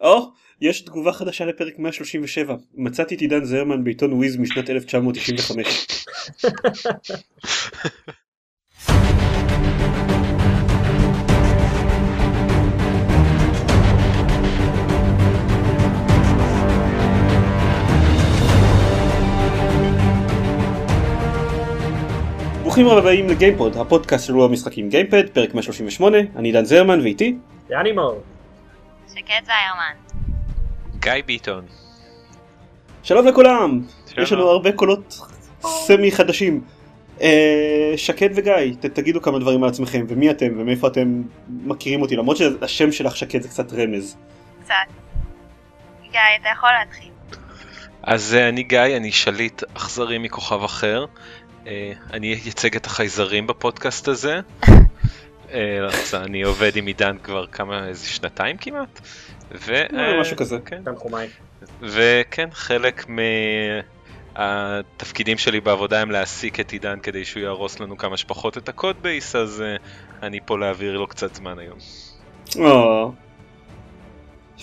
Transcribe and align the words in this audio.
או, 0.00 0.30
יש 0.60 0.80
תגובה 0.80 1.12
חדשה 1.12 1.44
לפרק 1.44 1.78
137. 1.78 2.56
מצאתי 2.74 3.14
את 3.14 3.20
עידן 3.20 3.44
זרמן 3.44 3.84
בעיתון 3.84 4.12
וויז 4.12 4.36
משנת 4.36 4.70
1995. 4.70 5.86
ברוכים 22.62 22.86
הבאים 22.88 23.28
לגיימפוד, 23.28 23.76
הפודקאסט 23.76 24.26
של 24.26 24.34
המשחקים 24.40 24.88
גיימפוד, 24.88 25.28
פרק 25.28 25.54
138, 25.54 26.18
אני 26.36 26.48
עידן 26.48 26.64
זרמן 26.64 27.00
ואיתי 27.00 27.36
יאני 27.70 27.92
מור. 27.92 28.22
שקד 29.14 29.40
זיירמן. 29.44 29.94
גיא 30.98 31.12
ביטון. 31.26 31.64
שלום 33.02 33.26
לכולם, 33.26 33.80
שלום. 34.06 34.24
יש 34.24 34.32
לנו 34.32 34.48
הרבה 34.48 34.72
קולות 34.72 35.20
סמי 35.60 36.12
חדשים. 36.12 36.64
אה, 37.20 37.92
שקד 37.96 38.28
וגיא, 38.34 38.52
ת, 38.80 38.86
תגידו 38.86 39.22
כמה 39.22 39.38
דברים 39.38 39.62
על 39.62 39.68
עצמכם 39.68 40.04
ומי 40.08 40.30
אתם 40.30 40.46
ומאיפה 40.58 40.86
אתם 40.86 41.22
מכירים 41.48 42.02
אותי 42.02 42.16
למרות 42.16 42.36
שהשם 42.36 42.92
שלך 42.92 43.16
שקד 43.16 43.42
זה 43.42 43.48
קצת 43.48 43.72
רמז. 43.72 44.16
קצת. 44.64 44.74
גיא, 46.10 46.20
אתה 46.40 46.48
יכול 46.52 46.70
להתחיל. 46.80 47.10
אז 48.02 48.34
אה, 48.34 48.48
אני 48.48 48.62
גיא, 48.62 48.96
אני 48.96 49.12
שליט 49.12 49.62
אכזרי 49.74 50.18
מכוכב 50.18 50.64
אחר. 50.64 51.04
אה, 51.66 51.92
אני 52.12 52.34
אייצג 52.44 52.76
את 52.76 52.86
החייזרים 52.86 53.46
בפודקאסט 53.46 54.08
הזה. 54.08 54.40
אה, 55.52 55.86
אז 55.86 56.14
אני 56.14 56.42
עובד 56.42 56.76
עם 56.76 56.86
עידן 56.86 57.16
כבר 57.22 57.46
כמה, 57.46 57.88
איזה 57.88 58.06
שנתיים 58.06 58.56
כמעט. 58.56 59.00
ו... 59.50 59.74
אה, 59.74 60.20
משהו 60.20 60.36
כזה. 60.36 60.58
כן. 60.64 60.82
תנחומיי. 60.84 61.28
וכן, 61.80 62.48
חלק 62.52 63.06
מהתפקידים 64.36 65.38
שלי 65.38 65.60
בעבודה 65.60 66.00
הם 66.00 66.10
להעסיק 66.10 66.60
את 66.60 66.70
עידן 66.70 67.00
כדי 67.00 67.24
שהוא 67.24 67.42
יהרוס 67.42 67.80
לנו 67.80 67.96
כמה 67.96 68.16
שפחות 68.16 68.58
את 68.58 68.68
הקוד 68.68 68.96
בייס, 69.02 69.36
אז 69.36 69.62
אה, 69.62 69.76
אני 70.22 70.40
פה 70.44 70.58
להעביר 70.58 70.98
לו 70.98 71.06
קצת 71.06 71.34
זמן 71.34 71.58
היום. 71.58 71.78
או. 72.56 73.12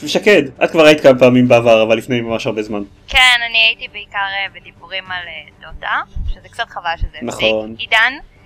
שקד, 0.05 0.43
את 0.63 0.71
כבר 0.71 0.85
היית 0.85 1.01
כמה 1.01 1.19
פעמים 1.19 1.47
בעבר 1.47 1.83
אבל 1.83 1.97
לפני 1.97 2.21
ממש 2.21 2.47
הרבה 2.47 2.63
זמן. 2.63 2.83
כן, 3.07 3.37
אני 3.49 3.57
הייתי 3.57 3.87
בעיקר 3.87 4.17
אה, 4.17 4.59
בדיבורים 4.59 5.03
על 5.03 5.23
אה, 5.27 5.71
דוטה, 5.71 6.01
שזה 6.33 6.49
קצת 6.49 6.69
חבל 6.69 6.91
שזה 6.97 7.07
הפסיק. 7.07 7.23
נכון. 7.23 7.75
עידן, 7.77 8.13
אה, 8.13 8.36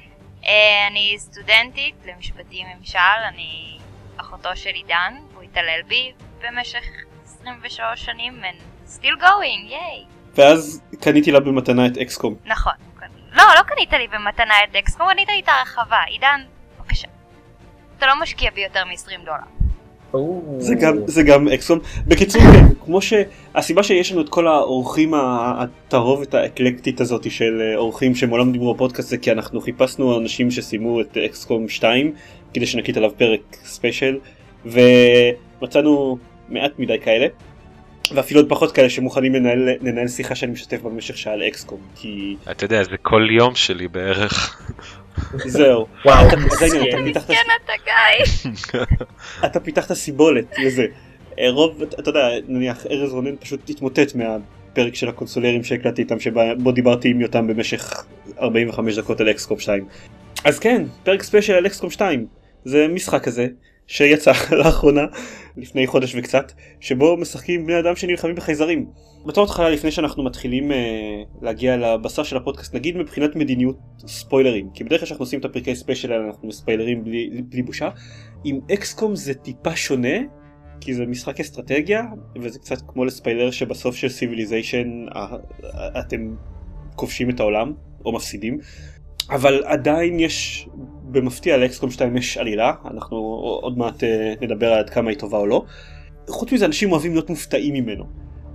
אני 0.43 1.15
סטודנטית 1.17 1.95
למשפטים 2.05 2.67
ממשל, 2.77 2.99
אני 3.27 3.77
אחותו 4.17 4.55
של 4.55 4.69
עידן, 4.69 5.13
הוא 5.35 5.43
התעלל 5.43 5.81
בי 5.87 6.11
במשך 6.41 6.83
23 7.25 8.05
שנים, 8.05 8.41
and 8.43 8.89
still 8.89 9.21
going, 9.21 9.69
ייי. 9.71 10.05
ואז 10.35 10.81
קניתי 11.01 11.31
לה 11.31 11.39
במתנה 11.39 11.85
את 11.87 11.97
אקסקום. 11.97 12.35
נכון. 12.45 12.73
לא, 13.31 13.43
לא 13.55 13.61
קנית 13.61 13.93
לי 13.93 14.07
במתנה 14.07 14.53
את 14.63 14.75
אקסקום, 14.75 15.07
קנית 15.09 15.29
לי 15.29 15.39
את 15.39 15.49
הרחבה. 15.49 16.01
עידן, 16.07 16.41
בבקשה. 16.79 17.07
אתה 17.97 18.07
לא 18.07 18.21
משקיע 18.21 18.51
בי 18.51 18.61
יותר 18.61 18.85
מ-20 18.85 19.25
דולר. 19.25 19.60
זה 20.59 20.75
גם 20.75 20.97
זה 21.05 21.23
גם 21.23 21.47
אקסקום. 21.47 21.79
בקיצור 22.07 22.41
כן, 22.41 22.65
כמו 22.85 22.99
שהסיבה 23.01 23.83
שיש 23.83 24.11
לנו 24.11 24.21
את 24.21 24.29
כל 24.29 24.47
האורחים 24.47 25.13
התערובת 25.15 26.33
האקלקטית 26.33 27.01
הזאת 27.01 27.31
של 27.31 27.61
אה, 27.61 27.77
אורחים 27.77 28.15
שמעולם 28.15 28.51
דיברו 28.51 28.73
בפודקאסט 28.73 29.09
זה 29.09 29.17
כי 29.17 29.31
אנחנו 29.31 29.61
חיפשנו 29.61 30.17
אנשים 30.19 30.51
שסיימו 30.51 31.01
את 31.01 31.17
אקסקום 31.17 31.69
2 31.69 32.13
כדי 32.53 32.65
שנקליט 32.65 32.97
עליו 32.97 33.11
פרק 33.17 33.39
ספיישל 33.63 34.17
ומצאנו 34.65 36.17
מעט 36.49 36.71
מדי 36.79 36.99
כאלה. 37.03 37.27
ואפילו 38.15 38.39
עוד 38.39 38.49
פחות 38.49 38.71
כאלה 38.71 38.89
שמוכנים 38.89 39.35
לנהל, 39.35 39.69
לנהל 39.81 40.07
שיחה 40.07 40.35
שאני 40.35 40.51
משתף 40.51 40.81
במשך 40.81 41.17
שעה 41.17 41.35
ל 41.35 41.44
XCOM 41.44 41.79
כי 41.95 42.35
אתה 42.51 42.65
יודע, 42.65 42.83
זה 42.83 42.97
כל 43.01 43.27
יום 43.31 43.55
שלי 43.55 43.87
בערך. 43.87 44.61
זהו. 45.45 45.85
וואו, 46.05 46.27
אתה- 46.27 47.21
גיא. 47.91 48.83
אתה 49.45 49.59
פיתחת 49.59 49.93
סיבולת 49.93 50.55
לזה. 50.59 50.85
אה, 51.39 51.49
רוב, 51.49 51.81
אתה 51.81 52.09
יודע, 52.09 52.29
נניח 52.47 52.85
ארז 52.85 53.13
רונן 53.13 53.35
פשוט 53.39 53.69
התמוטט 53.69 54.15
מהפרק 54.15 54.95
של 54.95 55.09
הקונסולרים 55.09 55.63
שהקלטתי 55.63 56.01
איתם, 56.01 56.19
שבו 56.19 56.71
דיברתי 56.71 57.09
עם 57.09 57.21
יותם 57.21 57.47
במשך 57.47 58.05
45 58.39 58.97
דקות 58.97 59.21
על 59.21 59.29
XCOM 59.29 59.59
2. 59.59 59.85
אז 60.43 60.59
כן, 60.59 60.83
פרק 61.03 61.23
ספיישל 61.23 61.53
על 61.53 61.65
XCOM 61.65 61.89
2. 61.89 62.25
זה 62.65 62.87
משחק 62.87 63.23
כזה, 63.23 63.47
שיצא 63.91 64.31
לאחרונה, 64.63 65.05
לפני 65.57 65.87
חודש 65.87 66.15
וקצת, 66.15 66.51
שבו 66.79 67.17
משחקים 67.17 67.65
בני 67.65 67.79
אדם 67.79 67.95
שנלחמים 67.95 68.35
בחייזרים. 68.35 68.85
בתור 69.25 69.43
התחלה 69.43 69.69
לפני 69.69 69.91
שאנחנו 69.91 70.23
מתחילים 70.23 70.71
אה, 70.71 70.77
להגיע 71.41 71.77
לבשר 71.77 72.23
של 72.23 72.37
הפודקאסט, 72.37 72.75
נגיד 72.75 72.97
מבחינת 72.97 73.35
מדיניות 73.35 73.77
ספוילרים, 74.07 74.69
כי 74.73 74.83
בדרך 74.83 74.99
כלל 74.99 75.05
כשאנחנו 75.05 75.23
עושים 75.23 75.39
את 75.39 75.45
הפרקי 75.45 75.75
ספיישל 75.75 76.11
האלה 76.11 76.25
אנחנו 76.25 76.47
מספיילרים 76.47 77.03
בלי, 77.03 77.41
בלי 77.49 77.61
בושה. 77.61 77.89
עם 78.43 78.59
XCOM 78.73 79.15
זה 79.15 79.33
טיפה 79.33 79.75
שונה, 79.75 80.17
כי 80.81 80.93
זה 80.93 81.05
משחק 81.05 81.39
אסטרטגיה, 81.39 82.03
וזה 82.41 82.59
קצת 82.59 82.77
כמו 82.87 83.05
לספיילר 83.05 83.51
שבסוף 83.51 83.95
של 83.95 84.09
Civilization 84.09 85.05
אתם 85.99 86.35
כובשים 86.95 87.29
את 87.29 87.39
העולם, 87.39 87.73
או 88.05 88.11
מפסידים. 88.11 88.57
אבל 89.29 89.63
עדיין 89.65 90.19
יש, 90.19 90.67
במפתיע 91.11 91.57
לאקסקום 91.57 91.91
2 91.91 92.17
יש 92.17 92.37
עלילה, 92.37 92.73
אנחנו 92.85 93.17
עוד 93.61 93.77
מעט 93.77 94.03
אה, 94.03 94.33
נדבר 94.41 94.73
על 94.73 94.79
עד 94.79 94.89
כמה 94.89 95.09
היא 95.09 95.19
טובה 95.19 95.37
או 95.37 95.47
לא. 95.47 95.63
חוץ 96.29 96.51
מזה 96.51 96.65
אנשים 96.65 96.91
אוהבים 96.91 97.11
להיות 97.11 97.29
מופתעים 97.29 97.73
ממנו. 97.73 98.03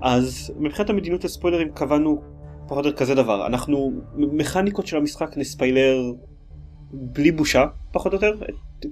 אז 0.02 0.52
מבחינת 0.58 0.90
המדיניות 0.90 1.24
לספוילרים 1.24 1.68
קבענו 1.74 2.22
פחות 2.68 2.84
או 2.84 2.90
יותר 2.90 2.98
כזה 2.98 3.14
דבר, 3.14 3.46
אנחנו 3.46 3.92
מכניקות 4.16 4.86
של 4.86 4.96
המשחק 4.96 5.36
נספיילר 5.36 6.12
בלי 6.92 7.32
בושה 7.32 7.66
פחות 7.92 8.12
או 8.12 8.16
יותר, 8.16 8.32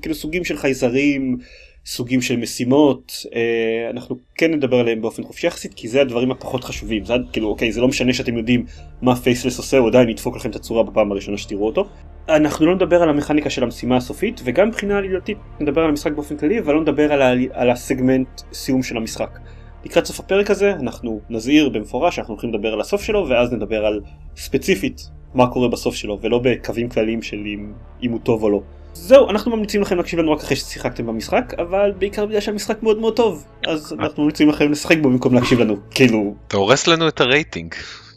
כאילו 0.03 0.15
סוגים 0.15 0.45
של 0.45 0.57
חייזרים, 0.57 1.39
סוגים 1.87 2.21
של 2.21 2.37
משימות, 2.37 3.13
אה, 3.35 3.91
אנחנו 3.91 4.17
כן 4.35 4.55
נדבר 4.55 4.77
עליהם 4.77 5.01
באופן 5.01 5.23
חופשי 5.23 5.47
יחסית 5.47 5.75
כי 5.75 5.89
זה 5.89 6.01
הדברים 6.01 6.31
הפחות 6.31 6.65
חשובים, 6.65 7.05
זה 7.05 7.15
כאילו 7.33 7.49
אוקיי 7.49 7.73
זה 7.73 7.81
לא 7.81 7.89
משנה 7.89 8.13
שאתם 8.13 8.37
יודעים 8.37 8.65
מה 9.03 9.17
פייסלס 9.17 9.59
עושה 9.59 9.79
הוא 9.79 9.89
עדיין 9.89 10.09
ידפוק 10.09 10.37
לכם 10.37 10.51
את 10.51 10.57
הצורה 10.57 10.83
בפעם 10.83 11.13
הראשונה 11.13 11.39
שתראו 11.39 11.67
אותו. 11.67 11.89
אנחנו 12.29 12.67
לא 12.67 12.75
נדבר 12.75 13.03
על 13.03 13.09
המכניקה 13.09 13.51
של 13.51 13.63
המשימה 13.63 13.97
הסופית 13.97 14.41
וגם 14.45 14.69
מבחינה 14.69 14.99
עלילתית 14.99 15.39
נדבר 15.61 15.81
על 15.81 15.89
המשחק 15.89 16.13
באופן 16.13 16.37
כללי 16.37 16.59
אבל 16.59 16.75
לא 16.75 16.81
נדבר 16.81 17.13
על, 17.13 17.23
העל... 17.23 17.47
על 17.53 17.71
הסגמנט 17.71 18.29
סיום 18.53 18.83
של 18.83 18.97
המשחק. 18.97 19.39
לקראת 19.85 20.05
סוף 20.05 20.21
הפרק 20.21 20.51
הזה 20.51 20.73
אנחנו 20.73 21.21
נזהיר 21.31 21.69
במפורש 21.69 22.17
שאנחנו 22.17 22.35
הולכים 22.35 22.55
לדבר 22.55 22.73
על 22.73 22.81
הסוף 22.81 23.03
שלו 23.03 23.29
ואז 23.29 23.53
נדבר 23.53 23.87
על 23.87 24.01
ספציפית 24.37 25.11
מה 25.35 25.47
קורה 25.47 25.69
בסוף 25.69 25.95
שלו 25.95 26.19
ולא 26.23 26.41
בקווים 26.45 26.89
כלליים 26.89 27.23
של 27.23 27.37
אם, 27.37 27.73
אם 28.03 28.11
הוא 28.11 28.21
טוב 28.23 28.43
או 28.43 28.51
לא. 28.51 28.61
זהו 28.95 29.31
אנחנו 29.31 29.57
ממליצים 29.57 29.83
לכם 29.83 29.97
להקשיב 29.97 30.19
לנו 30.19 30.33
רק 30.33 30.41
אחרי 30.41 30.57
ששיחקתם 30.57 31.07
במשחק 31.07 31.55
אבל 31.59 31.93
בעיקר 31.99 32.27
בגלל 32.27 32.41
שהמשחק 32.41 32.83
מאוד 32.83 32.99
מאוד 32.99 33.17
טוב 33.17 33.45
אז 33.67 33.97
אנחנו 33.99 34.23
ממליצים 34.23 34.49
לכם 34.49 34.73
לשחק 34.73 34.99
בו 34.99 35.09
במקום 35.11 35.35
להקשיב 35.35 35.61
לנו 35.61 35.77
כאילו 35.91 36.35
אתה 36.49 36.57
הורס 36.57 36.87
לנו 36.87 37.09
את 37.09 37.21
הרייטינג. 37.21 37.75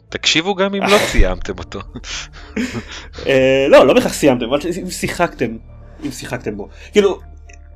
תקשיבו 0.09 0.55
גם 0.55 0.75
אם 0.75 0.83
לא 0.83 0.97
סיימתם 1.11 1.53
אותו. 1.59 1.79
אה, 3.27 3.65
לא 3.69 3.87
לא 3.87 3.93
בהכרח 3.93 4.13
סיימתם 4.13 4.45
אבל 4.45 4.59
אם 4.83 4.89
שיחקתם 4.89 5.57
אם 6.05 6.11
שיחקתם 6.11 6.57
בו 6.57 6.69
כאילו 6.91 7.19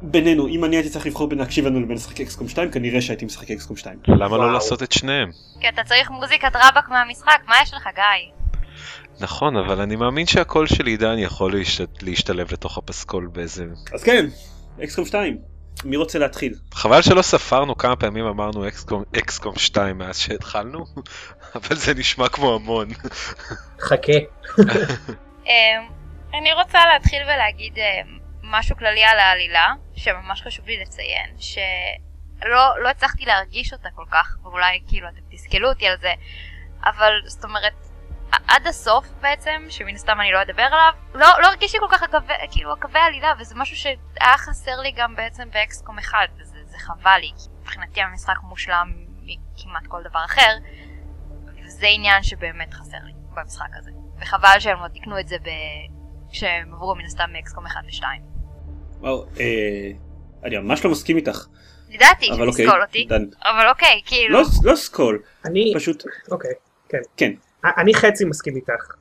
בינינו 0.02 0.48
אם 0.48 0.66
אני 0.66 0.76
הייתי 0.76 0.90
צריך 0.90 1.06
לבחור 1.06 1.28
בין 1.28 1.40
להקשיב 1.40 1.66
לנו 1.66 1.80
לבין 1.80 1.96
לשחק 1.96 2.22
XCOM 2.22 2.48
2 2.48 2.72
כנראה 2.72 3.02
שהייתי 3.02 3.26
משחק 3.26 3.52
XCOM 3.52 3.78
2. 3.78 4.00
למה. 4.08 4.38
לא 4.38 4.54
לעשות 4.54 4.84
את 4.84 4.92
שניהם? 4.92 5.32
כי 5.60 5.70
אתה 5.70 5.82
צריך 5.84 6.10
מוזיקת 6.10 6.56
רבאק 6.56 6.90
מהמשחק, 6.90 7.42
מה 7.48 7.56
יש 7.64 7.74
לך 7.74 7.88
גיא? 7.96 8.32
נכון, 9.20 9.58
אבל 9.58 9.82
אני 9.82 9.96
מאמין 9.96 10.26
שהקול 10.26 10.68
של 10.68 10.86
עידן 10.86 11.18
יכול 11.18 11.54
להשת... 11.54 12.04
להשתלב 12.04 12.54
לתוך 12.54 12.78
הפסקול 12.78 13.30
באיזה... 13.34 13.66
אז 13.94 14.04
כן 14.04 14.26
אקסקום 14.84 15.06
2 15.06 15.38
מי 15.86 15.98
רוצה 15.98 16.20
להתחיל? 16.20 16.54
חבל 16.74 17.02
שלא 17.02 17.22
ספרנו 17.22 17.78
כמה 17.78 17.96
פעמים 17.96 18.26
אמרנו 18.26 18.68
אקסקום, 18.68 19.04
אקסקום 19.18 19.56
2 19.56 19.98
מאז 19.98 20.20
שהתחלנו, 20.20 20.86
אבל 21.56 21.76
זה 21.76 21.94
נשמע 21.94 22.30
כמו 22.30 22.56
המון. 22.56 22.88
חכה. 23.80 24.14
אמ, 25.46 25.52
אני 26.34 26.54
רוצה 26.54 26.80
להתחיל 26.94 27.24
ולהגיד 27.24 27.74
אמ, 27.78 28.20
משהו 28.44 28.78
כללי 28.78 29.04
על 29.04 29.20
העלילה, 29.20 29.74
שממש 29.96 30.42
חשוב 30.42 30.66
לי 30.68 30.82
לציין, 30.82 31.36
שלא 31.40 32.82
לא 32.84 32.90
הצלחתי 32.90 33.26
להרגיש 33.26 33.74
אותה 33.74 33.90
כל 33.96 34.06
כך, 34.12 34.38
ואולי 34.44 34.82
כאילו 34.88 35.08
אתם 35.08 35.36
תסכלו 35.36 35.70
אותי 35.70 35.88
על 35.88 35.98
זה, 36.02 36.14
אבל 36.86 37.12
זאת 37.26 37.44
אומרת, 37.44 37.74
עד 38.48 38.68
הסוף 38.68 39.06
בעצם, 39.22 39.66
שמן 39.70 39.96
הסתם 39.96 40.18
אני 40.22 40.32
לא 40.32 40.42
אדבר 40.42 40.64
עליו, 40.64 40.94
לא, 41.14 41.28
לא 41.42 41.48
הרגישתי 41.48 41.78
כל 41.80 41.88
כך 41.92 42.04
הקווי, 42.04 42.36
כאילו 42.52 42.74
הקווי 42.74 43.00
עלילה, 43.00 43.34
וזה 43.40 43.56
משהו 43.58 43.76
שהיה 43.78 44.38
חסר 44.38 44.80
לי 44.80 44.92
גם 44.92 45.16
בעצם 45.16 45.50
באקסקום 45.54 46.00
1, 46.00 46.18
וזה 46.40 46.58
זה 46.66 46.78
חבל 46.78 47.18
לי, 47.22 47.32
כי 47.38 47.50
מבחינתי 47.62 48.02
המשחק 48.02 48.38
מושלם 48.44 48.94
מכמעט 49.24 49.88
כל 49.88 50.02
דבר 50.10 50.26
אחר, 50.26 50.52
וזה 51.66 51.88
עניין 51.88 52.24
שבאמת 52.24 52.74
חסר 52.74 52.98
לי 53.06 53.12
במשחק 53.34 53.70
הזה. 53.80 53.92
וחבל 54.22 54.60
שהם 54.60 54.84
לא 54.84 54.88
תיקנו 54.88 55.20
את 55.20 55.28
זה 55.28 55.36
ב... 55.44 55.50
כשהם 56.32 56.74
עברו 56.74 56.96
מן 56.96 57.06
הסתם 57.06 57.30
מאקסקום 57.34 57.66
1 57.66 57.82
ו-2. 57.86 58.04
וואו, 59.00 59.26
אה, 59.40 59.92
אני 60.44 60.58
ממש 60.58 60.86
לא 60.86 60.92
מסכים 60.92 61.18
איתך. 61.18 61.46
ידעתי 61.90 62.32
אבל 62.32 62.48
אוקיי, 62.48 62.66
שתסקול 62.66 62.82
אותי, 62.82 63.06
דן. 63.10 63.26
אבל 63.44 63.70
אוקיי, 63.70 64.02
כאילו, 64.06 64.34
לא 64.34 64.48
לא 64.64 64.76
סקול, 64.76 65.22
אני, 65.46 65.74
פשוט, 65.76 66.04
אוקיי, 66.32 66.52
כן. 66.90 66.98
כן. 67.18 67.32
אני 67.66 67.94
חצי 67.94 68.26
מסכים 68.26 68.56
איתך. 68.56 68.96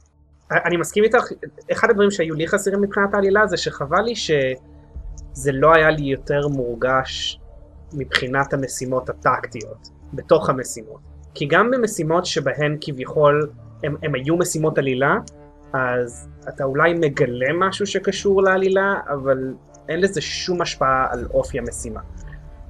אני 0.51 0.77
מסכים 0.77 1.05
איתך, 1.05 1.25
אחד 1.73 1.91
הדברים 1.91 2.11
שהיו 2.11 2.35
לי 2.35 2.49
חסרים 2.49 2.81
מבחינת 2.81 3.15
העלילה 3.15 3.47
זה 3.47 3.57
שחבל 3.57 4.01
לי 4.01 4.17
שזה 4.17 5.53
לא 5.53 5.75
היה 5.75 5.91
לי 5.91 6.03
יותר 6.03 6.49
מורגש 6.49 7.41
מבחינת 7.93 8.53
המשימות 8.53 9.09
הטקטיות, 9.09 9.89
בתוך 10.12 10.51
המשימות. 10.51 11.01
כי 11.35 11.47
גם 11.47 11.71
במשימות 11.71 12.27
שבהן 12.27 12.77
כביכול 12.81 13.51
הם, 13.85 13.97
הם 14.03 14.15
היו 14.15 14.37
משימות 14.37 14.79
עלילה, 14.79 15.17
אז 15.73 16.29
אתה 16.49 16.65
אולי 16.65 16.95
מגלה 16.95 17.53
משהו 17.59 17.87
שקשור 17.87 18.43
לעלילה, 18.43 18.95
אבל 19.09 19.55
אין 19.89 20.01
לזה 20.01 20.21
שום 20.21 20.63
השפעה 20.63 21.06
על 21.11 21.27
אופי 21.35 21.59
המשימה. 21.59 22.01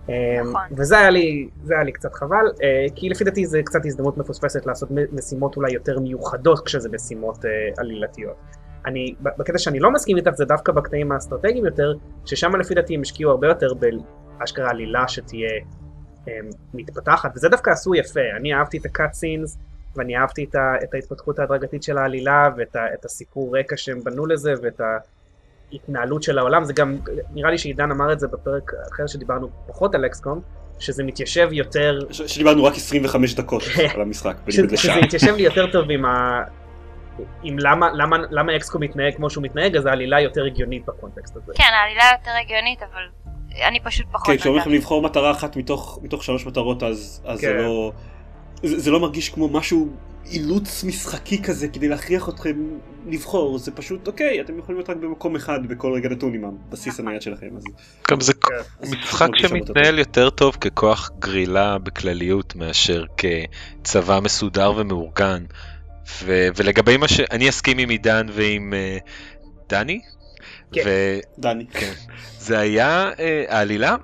נכון. 0.09 0.61
וזה 0.77 0.99
היה 0.99 1.11
לי, 1.11 1.49
זה 1.65 1.75
היה 1.75 1.85
לי 1.85 1.93
קצת 1.93 2.15
חבל, 2.15 2.47
אה, 2.63 2.87
כי 2.95 3.09
לפי 3.09 3.25
דעתי 3.25 3.47
זה 3.47 3.61
קצת 3.65 3.81
הזדמנות 3.85 4.19
מפוספסת 4.19 4.67
לעשות 4.67 4.89
משימות 5.13 5.57
אולי 5.57 5.73
יותר 5.73 5.99
מיוחדות 5.99 6.67
כשזה 6.67 6.89
משימות 6.89 7.45
אה, 7.45 7.51
עלילתיות. 7.79 8.37
אני, 8.87 9.15
בקטע 9.21 9.59
שאני 9.59 9.81
לא 9.81 9.91
מסכים 9.91 10.17
איתך 10.17 10.31
זה 10.35 10.45
דווקא 10.45 10.73
בקטעים 10.73 11.13
האסטרטגיים 11.13 11.65
יותר, 11.65 11.95
ששם 12.27 12.57
לפי 12.57 12.75
דעתי 12.75 12.95
הם 12.95 13.01
השקיעו 13.01 13.31
הרבה 13.31 13.47
יותר 13.47 13.73
באשכרה 14.39 14.71
עלילה 14.71 15.09
שתהיה 15.09 15.51
אה, 16.29 16.33
מתפתחת, 16.75 17.33
וזה 17.37 17.49
דווקא 17.49 17.71
עשו 17.71 17.95
יפה, 17.95 18.21
אני 18.37 18.55
אהבתי 18.55 18.79
את 18.79 18.87
הקאט 18.87 19.13
סינס, 19.13 19.59
ואני 19.97 20.17
אהבתי 20.17 20.45
את, 20.45 20.55
ה, 20.55 20.75
את 20.85 20.95
ההתפתחות 20.95 21.39
ההדרגתית 21.39 21.83
של 21.83 21.99
העלילה, 21.99 22.49
ואת 22.57 22.77
ה, 22.77 22.95
את 22.95 23.05
הסיפור 23.05 23.59
רקע 23.59 23.77
שהם 23.77 24.01
בנו 24.05 24.27
לזה, 24.27 24.53
ואת 24.63 24.81
ההתנהלות 25.73 26.23
של 26.23 26.39
העולם, 26.39 26.65
זה 26.65 26.73
גם, 26.73 26.97
נראה 27.35 27.51
לי 27.51 27.59
שעידן 27.59 27.91
אמר 27.91 28.13
את 28.13 28.21
זה 28.21 28.27
בפרק 28.29 28.73
אחר 28.93 29.07
שדיברנו 29.07 29.49
פחות 29.67 29.95
על 29.95 30.07
אקסקום, 30.07 30.41
שזה 30.79 31.05
מתיישב 31.05 31.49
יותר, 31.53 31.99
ש- 32.11 32.23
שדיברנו 32.23 32.65
רק 32.65 32.75
25 32.77 33.35
דקות 33.35 33.63
על 33.95 34.01
המשחק, 34.01 34.37
בניגוד 34.37 34.53
שזה 34.53 34.67
לשעה. 34.67 35.01
מתיישב 35.01 35.35
לי 35.35 35.43
יותר 35.43 35.71
טוב 35.73 35.91
עם 35.91 36.05
ה... 36.05 36.43
עם 37.43 37.57
למה, 37.59 37.89
למה, 37.95 38.17
למה 38.31 38.57
אקסקום 38.57 38.83
מתנהג 38.83 39.15
כמו 39.17 39.31
שהוא 39.31 39.45
מתנהג, 39.45 39.77
אז 39.77 39.87
העלילה 39.87 40.21
יותר 40.21 40.45
הגיונית 40.45 40.87
בקונטקסט 40.87 41.37
הזה. 41.37 41.53
כן, 41.57 41.65
העלילה 41.83 42.05
יותר 42.13 42.31
הגיונית, 42.45 42.79
אבל 42.83 43.03
אני 43.69 43.81
פשוט 43.81 44.07
פחות 44.13 44.27
כן, 44.27 44.37
כשאומרים 44.37 44.61
לכם. 44.63 44.71
לבחור 44.71 45.03
מטרה 45.03 45.31
אחת 45.31 45.57
מתוך 45.57 45.99
מתוך 46.03 46.25
שלוש 46.25 46.47
מטרות 46.47 46.83
אז 46.83 47.23
אז 47.25 47.39
זה 47.41 47.47
כן. 47.47 47.57
לא 47.57 47.93
זה 48.63 48.79
זה 48.79 48.91
לא 48.91 49.01
מרגיש 49.01 49.29
כמו 49.29 49.49
משהו 49.49 49.89
אילוץ 50.27 50.85
משחקי 50.85 51.43
כזה 51.43 51.69
כדי 51.69 51.89
להכריח 51.89 52.29
אתכם 52.29 52.57
לבחור 53.07 53.59
זה 53.59 53.71
פשוט 53.71 54.09
אוקיי 54.09 54.41
אתם 54.41 54.59
יכולים 54.59 54.79
להיות 54.79 54.91
רק 54.91 54.97
במקום 54.97 55.37
אחד 55.37 55.67
בכל 55.67 55.93
רגע 55.93 56.09
נתון 56.09 56.35
עם 56.35 56.45
הבסיס 56.45 57.01
הנייד 57.01 57.23
שלכם 57.23 57.49
אז 57.57 57.65
גם 58.11 58.21
זה 58.21 58.33
כן. 58.33 58.55
אז 58.81 58.93
משחק 58.93 59.29
שמתנהל 59.37 59.99
יותר 59.99 60.31
טוב 60.31 60.57
ככוח 60.61 61.11
גרילה 61.19 61.79
בכלליות 61.79 62.57
מאשר 62.57 63.05
כצבא 63.17 64.21
מסודר 64.21 64.73
ומאורגן. 64.77 65.45
ו- 66.25 66.49
ולגבי 66.57 66.97
מה 66.97 67.09
שאני 67.09 67.49
אסכים 67.49 67.79
עם 67.79 67.89
עידן 67.89 68.27
ועם 68.33 68.75
אה, 68.75 68.99
דני. 69.69 70.01
כן. 70.73 70.83
טוב. 70.83 70.93
דני 71.39 71.65
וזה 72.41 72.59
היה 72.59 73.11
אה, 73.19 73.45
העלילה. 73.49 73.97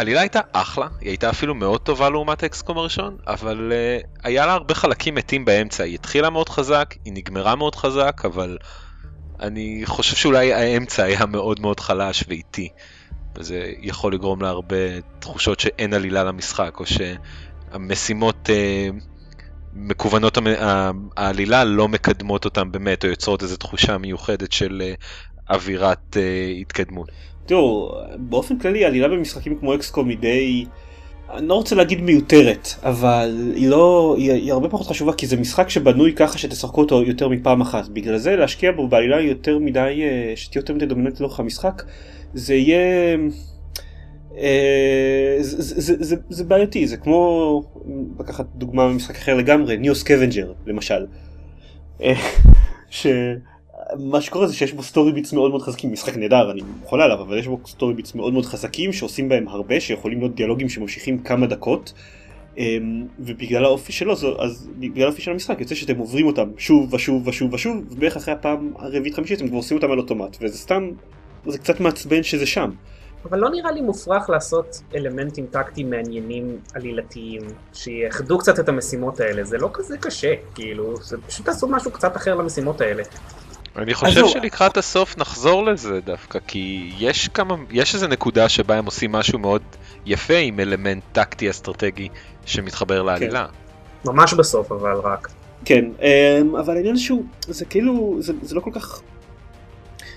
העלילה 0.00 0.20
הייתה 0.20 0.40
אחלה, 0.52 0.86
היא 1.00 1.08
הייתה 1.08 1.30
אפילו 1.30 1.54
מאוד 1.54 1.80
טובה 1.80 2.10
לעומת 2.10 2.42
האקסקום 2.42 2.78
הראשון, 2.78 3.16
אבל 3.26 3.72
uh, 3.72 4.06
היה 4.22 4.46
לה 4.46 4.52
הרבה 4.52 4.74
חלקים 4.74 5.14
מתים 5.14 5.44
באמצע, 5.44 5.84
היא 5.84 5.94
התחילה 5.94 6.30
מאוד 6.30 6.48
חזק, 6.48 6.94
היא 7.04 7.12
נגמרה 7.12 7.54
מאוד 7.56 7.74
חזק, 7.74 8.22
אבל 8.24 8.58
אני 9.40 9.82
חושב 9.84 10.16
שאולי 10.16 10.52
האמצע 10.52 11.02
היה 11.02 11.26
מאוד 11.26 11.60
מאוד 11.60 11.80
חלש 11.80 12.24
ואיטי. 12.28 12.68
וזה 13.36 13.72
יכול 13.80 14.14
לגרום 14.14 14.42
להרבה 14.42 15.00
תחושות 15.18 15.60
שאין 15.60 15.94
עלילה 15.94 16.24
למשחק, 16.24 16.76
או 16.80 16.84
שהמשימות 16.86 18.48
uh, 18.48 18.94
מקוונות 19.72 20.36
המ- 20.36 20.46
ה- 20.46 20.90
העלילה 21.16 21.64
לא 21.64 21.88
מקדמות 21.88 22.44
אותם 22.44 22.72
באמת, 22.72 23.04
או 23.04 23.08
יוצרות 23.08 23.42
איזו 23.42 23.56
תחושה 23.56 23.98
מיוחדת 23.98 24.52
של 24.52 24.82
uh, 24.82 25.54
אווירת 25.54 26.16
uh, 26.16 26.60
התקדמות. 26.60 27.08
תראו 27.50 27.92
באופן 28.16 28.58
כללי 28.58 28.84
העלילה 28.84 29.08
במשחקים 29.08 29.58
כמו 29.58 29.74
אקסקום 29.74 30.08
היא 30.08 30.18
די 30.18 30.64
אני 31.30 31.48
לא 31.48 31.54
רוצה 31.54 31.74
להגיד 31.74 32.00
מיותרת 32.00 32.68
אבל 32.82 33.52
היא 33.54 33.68
לא 33.68 34.14
היא, 34.18 34.32
היא 34.32 34.52
הרבה 34.52 34.68
פחות 34.68 34.86
חשובה 34.86 35.12
כי 35.12 35.26
זה 35.26 35.36
משחק 35.36 35.68
שבנוי 35.68 36.12
ככה 36.12 36.38
שתשחקו 36.38 36.80
אותו 36.80 37.02
יותר 37.02 37.28
מפעם 37.28 37.60
אחת 37.60 37.88
בגלל 37.88 38.16
זה 38.16 38.36
להשקיע 38.36 38.72
בו 38.72 38.88
בעלילה 38.88 39.20
יותר 39.20 39.58
מדי 39.58 40.02
אה, 40.02 40.32
שתהיה 40.36 40.60
יותר 40.60 40.74
מדי 40.74 40.86
דומיננטית 40.86 41.20
לאורך 41.20 41.40
המשחק 41.40 41.82
זה 42.34 42.54
יהיה 42.54 43.16
אה, 44.36 45.36
זה, 45.40 45.62
זה, 45.62 45.80
זה, 45.80 46.04
זה, 46.04 46.16
זה 46.28 46.44
בעייתי 46.44 46.86
זה 46.86 46.96
כמו 46.96 47.62
לקחת 48.20 48.46
דוגמה 48.54 48.88
ממשחק 48.88 49.16
אחר 49.16 49.34
לגמרי 49.34 49.76
NEO 49.76 49.94
Scavenger 49.94 50.52
למשל. 50.66 51.06
אה, 52.02 52.14
שמה 53.98 54.20
שקורה 54.20 54.46
זה 54.46 54.54
שיש 54.54 54.72
בו 54.72 54.82
story 54.82 55.12
beats 55.12 55.32
מאוד 55.32 55.50
מאוד 55.50 55.62
חזקים 55.62 55.92
משחק 55.92 56.16
נהדר 56.16 56.50
אני 56.50 56.60
חולה 56.84 57.04
עליו 57.04 57.20
אבל 57.20 57.38
יש 57.38 57.46
בו 57.46 57.60
story 57.66 57.94
beats 57.94 58.14
מאוד 58.14 58.32
מאוד 58.32 58.46
חזקים 58.46 58.92
שעושים 58.92 59.28
בהם 59.28 59.48
הרבה 59.48 59.80
שיכולים 59.80 60.18
להיות 60.18 60.34
דיאלוגים 60.34 60.68
שממשיכים 60.68 61.18
כמה 61.18 61.46
דקות 61.46 61.92
אמ, 62.58 63.06
ובגלל 63.18 63.64
האופי 63.64 63.92
שלו 63.92 64.12
אז 64.38 64.68
בגלל 64.78 65.04
האופי 65.04 65.22
של 65.22 65.30
המשחק 65.30 65.60
יוצא 65.60 65.74
שאתם 65.74 65.98
עוברים 65.98 66.26
אותם 66.26 66.50
שוב 66.56 66.94
ושוב 66.94 67.28
ושוב 67.28 67.54
ושוב 67.54 67.76
ובערך 67.90 68.16
אחרי 68.16 68.34
הפעם 68.34 68.72
הרביעית 68.78 69.14
חמישית 69.14 69.38
אתם 69.38 69.48
כבר 69.48 69.56
עושים 69.56 69.76
אותם 69.76 69.90
על 69.90 69.98
אוטומט 69.98 70.36
וזה 70.40 70.58
סתם 70.58 70.90
זה 71.46 71.58
קצת 71.58 71.80
מעצבן 71.80 72.22
שזה 72.22 72.46
שם. 72.46 72.70
אבל 73.24 73.38
לא 73.38 73.50
נראה 73.50 73.72
לי 73.72 73.80
מופרך 73.80 74.30
לעשות 74.30 74.82
אלמנטים 74.94 75.46
טקטיים 75.46 75.90
מעניינים 75.90 76.58
עלילתיים, 76.74 77.40
שיאחדו 77.72 78.38
קצת 78.38 78.60
את 78.60 78.68
המשימות 78.68 79.20
האלה, 79.20 79.44
זה 79.44 79.58
לא 79.58 79.70
כזה 79.72 79.98
קשה, 79.98 80.34
כאילו, 80.54 80.96
זה 80.96 81.16
פשוט 81.26 81.46
תעשו 81.46 81.68
משהו 81.68 81.90
קצת 81.90 82.16
אחר 82.16 82.34
למשימות 82.34 82.80
האלה. 82.80 83.02
אני 83.76 83.94
חושב. 83.94 84.26
שלקראת 84.26 84.76
הסוף 84.76 85.18
נחזור 85.18 85.64
לזה 85.64 86.00
דווקא, 86.00 86.38
כי 86.46 86.92
יש 86.98 87.28
כמה, 87.28 87.54
יש 87.70 87.94
איזה 87.94 88.08
נקודה 88.08 88.48
שבה 88.48 88.76
הם 88.78 88.86
עושים 88.86 89.12
משהו 89.12 89.38
מאוד 89.38 89.62
יפה 90.06 90.36
עם 90.36 90.60
אלמנט 90.60 91.02
טקטי 91.12 91.50
אסטרטגי 91.50 92.08
שמתחבר 92.46 93.02
לעלילה. 93.02 93.46
ממש 94.04 94.34
בסוף 94.34 94.72
אבל 94.72 94.94
רק. 94.94 95.28
כן, 95.64 95.84
אמ, 96.02 96.56
אבל 96.56 96.76
העניין 96.76 96.96
שהוא, 96.96 97.24
זה 97.40 97.64
כאילו, 97.64 98.16
זה, 98.20 98.32
זה 98.42 98.54
לא 98.54 98.60
כל 98.60 98.70
כך, 98.74 99.00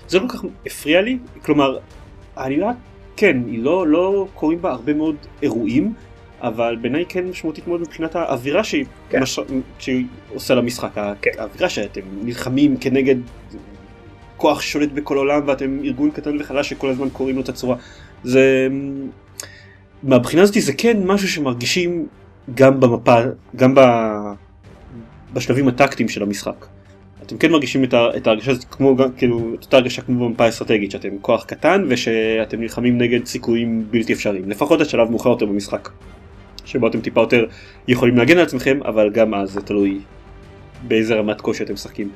זה 0.08 0.18
לא 0.18 0.28
כל 0.28 0.36
כך 0.36 0.44
הפריע 0.66 1.00
לי, 1.00 1.18
כלומר, 1.44 1.78
העלילה, 2.36 2.70
כן, 3.16 3.42
היא 3.46 3.62
לא, 3.62 3.86
לא 3.88 4.26
קורים 4.34 4.62
בה 4.62 4.70
הרבה 4.70 4.94
מאוד 4.94 5.16
אירועים, 5.42 5.94
אבל 6.44 6.76
בעיניי 6.80 7.04
כן 7.08 7.24
משמעותית 7.24 7.68
מאוד 7.68 7.80
מבחינת 7.80 8.16
האווירה 8.16 8.64
שהיא, 8.64 8.84
כן. 9.08 9.22
מש... 9.22 9.40
שהיא 9.78 10.06
עושה 10.34 10.54
למשחק, 10.54 10.90
כן. 11.22 11.30
האווירה 11.38 11.68
שאתם 11.68 12.00
נלחמים 12.22 12.76
כנגד 12.76 13.16
כוח 14.36 14.60
שולט 14.60 14.92
בכל 14.92 15.16
העולם 15.16 15.40
ואתם 15.46 15.78
ארגון 15.84 16.10
קטן 16.10 16.40
וחלש 16.40 16.68
שכל 16.68 16.90
הזמן 16.90 17.08
קוראים 17.12 17.36
לו 17.36 17.42
את 17.42 17.48
הצורה, 17.48 17.76
זה, 18.24 18.68
מהבחינה 20.02 20.42
הזאת 20.42 20.56
זה 20.58 20.72
כן 20.72 21.06
משהו 21.06 21.28
שמרגישים 21.28 22.06
גם 22.54 22.80
במפה, 22.80 23.16
גם 23.56 23.74
ב... 23.74 23.80
בשלבים 25.32 25.68
הטקטיים 25.68 26.08
של 26.08 26.22
המשחק. 26.22 26.66
אתם 27.26 27.38
כן 27.38 27.52
מרגישים 27.52 27.84
את, 27.84 27.94
ה, 27.94 28.16
את 28.16 28.26
ההרגשה 28.26 28.50
הזאת 28.50 28.64
כמו 28.64 28.96
כאילו 29.16 29.54
את 29.54 29.64
אותה 29.64 29.76
הרגשה 29.76 30.02
כמו 30.02 30.28
במפה 30.28 30.44
האסטרטגית 30.44 30.90
שאתם 30.90 31.08
כוח 31.20 31.44
קטן 31.44 31.84
ושאתם 31.88 32.60
נלחמים 32.60 32.98
נגד 32.98 33.26
סיכויים 33.26 33.86
בלתי 33.90 34.12
אפשריים 34.12 34.50
לפחות 34.50 34.80
עד 34.80 34.88
שלב 34.88 35.10
מאוחר 35.10 35.30
יותר 35.30 35.46
במשחק. 35.46 35.88
שבו 36.64 36.88
אתם 36.88 37.00
טיפה 37.00 37.20
יותר 37.20 37.44
יכולים 37.88 38.16
להגן 38.16 38.38
על 38.38 38.44
עצמכם 38.44 38.78
אבל 38.84 39.10
גם 39.10 39.34
אז 39.34 39.50
זה 39.50 39.60
תלוי 39.60 40.00
באיזה 40.82 41.14
רמת 41.14 41.40
קושי 41.40 41.62
אתם 41.64 41.72
משחקים. 41.74 42.10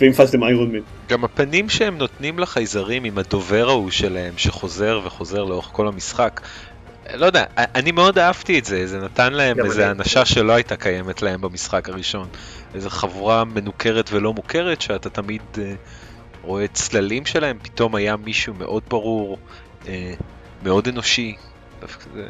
ואם 0.00 0.12
פסתם 0.12 0.44
איירון 0.44 0.72
מן. 0.72 0.80
גם 1.08 1.24
הפנים 1.24 1.68
שהם 1.68 1.98
נותנים 1.98 2.38
לחייזרים 2.38 3.04
עם 3.04 3.18
הדובר 3.18 3.68
ההוא 3.68 3.90
שלהם 3.90 4.34
שחוזר 4.36 5.00
וחוזר 5.04 5.44
לאורך 5.44 5.68
כל 5.72 5.88
המשחק. 5.88 6.40
לא 7.14 7.26
יודע, 7.26 7.44
אני 7.56 7.92
מאוד 7.92 8.18
אהבתי 8.18 8.58
את 8.58 8.64
זה, 8.64 8.86
זה 8.86 9.00
נתן 9.00 9.32
להם 9.32 9.56
גם 9.56 9.64
איזה 9.66 9.84
אני. 9.90 9.98
אנשה 9.98 10.24
שלא 10.24 10.52
הייתה 10.52 10.76
קיימת 10.76 11.22
להם 11.22 11.40
במשחק 11.40 11.88
הראשון. 11.88 12.28
איזה 12.74 12.90
חבורה 12.90 13.44
מנוכרת 13.44 14.10
ולא 14.12 14.32
מוכרת 14.32 14.80
שאתה 14.80 15.10
תמיד 15.10 15.42
אה, 15.58 15.74
רואה 16.42 16.68
צללים 16.68 17.26
שלהם, 17.26 17.58
פתאום 17.62 17.94
היה 17.94 18.16
מישהו 18.16 18.54
מאוד 18.54 18.82
ברור, 18.88 19.38
אה, 19.88 20.14
מאוד 20.62 20.88
אנושי. 20.88 21.34
דווקא 21.80 22.04
זה- 22.14 22.28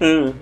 זה- 0.00 0.32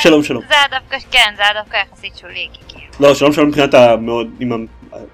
שלום 0.00 0.22
שלום. 0.22 0.42
זה 0.48 0.54
היה 0.54 0.80
דווקא, 0.80 0.96
כן, 1.10 1.34
זה 1.36 1.42
היה 1.42 1.62
דווקא 1.62 1.76
יחסית 1.76 2.16
שולי, 2.16 2.48
כי 2.52 2.60
כאילו... 2.68 2.84
לא 3.08 3.14
שלום 3.14 3.32
שלום 3.32 3.48
מבחינת 3.48 3.74
המאוד 3.74 4.30
עם 4.40 4.52
ה- 4.52 4.56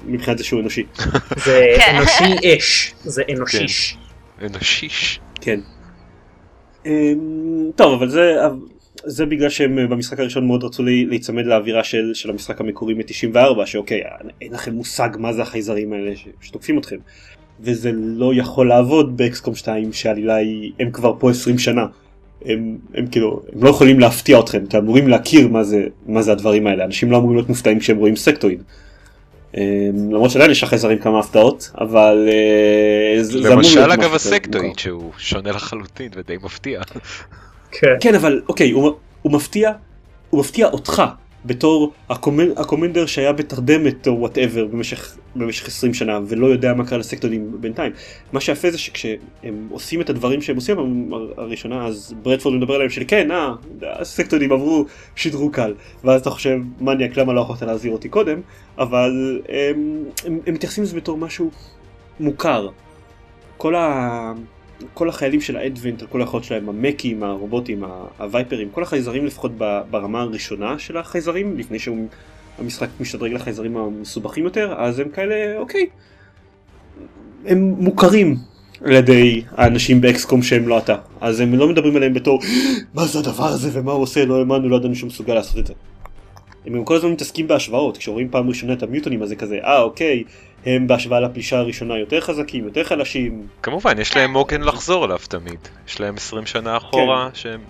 מבחינת 0.05 0.39
זה 0.39 0.45
שהוא 0.45 0.61
אנושי. 0.61 0.85
זה 1.45 1.67
כן. 1.79 1.97
אנושי 1.97 2.57
אש, 2.59 2.95
זה 3.05 3.23
אנושיש. 3.37 3.97
אנושיש. 4.43 5.21
כן. 5.41 5.61
אמ, 6.87 6.91
טוב 7.77 7.93
אבל 7.95 8.09
זה 8.09 8.35
זה 9.05 9.27
בגלל 9.27 9.49
שהם 9.49 9.79
אה, 9.79 9.87
במשחק 9.87 10.21
הראשון 10.21 10.47
מאוד 10.47 10.65
רצו 10.65 10.83
לי- 10.83 11.05
להיצמד 11.07 11.47
לאווירה 11.47 11.85
של, 11.85 12.11
של 12.15 12.31
המשחק 12.31 12.61
המקורי 12.61 12.95
מ-94 12.95 13.67
שאוקיי 13.67 14.01
אין 14.41 14.53
לכם 14.53 14.73
מושג 14.73 15.09
מה 15.19 15.33
זה 15.33 15.43
החייזרים 15.43 15.93
האלה 15.93 16.17
ש, 16.17 16.29
שתוקפים 16.41 16.79
אתכם. 16.79 16.97
וזה 17.61 17.91
לא 17.95 18.33
יכול 18.35 18.69
לעבוד 18.69 19.17
באקסקום 19.17 19.55
2 19.55 19.93
שהעלילה 19.93 20.35
היא 20.37 20.73
הם 20.81 20.91
כבר 20.91 21.13
פה 21.19 21.31
20 21.31 21.59
שנה. 21.59 21.87
הם, 22.45 22.79
הם 22.95 23.07
כאילו, 23.07 23.43
הם 23.53 23.65
לא 23.65 23.71
יכולים 23.71 24.01
להפתיע 24.01 24.41
אתכם, 24.41 24.65
אתם 24.69 24.79
אמורים 24.79 25.09
להכיר 25.09 25.49
מה 25.49 25.65
זה, 25.65 25.87
מה 26.07 26.23
זה 26.23 26.33
הדברים 26.33 26.67
האלה, 26.67 26.85
אנשים 26.85 27.11
לא 27.11 27.17
אמורים 27.17 27.37
להיות 27.37 27.49
מופתעים 27.49 27.79
כשהם 27.79 27.97
רואים 27.97 28.17
סקטויד. 28.17 28.63
אמ, 29.57 29.63
למרות 30.11 30.31
שעדיין 30.31 30.51
יש 30.51 30.63
לחייזרים 30.63 30.99
כמה 30.99 31.19
הפתעות, 31.19 31.71
אבל 31.79 32.29
אה, 32.29 33.23
זה 33.23 33.39
אמור 33.39 33.51
למשל 33.51 33.81
להיות 33.81 33.93
אגב 33.93 34.15
משהו 34.15 34.31
יותר 34.31 34.37
הסקטואיד. 34.37 34.79
שהוא 34.79 35.13
שונה 35.19 35.51
לחלוטין 35.51 36.11
ודי 36.15 36.37
מפתיע. 36.43 36.81
כן. 37.71 37.97
כן, 38.01 38.15
אבל 38.15 38.43
אוקיי, 38.49 38.71
הוא 38.71 38.93
מפתיע, 39.25 39.73
הוא 40.31 40.41
מפתיע 40.41 40.67
אותך 40.67 41.03
בתור 41.45 41.93
ה 42.11 42.15
comman, 42.15 42.47
ה 42.57 42.62
commander 42.62 43.07
שהיה 43.07 43.33
בתרדמת 43.33 44.07
או 44.09 44.19
whatever 44.19 44.67
במשך, 44.67 45.17
במשך 45.37 45.67
20 45.67 45.95
שנה 45.95 46.19
ולא 46.29 46.47
יודע 46.47 46.75
מה 46.75 46.87
קרה 46.87 46.99
ל 46.99 47.04
Sectopods 47.04 47.57
בינתיים. 47.61 47.93
מה 48.33 48.41
שיפה 48.41 48.71
זה 48.71 48.79
שכשהם 48.79 49.19
עושים 49.71 50.01
את 50.01 50.11
הדברים 50.11 50.43
שהם 50.43 50.57
עושים 50.57 50.79
הר- 50.79 51.33
הראשונה 51.37 51.87
אז 51.87 52.15
ברדפורד 52.23 52.55
מדבר 52.55 52.75
עליהם 52.75 52.91
של 52.91 53.03
כן, 53.09 53.31
אה, 53.31 53.53
ה 53.83 53.90
Sectopods 53.90 54.53
עברו 54.53 54.85
שדרוג 55.17 55.55
קל 55.55 55.75
ואז 56.05 56.21
אתה 56.21 56.31
חושב 56.31 56.59
מניאק 56.81 57.17
למה 57.17 57.33
לא 57.33 57.41
יכולת 57.41 57.63
להזהיר 57.63 57.93
אותי 57.93 58.09
קודם 58.09 58.41
אבל 58.79 59.41
הם, 59.49 60.05
הם, 60.27 60.39
הם 60.47 60.55
מתייחסים 60.55 60.85
לזה 60.85 60.97
בתור 60.97 61.19
משהו 61.19 61.51
מוכר. 62.21 62.69
כל 63.57 63.75
ה... 63.75 64.33
כל 64.95 65.09
החיילים 65.09 65.41
של 65.41 65.57
האדוונט, 65.57 66.03
כל 66.09 66.21
היכולות 66.21 66.45
שלהם, 66.45 66.69
המקים, 66.69 67.23
הרובוטים, 67.23 67.85
הווייפרים, 68.19 68.69
כל 68.71 68.83
החייזרים 68.83 69.27
לפחות 69.27 69.53
ברמה 69.91 70.21
הראשונה 70.21 70.79
של 70.79 70.97
החייזרים, 70.97 71.59
לפני 71.59 71.79
שהמשחק 71.79 72.89
משתדרג 73.01 73.33
לחייזרים 73.33 73.77
המסובכים 73.77 74.45
יותר, 74.45 74.75
אז 74.79 74.99
הם 74.99 75.09
כאלה, 75.09 75.59
אוקיי, 75.59 75.87
הם 77.47 77.75
מוכרים 77.79 78.37
על 78.85 78.93
ידי 78.93 79.43
האנשים 79.57 80.01
באקסקום 80.01 80.43
שהם 80.43 80.69
לא 80.69 80.79
אתה, 80.79 80.97
אז 81.21 81.41
הם 81.41 81.55
לא 81.55 81.69
מדברים 81.69 81.97
עליהם 81.97 82.15
בתור 82.15 82.41
מה 82.95 83.07
זה 83.07 83.19
הדבר 83.19 83.47
הזה 83.47 83.71
ומה 83.73 83.93
הוא 83.93 84.03
עושה, 84.03 84.25
לא 84.25 84.39
האמנו, 84.39 84.69
לא 84.69 84.77
ידענו 84.77 84.95
שהוא 84.95 85.09
מסוגל 85.09 85.35
לעשות 85.35 85.59
את 85.59 85.67
זה. 85.67 85.75
הם 86.67 86.73
גם 86.73 86.85
כל 86.85 86.97
הזמן 86.97 87.11
מתעסקים 87.13 87.49
בהשוואות, 87.49 87.97
כשרואים 87.97 88.29
פעם 88.31 88.49
ראשונה 88.49 88.73
את 88.73 88.83
המיוטונים 88.83 89.23
אז 89.23 89.29
זה 89.29 89.37
כזה, 89.37 89.59
אה 89.65 89.83
אוקיי, 89.83 90.25
הם 90.67 90.87
בהשוואה 90.87 91.21
לפלישה 91.21 91.59
הראשונה 91.59 91.99
יותר 91.99 92.21
חזקים, 92.21 92.65
יותר 92.65 92.85
חלשים, 92.85 93.47
כמובן 93.63 93.99
יש 93.99 94.17
להם 94.17 94.35
עוגן 94.35 94.61
לחזור 94.61 95.05
אליו 95.05 95.19
תמיד. 95.29 95.69
יש 95.89 96.01
להם 96.01 96.17
20 96.17 96.47
שנה 96.47 96.77
אחורה 96.77 97.29
שהם 97.35 97.61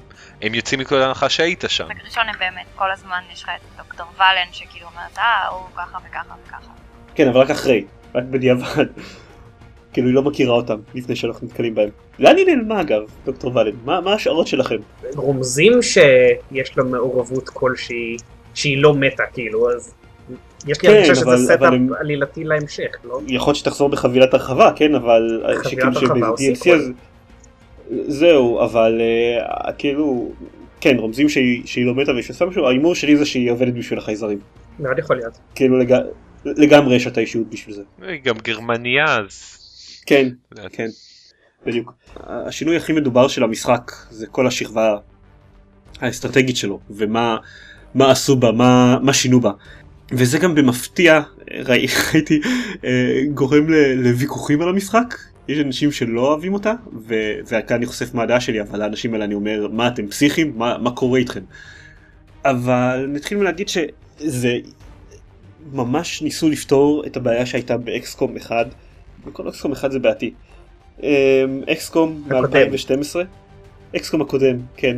הם 0.43 0.55
יוצאים 0.55 0.81
מכל 0.81 1.03
ההנחה 1.03 1.29
שהיית 1.29 1.65
שם. 1.69 1.85
בפרק 1.85 2.05
ראשון 2.05 2.29
הם 2.29 2.35
באמת 2.39 2.67
כל 2.77 2.91
הזמן 2.91 3.21
יש 3.33 3.43
לך 3.43 3.49
את 3.57 3.77
דוקטור 3.77 4.07
ולן 4.17 4.53
שכאילו 4.53 4.87
אומרת 4.87 5.19
אה 5.19 5.49
הוא 5.49 5.67
ככה 5.77 5.99
וככה 6.09 6.35
וככה. 6.47 6.71
כן, 7.15 7.29
אבל 7.29 7.41
רק 7.41 7.51
אחרי, 7.51 7.85
רק 8.15 8.25
בדיעבד. 8.25 8.87
כאילו 9.93 10.07
היא 10.07 10.15
לא 10.15 10.23
מכירה 10.23 10.55
אותם 10.55 10.77
לפני 10.95 11.17
שאנחנו 11.17 11.47
נתקלים 11.47 11.75
בהם. 11.75 11.89
לאן 12.19 12.37
היא 12.37 12.47
נעלמה 12.47 12.81
אגב, 12.81 13.03
דוקטור 13.25 13.57
ולן? 13.57 13.73
מה, 13.85 14.01
מה 14.01 14.13
השערות 14.13 14.47
שלכם? 14.47 14.77
רומזים 15.15 15.83
שיש 15.83 16.79
לה 16.79 16.85
מעורבות 16.85 17.49
כלשהי 17.49 18.17
שהיא 18.61 18.79
לא 18.79 18.95
מתה 18.95 19.23
כאילו 19.33 19.71
אז 19.71 19.95
יש 20.67 20.83
לי 20.83 20.88
כן, 20.88 20.95
הרגשה 20.97 21.14
שזה 21.14 21.37
setup 21.45 21.59
אבל 21.59 21.75
הם- 21.75 21.93
עלילתי 22.00 22.45
להמשך 22.45 22.90
לא? 23.05 23.21
יכול 23.26 23.50
להיות 23.50 23.57
שתחזור 23.57 23.88
בחבילת 23.88 24.35
הרחבה, 24.35 24.73
כן, 24.76 24.95
אבל... 24.95 25.45
חבילת 25.64 25.97
הרחבה 25.97 26.29
DLC 26.29 26.37
sequel. 26.37 26.79
אז... 26.79 26.90
זהו, 28.07 28.64
אבל 28.64 29.00
uh, 29.38 29.73
כאילו... 29.73 30.33
כן, 30.81 30.97
רומזים 30.99 31.29
שהיא, 31.29 31.62
שהיא 31.67 31.87
לא 31.87 31.95
מתה 31.95 32.12
ושעושה 32.19 32.45
משהו, 32.45 32.67
ההימור 32.67 32.95
שלי 32.95 33.17
זה 33.17 33.26
שהיא 33.26 33.50
עובדת 33.50 33.75
בשביל 33.75 33.99
החייזרים. 33.99 34.38
מאוד 34.79 34.99
יכול 34.99 35.17
להיות. 35.17 35.38
כאילו 35.55 35.79
לג... 35.79 35.95
לגמרי 36.45 36.97
יש 36.97 37.07
את 37.07 37.17
האישיות 37.17 37.50
בשביל 37.50 37.75
זה. 37.75 37.83
היא 38.02 38.21
גם 38.25 38.35
גרמניה 38.43 39.05
אז. 39.19 39.57
כן, 40.07 40.29
כן, 40.73 40.88
בדיוק. 41.67 41.93
השינוי 42.26 42.76
הכי 42.76 42.93
מדובר 42.93 43.29
של 43.29 43.45
המשחק 43.45 43.93
זה 44.11 44.26
כל 44.26 44.47
השכבה 44.47 44.97
האסטרטגית 46.00 46.57
שלו, 46.57 46.81
ומה 46.90 47.37
מה 47.95 48.11
עשו 48.11 48.37
בה, 48.37 48.53
מה, 48.53 48.99
מה 49.03 49.13
שינו 49.13 49.41
בה. 49.41 49.51
וזה 50.13 50.39
גם 50.39 50.55
במפתיע, 50.55 51.21
ראי, 51.65 51.87
ראיתי, 52.15 52.41
אה, 52.85 53.23
גורם 53.35 53.67
לוויכוחים 53.97 54.63
על 54.63 54.69
המשחק. 54.69 55.15
יש 55.49 55.59
אנשים 55.59 55.93
שלא 55.93 56.21
אוהבים 56.21 56.55
אותה, 56.55 56.73
וכאן 57.47 57.77
אני 57.77 57.87
חושף 57.87 58.15
מה 58.15 58.23
הדעה 58.23 58.41
שלי, 58.41 58.61
אבל 58.61 58.79
לאנשים 58.79 59.15
האלה 59.15 59.25
אני 59.25 59.35
אומר, 59.35 59.69
מה 59.73 59.89
אתם 59.89 60.07
פסיכים? 60.07 60.53
מה, 60.57 60.79
מה 60.79 60.91
קורה 60.91 61.19
איתכם? 61.19 61.41
אבל 62.45 63.07
נתחיל 63.09 63.39
מלהגיד 63.39 63.69
שזה 63.69 64.57
ממש 65.73 66.23
ניסו 66.23 66.49
לפתור 66.49 67.05
את 67.07 67.17
הבעיה 67.17 67.47
שהייתה 67.47 67.77
באקסקום 67.77 68.37
1 68.37 68.67
בכל 69.27 69.49
אקסקום 69.49 69.73
אחד 69.73 69.91
זה 69.91 69.99
בעייתי. 69.99 70.33
אמ, 71.03 71.09
אקסקום 71.73 72.23
הקודם. 72.27 72.71
מ-2012, 72.71 73.17
אקסקום 73.97 74.21
הקודם, 74.21 74.57
כן. 74.77 74.97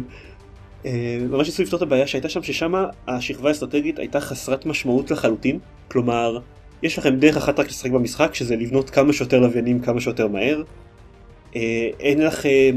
אמ, 0.84 0.90
ממש 1.30 1.46
ניסו 1.46 1.62
לפתור 1.62 1.76
את 1.76 1.82
הבעיה 1.82 2.06
שהייתה 2.06 2.28
שם, 2.28 2.42
ששם 2.42 2.74
השכבה 3.08 3.48
האסטרטגית 3.48 3.98
הייתה 3.98 4.20
חסרת 4.20 4.66
משמעות 4.66 5.10
לחלוטין. 5.10 5.58
כלומר, 5.88 6.38
יש 6.82 6.98
לכם 6.98 7.16
דרך 7.16 7.36
אחת 7.36 7.60
רק 7.60 7.66
לשחק 7.66 7.90
במשחק, 7.90 8.34
שזה 8.34 8.56
לבנות 8.56 8.90
כמה 8.90 9.12
שיותר 9.12 9.40
לוויינים 9.40 9.80
כמה 9.80 10.00
שיותר 10.00 10.28
מהר. 10.28 10.62
אה, 11.56 11.88
אין 12.00 12.22
לכם... 12.22 12.76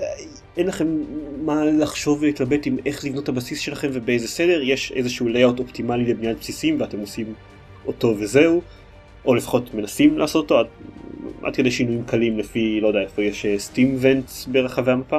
אה, 0.00 0.04
אין 0.56 0.66
לכם 0.66 0.86
מה 1.44 1.64
לחשוב 1.64 2.22
ולהתלבט 2.22 2.66
עם 2.66 2.76
איך 2.86 3.04
לבנות 3.04 3.24
את 3.24 3.28
הבסיס 3.28 3.60
שלכם 3.60 3.88
ובאיזה 3.92 4.28
סדר, 4.28 4.62
יש 4.62 4.92
איזשהו 4.92 5.28
layout 5.28 5.58
אופטימלי 5.58 6.04
לבניית 6.04 6.38
בסיסים 6.38 6.80
ואתם 6.80 6.98
עושים 6.98 7.34
אותו 7.86 8.14
וזהו. 8.18 8.62
או 9.24 9.34
לפחות 9.34 9.74
מנסים 9.74 10.18
לעשות 10.18 10.42
אותו 10.42 10.58
עד, 10.58 10.66
עד 11.42 11.56
כדי 11.56 11.70
שינויים 11.70 12.04
קלים 12.04 12.38
לפי 12.38 12.80
לא 12.80 12.88
יודע 12.88 13.00
איפה 13.00 13.22
יש 13.22 13.46
סטים 13.56 13.96
ונטס 14.00 14.46
ברחבי 14.46 14.92
המפה 14.92 15.18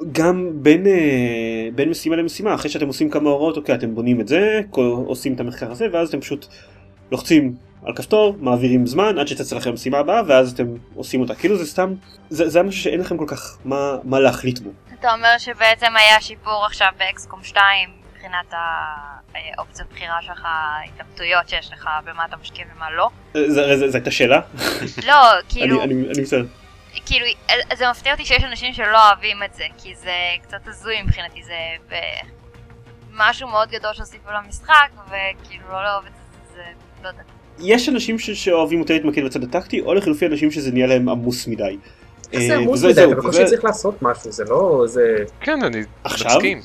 וגם 0.00 0.50
בין, 0.52 0.86
אה, 0.86 1.68
בין 1.74 1.90
משימה 1.90 2.16
למשימה 2.16 2.54
אחרי 2.54 2.70
שאתם 2.70 2.86
עושים 2.86 3.10
כמה 3.10 3.30
הוראות 3.30 3.56
אוקיי 3.56 3.74
אתם 3.74 3.94
בונים 3.94 4.20
את 4.20 4.28
זה 4.28 4.60
עושים 5.06 5.34
את 5.34 5.40
המחקר 5.40 5.70
הזה 5.70 5.86
ואז 5.92 6.08
אתם 6.08 6.20
פשוט 6.20 6.46
לוחצים 7.12 7.54
על 7.84 7.94
כפתור 7.94 8.36
מעבירים 8.40 8.86
זמן 8.86 9.18
עד 9.18 9.28
שתצא 9.28 9.56
לכם 9.56 9.70
המשימה 9.70 9.98
הבאה 9.98 10.22
ואז 10.26 10.52
אתם 10.52 10.66
עושים 10.94 11.20
אותה 11.20 11.34
כאילו 11.34 11.56
זה 11.56 11.66
סתם 11.66 11.94
זה, 12.30 12.48
זה 12.48 12.62
משהו 12.62 12.82
שאין 12.82 13.00
לכם 13.00 13.16
כל 13.16 13.26
כך 13.26 13.58
מה, 13.64 13.96
מה 14.04 14.20
להחליט 14.20 14.58
בו 14.58 14.70
אתה 15.00 15.14
אומר 15.14 15.38
שבעצם 15.38 15.96
היה 15.96 16.20
שיפור 16.20 16.66
עכשיו 16.66 16.88
באקסקום 16.98 17.44
2 17.44 17.88
מבחינת 18.18 18.54
האופציות 19.56 19.88
בחירה 19.90 20.22
שלך, 20.22 20.42
ההתלבטויות 20.44 21.48
שיש 21.48 21.72
לך, 21.72 21.88
במה 22.04 22.24
אתה 22.24 22.36
משקיע 22.36 22.64
ומה 22.76 22.90
לא. 22.90 23.08
זה, 23.34 23.88
זה 23.88 23.98
הייתה 23.98 24.10
שאלה? 24.10 24.40
לא, 25.06 25.14
כאילו, 25.48 25.82
אני, 25.82 25.94
אני, 25.94 26.10
אני 26.10 26.22
מצטער. 26.22 26.44
כאילו, 27.06 27.26
זה 27.76 27.90
מפתיע 27.90 28.12
אותי 28.12 28.24
שיש 28.24 28.44
אנשים 28.44 28.72
שלא 28.72 29.08
אוהבים 29.08 29.42
את 29.42 29.54
זה, 29.54 29.64
כי 29.78 29.94
זה 29.94 30.12
קצת 30.42 30.66
הזוי 30.66 31.02
מבחינתי, 31.02 31.42
זה 31.42 31.96
משהו 33.12 33.48
מאוד 33.48 33.68
גדול 33.70 33.94
שהוסיפו 33.94 34.30
למשחק, 34.32 34.88
וכאילו 35.06 35.64
לא 35.72 35.82
לאהוב 35.84 36.04
את 36.06 36.12
זה, 36.14 36.52
זה 36.54 36.62
לא 37.02 37.08
יודעת. 37.08 37.24
יש 37.58 37.88
אנשים 37.88 38.18
ש- 38.18 38.30
שאוהבים 38.30 38.78
יותר 38.78 38.94
להתמקד 38.94 39.24
בצד 39.24 39.42
הטקטי, 39.44 39.80
או 39.80 39.94
לחילופי 39.94 40.26
אנשים 40.26 40.50
שזה 40.50 40.72
נהיה 40.72 40.86
להם 40.86 41.08
עמוס 41.08 41.46
מדי. 41.46 41.78
זה 42.22 42.38
אה, 42.52 42.56
עמוס 42.56 42.84
מדי, 42.84 43.04
אתה 43.04 43.14
בקושי 43.14 43.44
צריך 43.44 43.64
לעשות 43.64 44.02
משהו, 44.02 44.32
זה 44.32 44.44
לא, 44.44 44.82
זה, 44.86 45.02
כן 45.40 45.62
אני 45.64 45.82
עכשיו? 46.04 46.30
מסכים. 46.36 46.60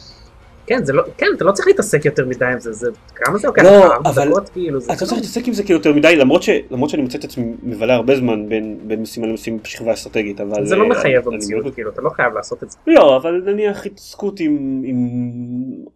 כן, 0.67 0.85
זה 0.85 0.93
לא, 0.93 1.03
כן, 1.17 1.25
אתה 1.37 1.43
לא 1.45 1.51
צריך 1.51 1.67
להתעסק 1.67 2.05
יותר 2.05 2.25
מדי 2.25 2.45
עם 2.45 2.59
זה, 2.59 2.73
זה, 2.73 2.87
כמה 3.15 3.37
זה 3.37 3.47
לוקח 3.47 3.63
לא, 3.63 3.95
אבל- 4.05 4.29
דקות, 4.29 4.49
כאילו, 4.49 4.79
זה 4.79 4.93
אתה 4.93 5.03
לא 5.03 5.07
צריך 5.07 5.21
להתעסק 5.21 5.47
עם 5.47 5.53
זה 5.53 5.63
כאילו 5.63 5.79
יותר 5.79 5.93
מדי, 5.93 6.15
למרות, 6.15 6.43
ש... 6.43 6.49
למרות 6.71 6.89
שאני 6.89 7.01
מוצא 7.01 7.17
את 7.17 7.23
עצמי 7.23 7.53
מבלה 7.63 7.93
הרבה 7.93 8.15
זמן 8.15 8.49
בין, 8.49 8.77
בין 8.83 9.01
משימה 9.01 9.27
למשימה 9.27 9.57
בשכבה 9.63 9.93
אסטרטגית, 9.93 10.41
אבל... 10.41 10.65
זה 10.65 10.75
לא 10.75 10.83
אה, 10.83 10.89
מחייב 10.89 11.25
במציאות, 11.25 11.73
כאילו, 11.73 11.91
אתה 11.91 12.01
לא 12.01 12.09
חייב 12.09 12.33
לעשות 12.33 12.63
את 12.63 12.71
זה. 12.71 12.77
לא, 12.87 13.17
אבל 13.17 13.41
נניח 13.45 13.85
התעסקות 13.85 14.39
עם, 14.39 14.81
עם 14.85 14.97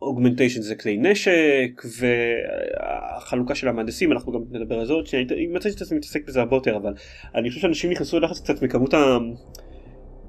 אוגמנטיישן 0.02 0.62
זה 0.62 0.76
כלי 0.76 0.98
נשק, 0.98 1.82
והחלוקה 2.00 3.56
של 3.56 3.68
המהנדסים, 3.68 4.12
אנחנו 4.12 4.32
גם 4.32 4.40
נדבר 4.52 4.80
על 4.80 4.86
זה 4.86 4.94
עוד, 4.94 5.08
שאני 5.08 5.48
מצאתי 5.54 5.76
את 5.76 5.82
עצמי 5.82 5.98
מתעסק 5.98 6.28
בזה 6.28 6.40
הרבה 6.40 6.56
יותר, 6.56 6.76
אבל 6.76 6.94
אני 7.36 7.50
חושב 7.50 7.62
שאנשים 7.62 7.92
נכנסו 7.92 8.20
ללחץ 8.20 8.40
קצת 8.40 8.62
מכמות 8.62 8.94
ה... 8.94 9.18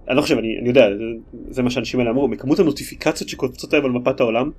אני 0.09 0.17
לא 0.17 0.23
חושב, 0.23 0.39
אני, 0.39 0.59
אני 0.61 0.69
יודע, 0.69 0.87
זה, 0.99 1.05
זה 1.51 1.63
מה 1.63 1.71
שאנשים 1.71 2.01
האלה 2.01 2.11
אמרו, 2.11 2.29
מכמות 2.29 2.59
הנוטיפיקציות 2.59 3.29
שקופצות 3.29 3.73
להם 3.73 3.85
על 3.85 3.91
מפת 3.91 4.21
העולם, 4.21 4.51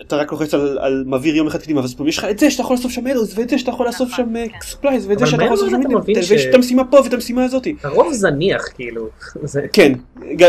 אתה 0.00 0.16
רק 0.16 0.32
לוחץ 0.32 0.54
על, 0.54 0.78
על 0.78 1.04
מעביר 1.06 1.36
יום 1.36 1.46
אחד 1.46 1.62
קדימה, 1.62 1.80
ואז 1.80 1.94
פתאום 1.94 2.08
יש 2.08 2.18
לך 2.18 2.24
את 2.24 2.38
זה 2.38 2.50
שאתה 2.50 2.62
יכול 2.62 2.76
לאסוף 2.76 2.92
שם 2.92 3.06
alloys, 3.06 3.38
ואת 3.38 3.48
זה 3.48 3.58
שאתה 3.58 3.70
יכול 3.70 3.86
לאסוף 3.86 4.10
נכון, 4.12 4.24
שם 4.24 4.48
כן. 4.52 4.58
supplies, 4.62 5.06
ואת 5.06 5.18
זה 5.18 5.26
שאתה 5.26 5.42
יכול 5.42 5.56
לאסוף 5.56 5.70
שם 5.70 5.80
אינטל, 6.06 6.20
ויש 6.30 6.46
את 6.46 6.54
המשימה 6.54 6.84
פה 6.84 7.00
ואת 7.04 7.12
המשימה 7.12 7.44
הזאתי. 7.44 7.74
הרוב 7.82 8.12
זניח, 8.12 8.62
כאילו, 8.74 9.08
זה, 9.42 9.66
כן, 9.72 9.92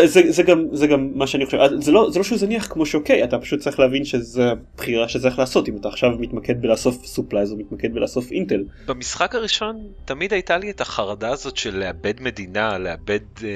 זה, 0.05 0.21
זה, 0.31 0.43
גם, 0.43 0.65
זה 0.71 0.87
גם 0.87 1.11
מה 1.15 1.27
שאני 1.27 1.45
חושב, 1.45 1.57
זה 1.79 1.91
לא, 1.91 2.09
זה 2.11 2.19
לא 2.19 2.23
שהוא 2.23 2.37
זניח 2.37 2.67
כמו 2.67 2.85
שאוקיי, 2.85 3.23
אתה 3.23 3.39
פשוט 3.39 3.59
צריך 3.59 3.79
להבין 3.79 4.05
שזה 4.05 4.51
הבחירה 4.51 5.07
שצריך 5.07 5.39
לעשות, 5.39 5.69
אם 5.69 5.77
אתה 5.77 5.87
עכשיו 5.87 6.09
מתמקד 6.19 6.61
בלאסוף 6.61 7.05
supplies 7.05 7.51
או 7.51 7.57
מתמקד 7.57 7.93
בלאסוף 7.93 8.31
אינטל. 8.31 8.63
במשחק 8.87 9.35
הראשון 9.35 9.77
תמיד 10.05 10.33
הייתה 10.33 10.57
לי 10.57 10.69
את 10.69 10.81
החרדה 10.81 11.29
הזאת 11.29 11.57
של 11.57 11.77
לאבד 11.77 12.13
מדינה, 12.21 12.77
לאבד, 12.77 13.19
אמ, 13.43 13.47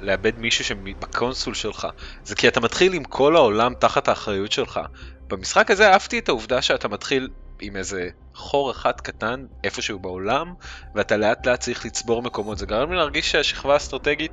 לאבד 0.00 0.38
מישהו 0.38 0.64
שבקונסול 0.64 1.54
שלך. 1.54 1.86
זה 2.24 2.34
כי 2.34 2.48
אתה 2.48 2.60
מתחיל 2.60 2.92
עם 2.92 3.04
כל 3.04 3.36
העולם 3.36 3.74
תחת 3.74 4.08
האחריות 4.08 4.52
שלך. 4.52 4.80
במשחק 5.28 5.70
הזה 5.70 5.92
אהבתי 5.92 6.18
את 6.18 6.28
העובדה 6.28 6.62
שאתה 6.62 6.88
מתחיל 6.88 7.28
עם 7.60 7.76
איזה 7.76 8.08
חור 8.34 8.70
אחד 8.70 9.00
קטן 9.00 9.46
איפשהו 9.64 9.98
בעולם, 9.98 10.54
ואתה 10.94 11.16
לאט 11.16 11.46
לאט 11.46 11.60
צריך 11.60 11.86
לצבור 11.86 12.22
מקומות. 12.22 12.58
זה 12.58 12.66
גרם 12.66 12.90
לי 12.90 12.96
להרגיש 12.96 13.32
שהשכבה 13.32 13.72
האסטרטגית 13.72 14.32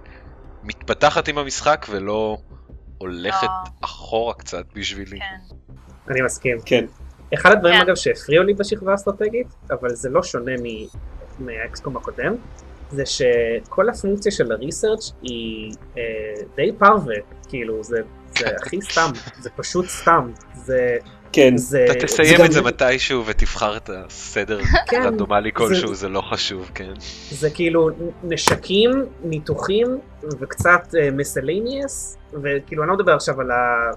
מתפתחת 0.64 1.28
עם 1.28 1.38
המשחק 1.38 1.86
ולא 1.90 2.38
הולכת 2.98 3.44
לא. 3.44 3.72
אחורה 3.82 4.34
קצת 4.34 4.66
בשבילי. 4.74 5.20
כן. 5.20 5.56
אני 6.10 6.22
מסכים. 6.22 6.58
כן. 6.66 6.86
אחד 7.34 7.52
הדברים 7.52 7.76
כן. 7.76 7.82
אגב 7.82 7.96
שהפריעו 7.96 8.44
לי 8.44 8.54
בשכבה 8.54 8.92
האסטרטגית, 8.92 9.48
אבל 9.72 9.90
זה 9.90 10.10
לא 10.10 10.24
שונה 10.24 10.52
מ- 10.64 10.88
מהאקסקום 11.46 11.98
הקודם, 11.98 12.36
זה 12.92 13.04
שכל 13.06 13.90
הפונקציה 13.90 14.32
של 14.32 14.52
הריסרצ' 14.52 15.12
היא 15.22 15.72
אה, 15.98 16.02
די 16.56 16.72
פרווה, 16.78 17.16
כאילו 17.50 17.84
זה, 17.84 17.98
זה 18.40 18.46
הכי 18.62 18.82
סתם, 18.82 19.10
זה 19.40 19.50
פשוט 19.50 19.86
סתם, 19.86 20.32
זה, 20.56 20.98
כן. 21.34 21.58
זה, 21.58 21.86
אתה 21.92 22.06
תסיים 22.08 22.38
גם- 22.40 22.46
את 22.46 22.52
זה 22.52 22.62
מתישהו 22.62 23.26
ותבחר 23.26 23.78
את 23.78 23.90
הסדר 23.94 24.60
כן, 24.90 25.02
רנדומלי 25.06 25.52
כלשהו, 25.54 25.88
זה- 25.88 25.96
זה 25.96 26.10
לא 26.10 26.22
חשוב, 26.22 26.72
כן. 26.76 26.94
זה 27.32 27.50
כאילו 27.50 27.90
נשקים, 28.24 28.92
ניתוחים 29.24 29.88
וקצת 30.40 30.82
מסלניאס, 31.12 32.18
וכאילו 32.44 32.84
אני 32.84 32.90
לא 32.90 32.96
מדבר 32.96 33.14
עכשיו 33.16 33.42
על, 33.42 33.52
ה, 33.52 33.92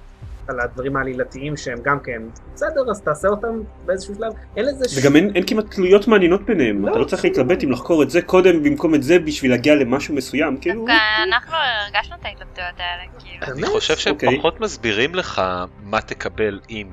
על 0.50 0.60
הדברים 0.60 0.96
העלילתיים 0.96 1.56
שהם 1.56 1.78
גם 1.84 2.00
כן 2.00 2.22
בסדר 2.54 2.90
אז 2.90 3.02
תעשה 3.02 3.28
אותם 3.28 3.62
באיזשהו 3.86 4.14
שלב, 4.14 4.32
אין 4.56 4.64
לזה 4.64 4.88
ש... 4.88 4.98
וגם 4.98 5.16
אין, 5.16 5.32
אין 5.34 5.46
כמעט 5.46 5.64
תלויות 5.70 6.08
מעניינות 6.08 6.46
ביניהם, 6.46 6.86
לא, 6.86 6.90
אתה 6.90 6.98
לא 6.98 7.04
צריך 7.04 7.24
להתלבט 7.24 7.64
אם 7.64 7.70
לחקור 7.70 8.02
את 8.02 8.10
זה 8.10 8.22
קודם 8.22 8.62
במקום 8.62 8.94
את 8.94 9.02
זה 9.02 9.18
בשביל 9.18 9.50
להגיע 9.50 9.74
למשהו 9.74 10.14
מסוים, 10.14 10.56
כאילו... 10.60 10.86
אנחנו 11.28 11.54
הרגשנו 11.54 12.16
את 12.20 12.24
ההתלבטויות 12.24 12.74
האלה, 12.78 13.02
כאילו. 13.18 13.56
אני? 13.56 13.66
חושב 13.66 13.96
שהם 13.96 14.14
אוקיי. 14.14 14.38
פחות 14.38 14.60
מסבירים 14.60 15.14
לך 15.14 15.42
מה 15.82 16.00
תקבל 16.00 16.60
אם. 16.70 16.88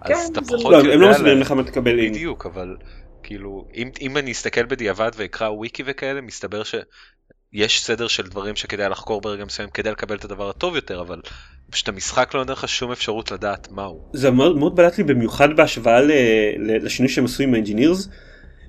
אז 0.00 0.10
כן, 0.10 0.32
אתה 0.32 0.40
פחות 0.40 0.72
לא, 0.72 0.76
יודע... 0.76 0.92
הם 0.92 1.00
לא 1.00 1.10
מסבירים 1.10 1.40
לך 1.40 1.52
מה 1.52 1.64
תקבל 1.64 2.00
אם. 2.00 2.12
בדיוק, 2.12 2.46
אבל 2.46 2.76
כאילו, 3.22 3.68
אם, 3.74 3.90
אם 4.00 4.16
אני 4.16 4.32
אסתכל 4.32 4.66
בדיעבד 4.66 5.10
ואקרא 5.16 5.48
וויקי 5.48 5.82
וכאלה, 5.86 6.20
מסתבר 6.20 6.62
שיש 6.62 7.84
סדר 7.84 8.08
של 8.08 8.26
דברים 8.26 8.56
שכדאי 8.56 8.88
לחקור 8.88 9.20
ברגע 9.20 9.44
מסוים 9.44 9.70
כדי 9.70 9.90
לקבל 9.90 10.16
את 10.16 10.24
הדבר 10.24 10.50
הטוב 10.50 10.76
יותר, 10.76 11.00
אבל 11.00 11.20
פשוט 11.70 11.88
המשחק 11.88 12.34
לא 12.34 12.40
נותן 12.40 12.52
לך 12.52 12.68
שום 12.68 12.92
אפשרות 12.92 13.30
לדעת 13.32 13.72
מהו. 13.72 14.00
זה 14.12 14.30
מאוד 14.30 14.56
מאוד 14.56 14.76
בלט 14.76 14.98
לי 14.98 15.04
במיוחד 15.04 15.56
בהשוואה 15.56 16.00
ל- 16.00 16.12
ל- 16.58 16.84
לשינוי 16.84 17.08
שהם 17.08 17.24
עשו 17.24 17.42
עם 17.42 17.54
ה 17.54 17.59
engineers. 17.59 18.08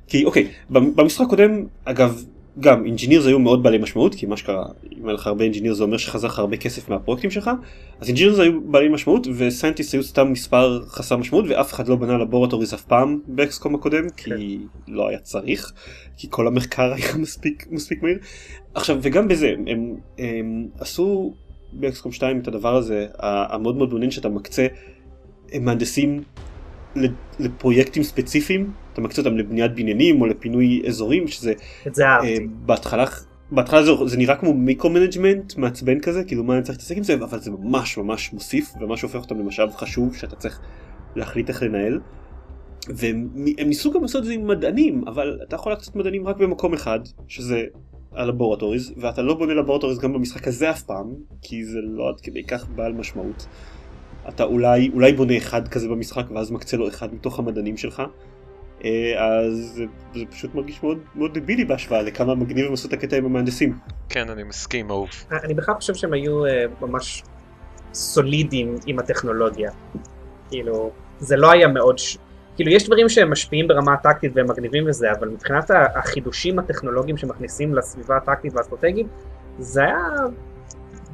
כי 0.07 0.25
אוקיי, 0.25 0.47
במ- 0.69 0.95
במשחק 0.95 1.25
הקודם, 1.25 1.65
אגב, 1.85 2.23
גם 2.59 2.85
engineers 2.85 3.25
היו 3.25 3.39
מאוד 3.39 3.63
בעלי 3.63 3.77
משמעות, 3.77 4.15
כי 4.15 4.25
מה 4.25 4.37
שקרה, 4.37 4.65
אם 4.99 5.05
היה 5.07 5.13
לך 5.13 5.27
הרבה 5.27 5.43
engineers 5.43 5.77
זה 5.77 5.83
אומר 5.83 5.97
שחזר 5.97 6.27
לך 6.27 6.39
הרבה 6.39 6.57
כסף 6.57 6.89
מהפרויקטים 6.89 7.31
שלך, 7.31 7.51
אז 7.99 8.07
engineers 8.07 8.39
היו 8.39 8.61
בעלי 8.61 8.89
משמעות 8.89 9.27
ו 9.37 9.43
scientists 9.43 9.93
היו 9.93 10.03
סתם 10.03 10.31
מספר 10.31 10.81
חסר 10.87 11.17
משמעות 11.17 11.45
ואף 11.49 11.73
אחד 11.73 11.87
לא 11.87 11.95
בנה 11.95 12.17
laboratories 12.17 12.73
אף 12.73 12.81
פעם 12.81 13.19
ב 13.27 13.37
XCOM 13.37 13.75
הקודם, 13.75 14.09
כי 14.17 14.57
לא 14.87 15.07
היה 15.07 15.19
צריך, 15.19 15.73
כי 16.17 16.27
כל 16.29 16.47
המחקר 16.47 16.93
היה 16.93 17.15
מספיק, 17.17 17.67
מספיק 17.71 18.03
מהיר. 18.03 18.17
עכשיו, 18.73 18.97
וגם 19.01 19.27
בזה, 19.27 19.49
הם, 19.49 19.65
הם, 19.67 19.95
הם 20.17 20.67
עשו 20.79 21.33
ב 21.73 21.81
XCOM 21.81 22.11
2 22.11 22.39
את 22.39 22.47
הדבר 22.47 22.75
הזה, 22.75 23.07
המאוד 23.19 23.77
מאוד 23.77 23.93
מעניין 23.93 24.11
שאתה 24.11 24.29
מקצה 24.29 24.67
מהנדסים 25.61 26.23
לפרויקטים 27.39 28.03
ספציפיים, 28.03 28.71
אתה 28.93 29.01
מקצה 29.01 29.21
אותם 29.21 29.37
לבניית 29.37 29.75
בניינים 29.75 30.21
או 30.21 30.25
לפינוי 30.25 30.81
אזורים, 30.87 31.27
שזה 31.27 31.53
את 31.87 31.95
זה 31.95 32.05
אה, 32.05 32.09
אהבתי. 32.09 32.47
בהתחלה, 32.49 33.05
בהתחלה 33.51 33.83
זה, 33.83 33.91
זה 34.05 34.17
נראה 34.17 34.35
כמו 34.35 34.53
micromanagement 34.53 35.57
מעצבן 35.57 35.99
כזה, 35.99 36.23
כאילו 36.23 36.43
מה 36.43 36.53
אני 36.53 36.63
צריך 36.63 36.77
להתעסק 36.77 36.97
עם 36.97 37.03
זה, 37.03 37.13
אבל 37.13 37.39
זה 37.39 37.51
ממש 37.51 37.97
ממש 37.97 38.33
מוסיף 38.33 38.73
וממש 38.81 39.01
הופך 39.01 39.19
אותם 39.19 39.39
למשאב 39.39 39.75
חשוב 39.75 40.15
שאתה 40.15 40.35
צריך 40.35 40.59
להחליט 41.15 41.49
איך 41.49 41.63
לנהל. 41.63 41.99
והם 42.89 43.29
הם 43.57 43.67
ניסו 43.67 43.91
גם 43.91 44.01
לעשות 44.01 44.21
את 44.21 44.25
זה 44.25 44.33
עם 44.33 44.47
מדענים, 44.47 45.03
אבל 45.07 45.39
אתה 45.47 45.55
יכול 45.55 45.71
לעשות 45.71 45.95
מדענים 45.95 46.27
רק 46.27 46.37
במקום 46.37 46.73
אחד, 46.73 46.99
שזה 47.27 47.63
הלבורטוריז, 48.11 48.93
ואתה 48.97 49.21
לא 49.21 49.33
בונה 49.33 49.53
לבורטוריז 49.53 49.99
גם 49.99 50.13
במשחק 50.13 50.47
הזה 50.47 50.69
אף 50.69 50.83
פעם, 50.83 51.13
כי 51.41 51.65
זה 51.65 51.79
לא 51.83 52.09
עד 52.09 52.21
כדי 52.21 52.43
כך 52.43 52.67
בעל 52.69 52.93
משמעות. 52.93 53.47
אתה 54.29 54.43
אולי, 54.43 54.89
אולי 54.93 55.13
בונה 55.13 55.37
אחד 55.37 55.67
כזה 55.67 55.87
במשחק 55.87 56.31
ואז 56.31 56.51
מקצה 56.51 56.77
לו 56.77 56.87
אחד 56.87 57.13
מתוך 57.13 57.39
המדענים 57.39 57.77
שלך. 57.77 58.03
אה, 58.83 59.25
אז 59.25 59.71
זה, 59.75 59.85
זה 60.13 60.25
פשוט 60.31 60.55
מרגיש 60.55 60.83
מאוד, 60.83 60.97
מאוד 61.15 61.37
דבילי 61.37 61.65
בהשוואה 61.65 62.01
לכמה 62.01 62.35
מגניב 62.35 62.65
הם 62.65 62.73
עשו 62.73 62.87
את 62.87 62.93
הקטע 62.93 63.17
עם 63.17 63.25
המהנדסים. 63.25 63.77
כן, 64.09 64.29
אני 64.29 64.43
מסכים, 64.43 64.89
אהוב. 64.89 65.09
אני 65.43 65.53
בכלל 65.53 65.75
חושב 65.75 65.93
שהם 65.93 66.13
היו 66.13 66.45
אה, 66.45 66.65
ממש 66.81 67.23
סולידיים 67.93 68.75
עם 68.85 68.99
הטכנולוגיה. 68.99 69.71
כאילו, 70.49 70.91
זה 71.19 71.35
לא 71.35 71.51
היה 71.51 71.67
מאוד... 71.67 71.97
ש... 71.97 72.17
כאילו, 72.57 72.71
יש 72.71 72.85
דברים 72.85 73.09
שהם 73.09 73.31
משפיעים 73.31 73.67
ברמה 73.67 73.93
הטקטית 73.93 74.31
והם 74.35 74.49
מגניבים 74.49 74.83
וזה, 74.87 75.11
אבל 75.11 75.27
מבחינת 75.29 75.71
החידושים 75.95 76.59
הטכנולוגיים 76.59 77.17
שמכניסים 77.17 77.75
לסביבה 77.75 78.17
הטקטית 78.17 78.53
והאסטרטגית, 78.55 79.07
זה 79.59 79.83
היה 79.83 79.97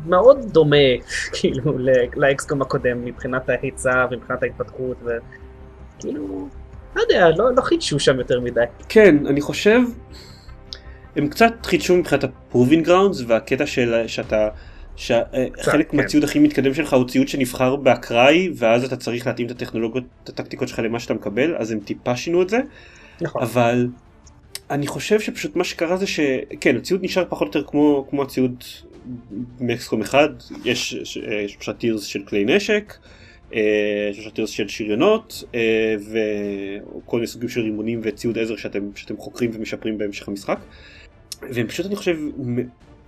מאוד 0.05 0.37
דומה, 0.51 0.77
כאילו, 1.33 1.77
לאקסקום 2.15 2.61
הקודם, 2.61 3.05
מבחינת 3.05 3.49
ההיצע 3.49 4.05
ומבחינת 4.11 4.43
ההתפתחות, 4.43 4.97
וכאילו, 5.03 6.47
לא 6.95 7.01
יודע, 7.01 7.29
לא, 7.37 7.55
לא 7.55 7.61
חידשו 7.61 7.99
שם 7.99 8.19
יותר 8.19 8.39
מדי. 8.39 8.63
כן, 8.89 9.27
אני 9.27 9.41
חושב, 9.41 9.79
הם 11.15 11.27
קצת 11.27 11.53
חידשו 11.65 11.95
מבחינת 11.95 12.23
ה-proving 12.23 12.87
grounds 12.87 13.23
והקטע 13.27 13.65
של 13.65 14.03
שאתה, 14.07 14.47
שחלק 14.95 15.89
כן. 15.89 15.97
מהציוד 15.97 16.23
הכי 16.23 16.39
מתקדם 16.39 16.73
שלך 16.73 16.93
הוא 16.93 17.07
ציוד 17.07 17.27
שנבחר 17.27 17.75
באקראי 17.75 18.49
ואז 18.55 18.83
אתה 18.83 18.95
צריך 18.95 19.27
להתאים 19.27 19.47
את 19.47 19.51
הטכנולוגיות, 19.51 20.03
את 20.23 20.29
הטקטיקות 20.29 20.67
שלך 20.67 20.79
למה 20.79 20.99
שאתה 20.99 21.13
מקבל, 21.13 21.55
אז 21.55 21.71
הם 21.71 21.79
טיפה 21.79 22.15
שינו 22.15 22.41
את 22.41 22.49
זה, 22.49 22.59
נכון. 23.21 23.41
אבל 23.41 23.87
אני 24.69 24.87
חושב 24.87 25.19
שפשוט 25.19 25.55
מה 25.55 25.63
שקרה 25.63 25.97
זה 25.97 26.07
שכן, 26.07 26.77
הציוד 26.77 27.03
נשאר 27.03 27.25
פחות 27.29 27.55
או 27.55 27.59
יותר 27.59 27.71
כמו, 27.71 28.07
כמו 28.09 28.23
הציוד 28.23 28.63
מאקסקום 29.59 30.01
אחד, 30.01 30.29
יש 30.65 30.95
אה, 31.27 31.47
שלושה 31.47 31.73
טירס 31.73 32.03
של 32.03 32.23
כלי 32.23 32.45
נשק, 32.45 32.93
אה, 33.53 34.09
שלושה 34.13 34.29
טירס 34.29 34.49
של 34.49 34.67
שריונות, 34.67 35.43
אה, 35.55 35.95
וכל 35.97 37.17
מיני 37.17 37.27
סוגים 37.27 37.49
של 37.49 37.61
רימונים 37.61 37.99
וציוד 38.03 38.37
עזר 38.37 38.55
שאתם, 38.55 38.89
שאתם 38.95 39.17
חוקרים 39.17 39.51
ומשפרים 39.53 39.97
בהמשך 39.97 40.27
המשחק. 40.27 40.59
והם 41.41 41.67
פשוט 41.67 41.85
אני 41.85 41.95
חושב 41.95 42.17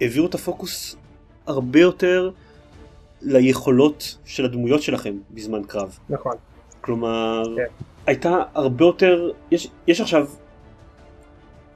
העבירו 0.01 0.27
את 0.27 0.35
הפוקוס 0.35 0.95
הרבה 1.47 1.79
יותר 1.79 2.31
ליכולות 3.21 4.17
של 4.25 4.45
הדמויות 4.45 4.81
שלכם 4.81 5.13
בזמן 5.31 5.63
קרב. 5.63 5.99
נכון. 6.09 6.33
כלומר, 6.81 7.43
כן. 7.55 7.85
הייתה 8.07 8.43
הרבה 8.53 8.85
יותר, 8.85 9.31
יש, 9.51 9.67
יש 9.87 10.01
עכשיו 10.01 10.27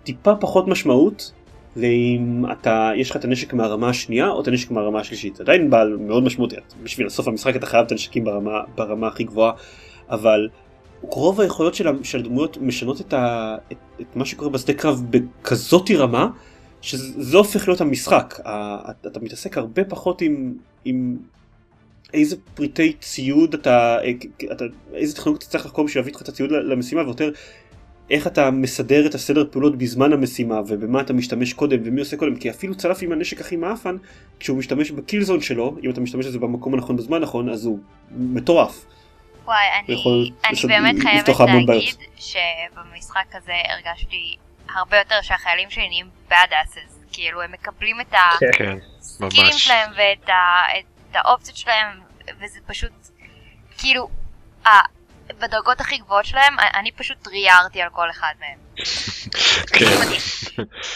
טיפה 0.03 0.35
פחות 0.35 0.67
משמעות 0.67 1.31
לאם 1.75 2.43
אתה, 2.51 2.91
יש 2.95 3.09
לך 3.09 3.15
את 3.15 3.23
הנשק 3.25 3.53
מהרמה 3.53 3.89
השנייה 3.89 4.29
או 4.29 4.41
את 4.41 4.47
הנשק 4.47 4.71
מהרמה 4.71 4.99
השלישית. 4.99 5.41
עדיין 5.41 5.69
בעל 5.69 5.97
מאוד 5.97 6.23
משמעותי, 6.23 6.55
בשביל 6.83 7.09
סוף 7.09 7.27
המשחק 7.27 7.55
אתה 7.55 7.65
חייב 7.65 7.85
את 7.85 7.91
הנשקים 7.91 8.23
ברמה, 8.23 8.51
ברמה 8.75 9.07
הכי 9.07 9.23
גבוהה, 9.23 9.51
אבל 10.09 10.49
רוב 11.01 11.41
היכולות 11.41 11.75
של, 11.75 12.03
של 12.03 12.19
הדמויות 12.19 12.57
משנות 12.57 13.01
את, 13.01 13.13
ה, 13.13 13.55
את, 13.71 13.77
את 14.01 14.15
מה 14.15 14.25
שקורה 14.25 14.49
בשדה 14.49 14.73
קרב 14.73 15.03
בכזאתי 15.09 15.95
רמה, 15.95 16.27
שזה 16.81 17.37
הופך 17.37 17.67
להיות 17.67 17.81
המשחק. 17.81 18.39
אתה, 19.07 19.19
מתעסק 19.21 19.57
הרבה 19.57 19.83
פחות 19.83 20.21
עם, 20.21 20.53
עם 20.85 21.17
איזה 22.13 22.35
פריטי 22.53 22.93
ציוד 22.93 23.53
אתה, 23.53 23.97
אתה 24.51 24.65
איזה 24.93 25.15
טכנולוגיה 25.15 25.39
אתה 25.39 25.51
צריך 25.51 25.65
לחקור 25.65 25.85
בשביל 25.85 26.01
להביא 26.01 26.13
איתך 26.13 26.21
את 26.21 26.29
הציוד 26.29 26.51
למשימה 26.51 27.01
ויותר 27.01 27.31
איך 28.09 28.27
אתה 28.27 28.51
מסדר 28.51 29.05
את 29.05 29.15
הסדר 29.15 29.45
פעולות 29.51 29.77
בזמן 29.77 30.13
המשימה 30.13 30.61
ובמה 30.67 31.01
אתה 31.01 31.13
משתמש 31.13 31.53
קודם 31.53 31.79
ומי 31.83 31.99
עושה 31.99 32.17
קודם 32.17 32.35
כי 32.35 32.49
אפילו 32.49 32.75
צלף 32.75 32.97
עם 33.01 33.11
הנשק 33.11 33.41
הכי 33.41 33.55
מאפן 33.55 33.95
כשהוא 34.39 34.57
משתמש 34.57 34.91
בקילזון 34.91 35.41
שלו 35.41 35.75
אם 35.83 35.89
אתה 35.89 36.01
משתמש 36.01 36.25
בזה 36.25 36.39
במקום 36.39 36.73
הנכון 36.73 36.95
בזמן 36.95 37.17
הנכון 37.17 37.49
אז 37.49 37.65
הוא 37.65 37.79
מטורף. 38.11 38.85
וואי, 39.45 39.57
אני, 39.85 39.95
אני 40.45 40.59
באמת 40.67 40.95
חייבת 40.99 41.39
המון 41.39 41.65
בעיות. 41.65 41.83
להגיד 41.83 41.95
שבמשחק 42.15 43.35
הזה 43.35 43.53
הרגשתי 43.69 44.35
הרבה 44.75 44.97
יותר 44.97 45.21
שהחיילים 45.21 45.69
שלי 45.69 45.87
נהיים 45.87 46.09
bad 46.29 46.51
asses. 46.51 47.11
כאילו, 47.11 47.41
הם 47.41 47.51
מקבלים 47.51 48.01
את 48.01 48.11
כן. 48.39 48.47
כן, 48.57 48.75
הסקילים 48.99 49.45
ממש. 49.45 49.65
שלהם 49.65 49.91
ואת 49.97 50.29
ה- 50.29 50.79
את 50.79 51.15
האופציות 51.15 51.57
שלהם, 51.57 52.01
וזה 52.39 52.59
פשוט, 52.67 52.91
כאילו, 53.77 54.09
ה- 54.65 54.99
בדרגות 55.27 55.81
הכי 55.81 55.97
גבוהות 55.97 56.25
שלהם, 56.25 56.55
אני 56.59 56.91
פשוט 56.91 57.27
ריירתי 57.27 57.81
על 57.81 57.89
כל 57.89 58.09
אחד 58.09 58.33
מהם. 58.39 58.57
כן. 59.77 59.85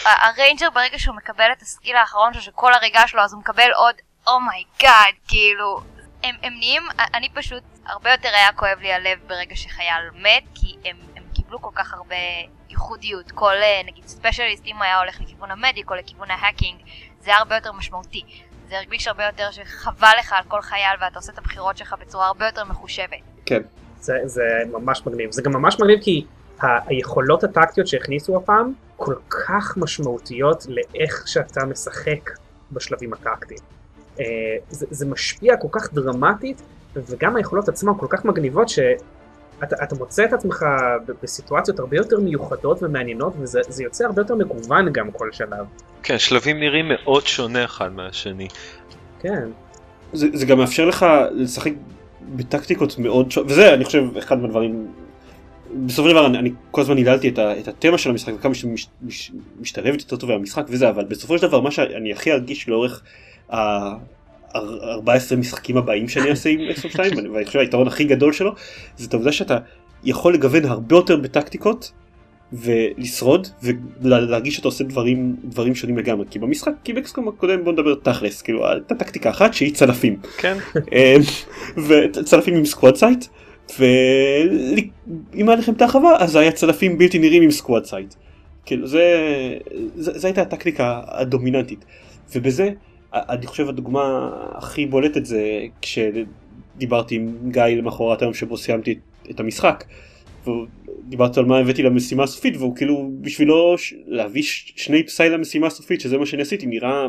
ה 0.04 0.13
ranger 0.13 0.70
ברגע 0.70 0.98
שהוא 0.98 1.16
מקבל 1.16 1.52
את 1.52 1.62
ה 1.62 1.68
skill 1.68 1.96
האחרון 1.96 2.32
שלו, 2.32 2.42
שכל 2.42 2.74
הריגה 2.74 3.06
שלו, 3.08 3.22
אז 3.22 3.32
הוא 3.32 3.40
מקבל 3.40 3.70
עוד, 3.72 3.94
oh 4.26 4.48
my 4.48 4.70
god, 4.70 5.14
כאילו, 5.28 5.80
הם, 6.22 6.34
הם 6.42 6.54
נהיים, 6.58 6.82
אני 7.14 7.28
פשוט, 7.34 7.62
הרבה 7.86 8.10
יותר 8.12 8.28
היה 8.34 8.52
כואב 8.52 8.78
לי 8.80 8.92
הלב 8.92 9.18
ברגע 9.26 9.56
שחייל 9.56 10.10
מת, 10.14 10.44
כי 10.54 10.76
הם 10.84 10.96
קיבלו 11.54 11.70
כל 11.72 11.82
כך 11.82 11.94
הרבה 11.94 12.16
ייחודיות. 12.70 13.32
כל, 13.32 13.54
אה, 13.62 13.80
נגיד, 13.86 14.06
specialist, 14.06 14.66
אם 14.66 14.82
היה 14.82 14.98
הולך 14.98 15.20
לכיוון 15.20 15.50
ה 15.50 15.57
medic 15.57 15.90
או 15.90 15.94
לכיוון 15.94 16.30
ה 16.30 16.35
hacking, 16.35 16.78
זה 17.20 17.30
היה 17.30 17.38
הרבה 17.38 17.54
יותר 17.54 17.72
משמעותי. 17.72 18.22
זה 18.68 18.78
הרגיש 18.78 19.08
הרבה 19.08 19.26
יותר 19.26 19.50
שחבל 19.50 20.08
לך 20.18 20.32
על 20.32 20.44
כל 20.48 20.60
חייל 20.62 20.96
ואתה 21.00 21.18
עושה 21.18 21.32
את 21.32 21.38
הבחירות 21.38 21.76
שלך 21.76 21.94
בצורה 22.00 22.26
הרבה 22.26 22.46
יותר 22.46 22.64
מחושבת. 22.64 23.18
כן. 23.46 23.62
זה, 24.00 24.14
זה 24.24 24.42
ממש 24.72 25.02
מגניב. 25.06 25.30
זה 25.32 25.42
גם 25.42 25.52
ממש 25.52 25.80
מגניב 25.80 25.98
כי 26.02 26.24
ה- 26.60 26.88
היכולות 26.88 27.44
הטקטיות 27.44 27.86
שהכניסו 27.86 28.36
הפעם 28.36 28.72
כל 28.96 29.14
כך 29.28 29.76
משמעותיות 29.76 30.66
לאיך 30.68 31.22
שאתה 31.26 31.64
משחק 31.64 32.30
בשלבים 32.72 33.12
הטקטיים. 33.12 33.60
אה, 34.20 34.24
זה, 34.68 34.86
זה 34.90 35.06
משפיע 35.06 35.56
כל 35.56 35.68
כך 35.72 35.92
דרמטית, 35.92 36.62
וגם 36.94 37.36
היכולות 37.36 37.68
עצמן 37.68 37.92
כל 37.98 38.06
כך 38.10 38.24
מגניבות, 38.24 38.68
שאתה 39.60 39.76
אתה 39.82 39.94
מוצא 39.94 40.24
את 40.24 40.32
עצמך 40.32 40.64
בסיטואציות 41.22 41.78
הרבה 41.78 41.96
יותר 41.96 42.20
מיוחדות 42.20 42.82
ומעניינות, 42.82 43.32
וזה 43.38 43.60
זה 43.68 43.82
יוצא 43.82 44.04
הרבה 44.04 44.22
יותר 44.22 44.34
מגוון 44.34 44.92
גם 44.92 45.10
כל 45.10 45.28
שלב. 45.32 45.66
כן, 46.02 46.18
שלבים 46.18 46.60
נראים 46.60 46.88
מאוד 46.88 47.26
שונה 47.26 47.64
אחד 47.64 47.92
מהשני. 47.92 48.48
כן. 49.20 49.48
זה, 50.12 50.26
זה 50.32 50.46
גם 50.46 50.58
מאפשר 50.58 50.84
לך 50.84 51.06
לשחק 51.32 51.72
בטקטיקות 52.36 52.98
מאוד 52.98 53.30
ש... 53.30 53.38
וזה 53.38 53.74
אני 53.74 53.84
חושב 53.84 54.16
אחד 54.18 54.38
מהדברים 54.38 54.86
בסופו 55.86 56.08
של 56.08 56.14
דבר 56.14 56.26
אני, 56.26 56.38
אני 56.38 56.52
כל 56.70 56.80
הזמן 56.80 56.96
היללתי 56.96 57.28
את, 57.28 57.38
ה, 57.38 57.58
את 57.58 57.68
התמה 57.68 57.98
של 57.98 58.10
המשחק 58.10 58.32
וכמה 58.36 58.54
שהיא 58.54 58.70
מש, 58.70 58.88
מש, 59.02 59.32
משתלבת 59.60 60.00
יותר 60.00 60.16
טוב 60.16 60.32
במשחק 60.32 60.64
וזה 60.68 60.88
אבל 60.88 61.04
בסופו 61.04 61.38
של 61.38 61.46
דבר 61.46 61.60
מה 61.60 61.70
שאני 61.70 62.12
הכי 62.12 62.32
ארגיש 62.32 62.68
לאורך 62.68 63.02
ה-14 64.54 65.36
משחקים 65.36 65.76
הבאים 65.76 66.08
שאני 66.08 66.30
אעשה 66.30 66.50
עם 66.50 66.60
אקסטרום 66.70 66.92
2 66.92 67.32
ואני 67.32 67.44
חושב 67.44 67.58
היתרון 67.58 67.86
הכי 67.86 68.04
גדול 68.04 68.32
שלו 68.32 68.54
זה 68.96 69.06
את 69.06 69.14
העובדה 69.14 69.32
שאתה 69.32 69.58
יכול 70.04 70.34
לגוון 70.34 70.64
הרבה 70.64 70.96
יותר 70.96 71.16
בטקטיקות 71.16 71.92
ולשרוד 72.52 73.48
ולהרגיש 74.02 74.56
שאתה 74.56 74.68
עושה 74.68 74.84
דברים 74.84 75.36
דברים 75.44 75.74
שונים 75.74 75.98
לגמרי 75.98 76.26
כי 76.30 76.38
במשחק 76.38 76.72
כי 76.84 76.92
ב 76.92 76.99
XCOM 76.99 77.28
הקודם 77.28 77.64
בוא 77.64 77.72
נדבר 77.72 77.94
תכלס 77.94 78.42
כאילו 78.42 78.68
הייתה 78.68 78.94
טקטיקה 78.94 79.30
אחת 79.30 79.54
שהיא 79.54 79.74
צלפים 79.74 80.16
כן. 80.38 80.56
אמ, 80.76 81.20
וצלפים 81.88 82.54
עם 82.54 82.64
squad 82.64 82.96
sight 82.96 83.24
ואם 83.78 85.48
היה 85.48 85.58
לכם 85.58 85.72
את 85.72 85.82
ההרחבה 85.82 86.16
אז 86.18 86.36
היה 86.36 86.52
צלפים 86.52 86.98
בלתי 86.98 87.18
נראים 87.18 87.42
עם 87.42 87.50
squad 87.50 87.84
sight. 87.84 88.14
כאילו 88.66 88.86
זה, 88.86 89.04
זה, 89.96 90.18
זה 90.18 90.28
הייתה 90.28 90.42
הטקטיקה 90.42 91.00
הדומיננטית 91.06 91.84
ובזה 92.34 92.70
אני 93.14 93.46
חושב 93.46 93.68
הדוגמה 93.68 94.30
הכי 94.54 94.86
בולטת 94.86 95.24
זה 95.26 95.42
כשדיברתי 95.82 97.14
עם 97.14 97.50
גיא 97.50 97.62
למחרת 97.62 98.22
היום 98.22 98.34
שבו 98.34 98.56
סיימתי 98.56 98.98
את 99.30 99.40
המשחק. 99.40 99.84
דיברתי 101.08 101.40
על 101.40 101.46
מה 101.46 101.58
הבאתי 101.58 101.82
למשימה 101.82 102.22
הסופית 102.24 102.56
והוא 102.56 102.76
כאילו 102.76 103.10
בשבילו 103.20 103.78
ש... 103.78 103.94
להביא 104.06 104.42
ש... 104.42 104.72
שני 104.76 105.02
פסאי 105.06 105.28
למשימה 105.28 105.66
הסופית 105.66 106.00
שזה 106.00 106.18
מה 106.18 106.26
שאני 106.26 106.42
עשיתי 106.42 106.66
נראה 106.66 107.06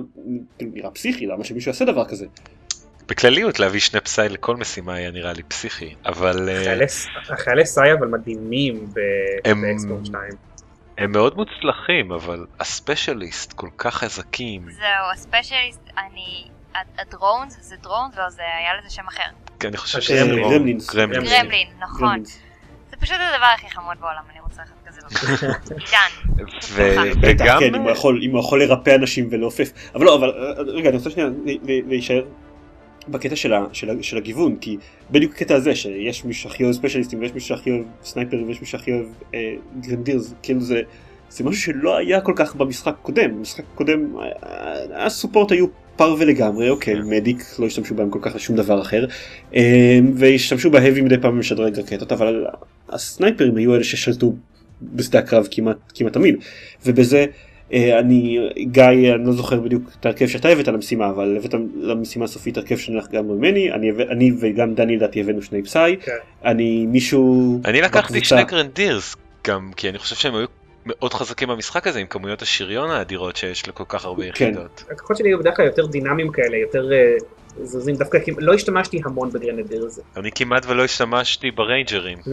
כאילו 0.58 0.72
נראה 0.74 0.92
פסיכי 0.92 1.26
למה 1.26 1.44
שמישהו 1.44 1.70
יעשה 1.70 1.86
דבר 1.86 2.06
כזה. 2.06 2.26
בכלליות 3.08 3.60
להביא 3.60 3.80
שני 3.80 4.02
פסאי 4.02 4.30
לכל 4.30 4.56
משימה 4.56 4.94
היה 4.94 5.12
נראה 5.12 5.34
לי 5.34 5.44
פסיכי 5.44 5.94
אבל 6.06 6.50
אה, 6.50 6.64
חיילי, 6.64 6.86
החיילי 7.30 7.66
סאי 7.66 7.94
אבל 7.94 8.08
מדהימים 8.08 8.88
הם- 9.46 9.62
באקספורט 9.62 10.06
2. 10.06 10.22
הם 10.98 11.12
מאוד 11.12 11.36
מוצלחים 11.36 12.12
אבל 12.12 12.46
הספיישליסט 12.60 13.54
כל 13.54 13.70
כך 13.78 13.96
חזקים 13.96 14.62
זהו, 14.72 15.12
הספיישליסט, 15.14 15.82
אני... 15.98 16.48
הדרונס 16.98 17.58
זה 17.62 17.76
דרונס, 17.84 18.18
לא, 18.18 18.30
זה 18.30 18.42
היה 18.60 18.74
לזה 18.80 18.90
שם 18.90 19.08
אחר. 19.08 19.24
כי 19.60 19.68
אני 19.68 19.78
חושב 19.78 20.14
הגרמלין. 20.14 20.80
שזה. 20.80 20.96
גרמלין. 20.96 21.18
גרמלין. 21.18 21.24
גרמלין, 21.24 21.68
נכון. 21.80 22.24
זה 22.90 22.96
פשוט 23.00 23.18
הדבר 23.20 23.46
הכי 23.56 23.70
חמוד 23.70 23.98
בעולם, 24.00 24.22
אני 24.32 24.40
רוצה 24.40 24.64
אחד 24.64 24.74
כזה 24.86 25.02
לא. 25.04 25.08
עידן. 25.80 26.46
וגם 27.22 27.60
כן, 27.60 27.76
אם 27.76 27.82
הוא 27.82 27.92
יכול, 27.92 28.20
אם 28.24 28.32
הוא 28.32 28.40
יכול 28.40 28.64
לרפא 28.64 28.96
אנשים 28.96 29.28
ולעופף. 29.32 29.72
אבל 29.96 30.06
לא, 30.06 30.16
אבל 30.16 30.30
אה, 30.30 30.62
רגע, 30.62 30.90
אני 30.90 30.98
רוצה 30.98 31.10
שנייה 31.10 31.28
להישאר 31.88 32.24
בקטע 33.08 33.36
של, 33.36 33.54
ה, 33.54 33.66
של, 33.74 33.90
ה, 33.90 33.94
של 34.02 34.18
הגיוון, 34.18 34.56
כי 34.62 34.78
בדיוק 35.12 35.34
הקטע 35.34 35.56
הזה 35.56 35.76
שיש 35.76 36.26
מישהו 36.26 36.44
שהכי 36.44 36.64
אוהב 36.64 36.76
ספיישליסטים 36.76 37.20
ויש 37.20 37.34
מישהו 37.34 37.48
שהכי 37.48 37.72
אוהב 37.72 37.84
סנייפרים 38.04 38.48
ויש 38.48 38.60
מישהו 38.60 38.72
שהכי 38.72 38.92
אוהב 38.92 39.06
אה, 39.34 39.54
grenadiers, 39.80 40.34
כאילו 40.44 40.62
זה, 40.62 40.82
זה 41.30 41.44
משהו 41.44 41.62
שלא 41.62 41.98
היה 41.98 42.22
כל 42.22 42.34
כך 42.36 42.56
במשחק 42.56 42.94
הקודם. 43.02 43.36
במשחק 43.38 43.64
הקודם 43.74 44.16
אה, 44.20 45.06
ה 45.06 45.11
support 45.11 45.52
היו 45.52 45.68
פרווה 45.96 46.26
לגמרי, 46.26 46.70
אוקיי, 46.70 46.96
medic, 47.02 47.44
לא 47.60 47.66
השתמשו 47.66 47.96
בהם 47.96 48.10
כל 48.10 48.20
כך 48.22 48.36
לשום 48.36 48.56
דבר 48.56 48.82
אחר, 48.82 49.06
אה, 49.56 50.00
והשתמשו 50.16 50.72
ב 50.72 50.77
heavy 50.77 51.02
מדי 51.02 51.18
פעם 51.22 51.40
משדרג 51.40 51.80
רקטות, 51.80 52.12
אבל 52.12 52.46
הסנייפרים 52.90 53.58
היו 53.58 53.76
אלה 53.76 53.84
ששלטו 53.84 54.34
בשדה 54.82 55.20
הקרב 55.20 55.48
כמעט, 55.52 55.78
כמעט 55.94 56.14
תמיד, 56.14 56.36
ובזה 56.86 57.18
אה, 57.18 57.26
אני, 57.74 58.40
גיא, 58.60 58.84
אני 58.84 59.26
לא 59.26 59.32
זוכר 59.32 59.60
בדיוק 59.60 59.84
את 60.00 60.06
ההרכב 60.06 60.28
שאתה 60.28 60.50
הבאת 60.50 60.68
למשימה, 60.68 61.10
אבל 61.10 61.38
הבאת 61.38 61.54
למשימה 61.82 62.26
הסופית 62.26 62.58
הרכב 62.58 62.78
שונה 62.78 63.08
לגמרי 63.12 63.28
ממני, 63.28 63.72
אני, 63.72 63.92
אני 64.10 64.32
וגם 64.40 64.74
דני 64.76 64.96
לדעתי 64.96 65.22
הבאנו 65.22 65.42
שני 65.42 65.64
psi, 65.64 65.96
כן. 66.02 66.12
אני 66.46 66.86
מישהו 66.86 67.60
אני 67.66 67.82
לקחתי 67.82 68.14
בקבוצה- 68.14 68.26
שני 68.26 68.44
grenadiers 68.44 69.16
גם 69.48 69.72
כי 69.76 69.90
אני 69.90 69.98
חושב 70.00 70.16
שהם 70.16 70.36
היו 70.36 70.46
מאוד 70.86 71.14
חזקים 71.14 71.50
במשחק 71.50 71.88
הזה 71.88 72.00
עם 72.00 72.08
כמויות 72.08 72.42
השריון 72.42 72.90
האדירות 72.90 73.36
שיש 73.36 73.68
לכל 73.68 73.84
כך 73.88 74.06
הרבה 74.06 74.24
כן. 74.24 74.30
יחידות. 74.30 74.84
הכוחות 74.92 75.18
שלי 75.18 75.30
היו 75.30 75.40
בדרך 75.40 75.56
כלל 75.56 75.66
יותר 75.66 75.86
דינמיים 75.86 76.32
כאלה, 76.32 76.58
יותר 76.58 76.92
אה, 76.94 77.16
זזים, 77.64 77.96
דווקא 77.96 78.20
כי 78.20 78.32
לא 78.38 78.54
השתמשתי 78.54 79.02
המון 79.06 79.30
ב 79.30 79.35
grenadier 79.35 79.86
הזה. 79.86 80.02
אני 80.18 80.32
כמעט 80.32 80.66
ולא 80.66 80.84
השתמשתי 80.84 81.52
בריינג'רים. 81.52 82.18
המ. 82.18 82.30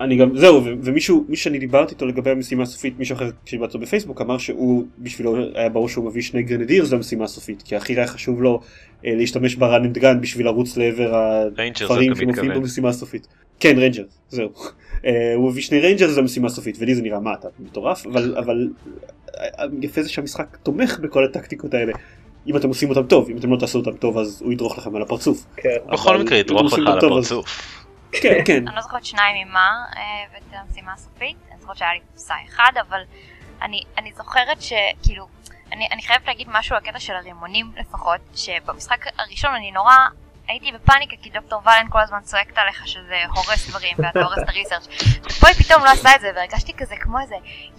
אני 0.00 0.16
גם 0.16 0.36
זהו 0.36 0.64
ומישהו 0.82 1.24
מי 1.28 1.36
שאני 1.36 1.58
דיברתי 1.58 1.94
איתו 1.94 2.06
לגבי 2.06 2.30
המשימה 2.30 2.62
הסופית 2.62 2.98
מישהו 2.98 3.16
אחר 3.16 3.30
שדיברתי 3.46 3.78
בפייסבוק 3.78 4.20
אמר 4.20 4.38
שהוא 4.38 4.84
בשבילו 4.98 5.36
היה 5.54 5.68
ברור 5.68 5.88
שהוא 5.88 6.04
מביא 6.04 6.22
שני 6.22 6.42
grenadiers 6.42 6.92
למשימה 6.92 7.24
הסופית 7.24 7.62
כי 7.62 7.76
הכי 7.76 7.92
היה 7.92 8.06
חשוב 8.06 8.42
לו 8.42 8.60
אה, 9.06 9.14
להשתמש 9.14 9.54
ב 9.54 9.62
run 9.62 9.84
and 9.84 9.98
gun 9.98 10.20
בשביל 10.20 10.46
לרוץ 10.46 10.76
לעבר 10.76 11.14
הדברים 11.14 12.14
שמופיעים. 12.14 12.52
במשימה 12.54 12.88
הסופית. 12.88 13.26
כן 13.60 13.78
ranger 13.78 14.04
זהו. 14.28 14.48
אה, 15.06 15.34
הוא 15.34 15.50
הביא 15.50 15.62
שני 15.62 15.80
rangers 15.80 16.16
למשימה 16.16 16.46
הסופית 16.46 16.76
ולי 16.78 16.94
זה 16.94 17.02
נראה 17.02 17.20
מה 17.20 17.34
אתה 17.34 17.48
מטורף 17.58 18.06
אבל 18.06 18.34
אבל 18.38 18.68
אה, 19.38 19.64
יפה 19.82 20.02
זה 20.02 20.08
שהמשחק 20.08 20.56
תומך 20.62 20.98
בכל 21.02 21.24
הטקטיקות 21.24 21.74
האלה. 21.74 21.92
אם 22.46 22.56
אתם 22.56 22.68
עושים 22.68 22.90
אותם 22.90 23.06
טוב 23.06 23.28
אם 23.30 23.36
אתם 23.36 23.52
לא 23.52 23.56
תעשו 23.56 23.78
אותם 23.78 23.96
טוב 23.96 24.18
אז 24.18 24.42
הוא 24.44 24.52
ידרוך 24.52 24.78
לכם 24.78 24.96
על 24.96 25.02
הפרצוף. 25.02 25.46
כן. 25.56 25.76
בכל 25.92 26.18
מקרה 26.18 26.38
ידרוך 26.38 26.72
לך 26.72 26.78
על 26.78 26.98
הפרצוף. 26.98 27.74
כן 28.12 28.42
כן. 28.44 28.68
אני 28.68 28.76
לא 28.76 28.82
זוכרת 28.82 29.04
שניים 29.04 29.48
ממה 29.48 29.84
אה, 29.96 30.02
הבאתי 30.30 30.56
למשימה 30.56 30.92
הסופית, 30.92 31.36
אני 31.50 31.60
זוכרת 31.60 31.76
שהיה 31.76 31.92
לי 31.92 32.00
psi 32.14 32.36
אחד, 32.48 32.72
אבל 32.88 33.00
אני, 33.62 33.82
אני 33.98 34.12
זוכרת 34.12 34.62
שכאילו, 34.62 35.26
אני, 35.72 35.88
אני 35.92 36.02
חייבת 36.02 36.26
להגיד 36.26 36.46
משהו 36.50 36.76
על 36.76 36.82
הקטע 36.84 37.00
של 37.00 37.12
הרימונים 37.12 37.72
לפחות, 37.76 38.20
שבמשחק 38.34 39.06
הראשון 39.18 39.50
אני 39.54 39.70
נורא 39.70 39.94
הייתי 40.48 40.72
בפאניקה 40.72 41.16
כי 41.22 41.30
דוקטור 41.30 41.60
ולן 41.64 41.86
כל 41.90 41.98
הזמן 42.00 42.18
צועקת 42.22 42.58
עליך 42.58 42.88
שזה 42.88 43.16
הורס 43.34 43.68
דברים 43.70 43.92
ואתה 43.98 44.22
הורס 44.22 44.38
את 44.38 44.48
הריסרצ' 44.48 44.88
ופה 45.24 45.46
היא 45.48 45.54
פתאום 45.56 45.84
לא 45.84 45.90
עשה 45.90 46.14
את 46.16 46.20
זה 46.20 46.30
והרגשתי 46.36 46.72
כזה 46.76 46.94
כמו 47.00 47.18
איזה 47.20 47.34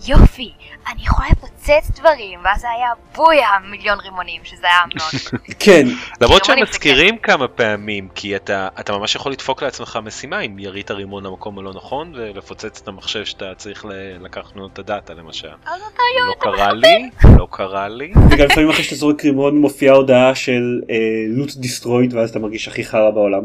יופי, 0.08 0.52
אני 0.92 1.04
יכולה 1.04 1.28
לפוצץ 1.32 2.00
דברים. 2.00 2.40
ואז 2.44 2.62
זה 2.62 2.68
היה 2.70 2.88
בויה 3.16 3.48
מיליון 3.72 4.00
רימונים 4.00 4.42
שזה 4.44 4.68
היה 4.68 4.80
מאוד 4.96 5.42
כן. 5.64 5.86
למרות 6.22 6.46
שהם 6.46 6.64
מזכירים 6.64 7.18
כמה 7.18 7.48
פעמים 7.48 8.08
כי 8.16 8.36
אתה 8.36 8.68
אתה 8.80 8.98
ממש 8.98 9.16
יכול 9.16 9.32
לדפוק 9.32 9.64
לעצמך 9.64 10.00
משימה 10.04 10.40
אם 10.40 10.60
ירית 10.60 10.92
רימון 10.92 11.26
למקום 11.26 11.60
הלא 11.60 11.74
נכון 11.74 12.12
ולפוצץ 12.16 12.82
את 12.82 12.88
המחשב 12.88 13.26
שאתה 13.26 13.52
צריך 13.58 13.86
ל- 13.86 13.92
לקחת 14.26 14.56
ממנו 14.56 14.68
את 14.74 14.80
הדאטה 14.80 15.14
למשל. 15.14 15.48
אז 15.66 15.82
אתה 15.94 16.04
לא 16.28 16.34
קרה 16.40 16.74
לי, 16.74 17.10
לא 17.38 17.48
קרה 17.52 17.88
לי. 17.88 18.12
וגם 18.32 18.46
לפעמים 18.46 18.70
אחרי 18.70 18.84
שאתה 18.84 18.96
זורק 18.96 19.26
רימון 19.26 19.58
מופיעה 19.58 19.96
הודעה 19.96 20.36
של 20.36 20.82
לוט 21.30 21.56
דיסטרויד 21.56 22.14
ואז 22.14 22.30
אתה 22.30 22.40
מרגיש 22.40 22.55
הכי 22.68 22.84
חרא 22.84 23.10
בעולם. 23.10 23.44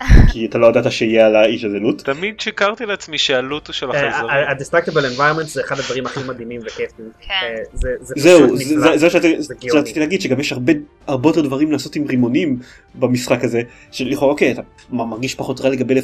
כי 0.32 0.46
אתה 0.46 0.58
לא 0.58 0.66
ידעת 0.66 0.92
שיהיה 0.92 1.26
על 1.26 1.36
האיש 1.36 1.64
הזה 1.64 1.78
לוט. 1.78 2.02
תמיד 2.04 2.40
שיקרתי 2.40 2.86
לעצמי 2.86 3.18
שהלוט 3.18 3.66
הוא 3.66 3.74
של 3.74 3.90
אה, 3.92 3.96
החייזרים. 4.08 4.30
ה-Destructible 4.30 5.18
Environment 5.18 5.42
זה 5.46 5.60
אחד 5.60 5.78
הדברים 5.78 6.06
הכי 6.06 6.20
מדהימים 6.28 6.60
וכיפים. 6.66 7.10
כן. 7.20 7.32
אה, 7.42 7.62
זה 7.72 7.88
זה 8.00 8.14
זהו, 8.16 8.56
זה- 8.56 8.96
זה 8.96 9.10
שרציתי- 9.10 10.00
להגיד 10.00 10.20
שגם 10.20 10.40
יש 10.40 10.52
הרבה 10.52 10.72
הרבה 11.06 11.28
יותר 11.28 11.40
דברים 11.40 11.72
לעשות 11.72 11.96
עם 11.96 12.06
רימונים 12.06 12.58
במשחק 12.94 13.44
הזה 13.44 13.60
שלכאורה 13.90 14.32
אוקיי 14.32 14.52
אתה 14.52 14.62
מרגיש 14.90 15.34
פחות 15.34 15.60
רע 15.60 15.68
לגבי 15.70 15.94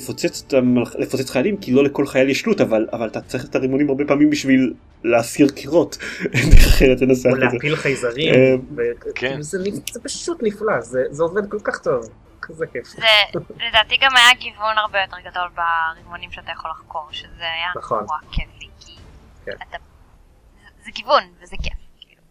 לפוצץ 0.99 1.31
חיילים 1.31 1.57
כי 1.57 1.73
לא 1.73 1.85
לכל 1.85 2.07
חייל 2.07 2.29
יש 2.31 2.47
לוט 2.47 2.61
אבל 2.61 2.87
אבל 2.93 3.07
אתה 3.09 3.21
צריך 3.21 3.45
את 3.45 3.57
הרימונים 3.57 3.89
הרבה 3.89 4.05
פעמים 4.05 4.31
בשביל 4.31 4.73
להסיר 5.05 5.49
קירות 5.49 5.99
אין 6.35 6.51
דרך 6.51 6.67
אחרת 6.67 7.01
לנסח 7.01 7.27
או 7.31 7.35
את 7.35 7.41
זה. 7.41 7.45
להפיל 7.45 7.77
חייזרים. 7.77 8.35
אה, 8.35 8.55
כן. 9.15 9.43
זה 9.43 9.59
פשוט 10.03 10.39
נפלא, 10.43 10.81
זה 10.81 11.03
זה 11.11 11.23
עובד 11.23 11.47
כל 11.51 11.59
כך 11.65 11.79
טוב. 11.79 12.09
כזה 12.51 12.67
כיף. 12.67 12.87
זה 12.87 13.07
לדעתי 13.69 13.97
גם 13.97 14.17
היה 14.17 14.35
גיוון 14.39 14.79
הרבה 14.79 14.99
יותר 15.01 15.17
גדול 15.31 15.49
ברימונים 15.55 16.33
שאתה 16.33 16.53
יכול 16.53 16.71
לחקור, 16.71 17.09
שזה 17.13 17.29
היה 17.43 17.69
נכון. 17.77 18.01
נורא 18.01 18.19
כיפי, 18.33 18.69
כי 18.81 18.97
כן. 19.45 19.53
אתה... 19.69 19.77
זה- 20.63 20.85
זה 20.85 20.91
גיוון 20.91 21.23
וזה 21.43 21.57
כיף. 21.63 21.73
כאילו. 22.01 22.23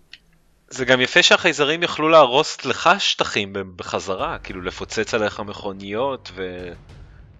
זה 0.69 0.85
גם 0.85 1.01
יפה 1.01 1.23
שהחייזרים 1.23 1.83
יכלו 1.83 2.09
להרוס 2.09 2.65
לך 2.65 2.89
שטחים 2.99 3.53
בחזרה, 3.75 4.37
כאילו 4.43 4.61
לפוצץ 4.61 5.13
עליך 5.13 5.39
מכוניות 5.39 6.31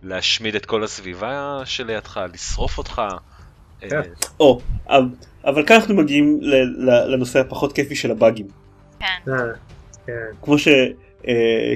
ולהשמיד 0.03 0.55
את 0.55 0.65
כל 0.65 0.83
הסביבה 0.83 1.61
שלידך, 1.65 2.19
לשרוף 2.33 2.77
אותך. 2.77 3.01
כן. 3.79 3.87
אה, 3.95 4.01
או, 4.39 4.59
אבל- 5.43 5.65
כאן 5.67 5.75
אנחנו 5.75 5.95
מגיעים 5.95 6.39
לנושא 7.07 7.39
הפחות 7.39 7.73
כיפי 7.73 7.95
של 7.95 8.11
הבאגים. 8.11 8.47
כן. 8.99 9.05
אה, 9.27 9.33
כן. 10.05 10.13
כמו 10.41 10.57
ש... 10.57 10.67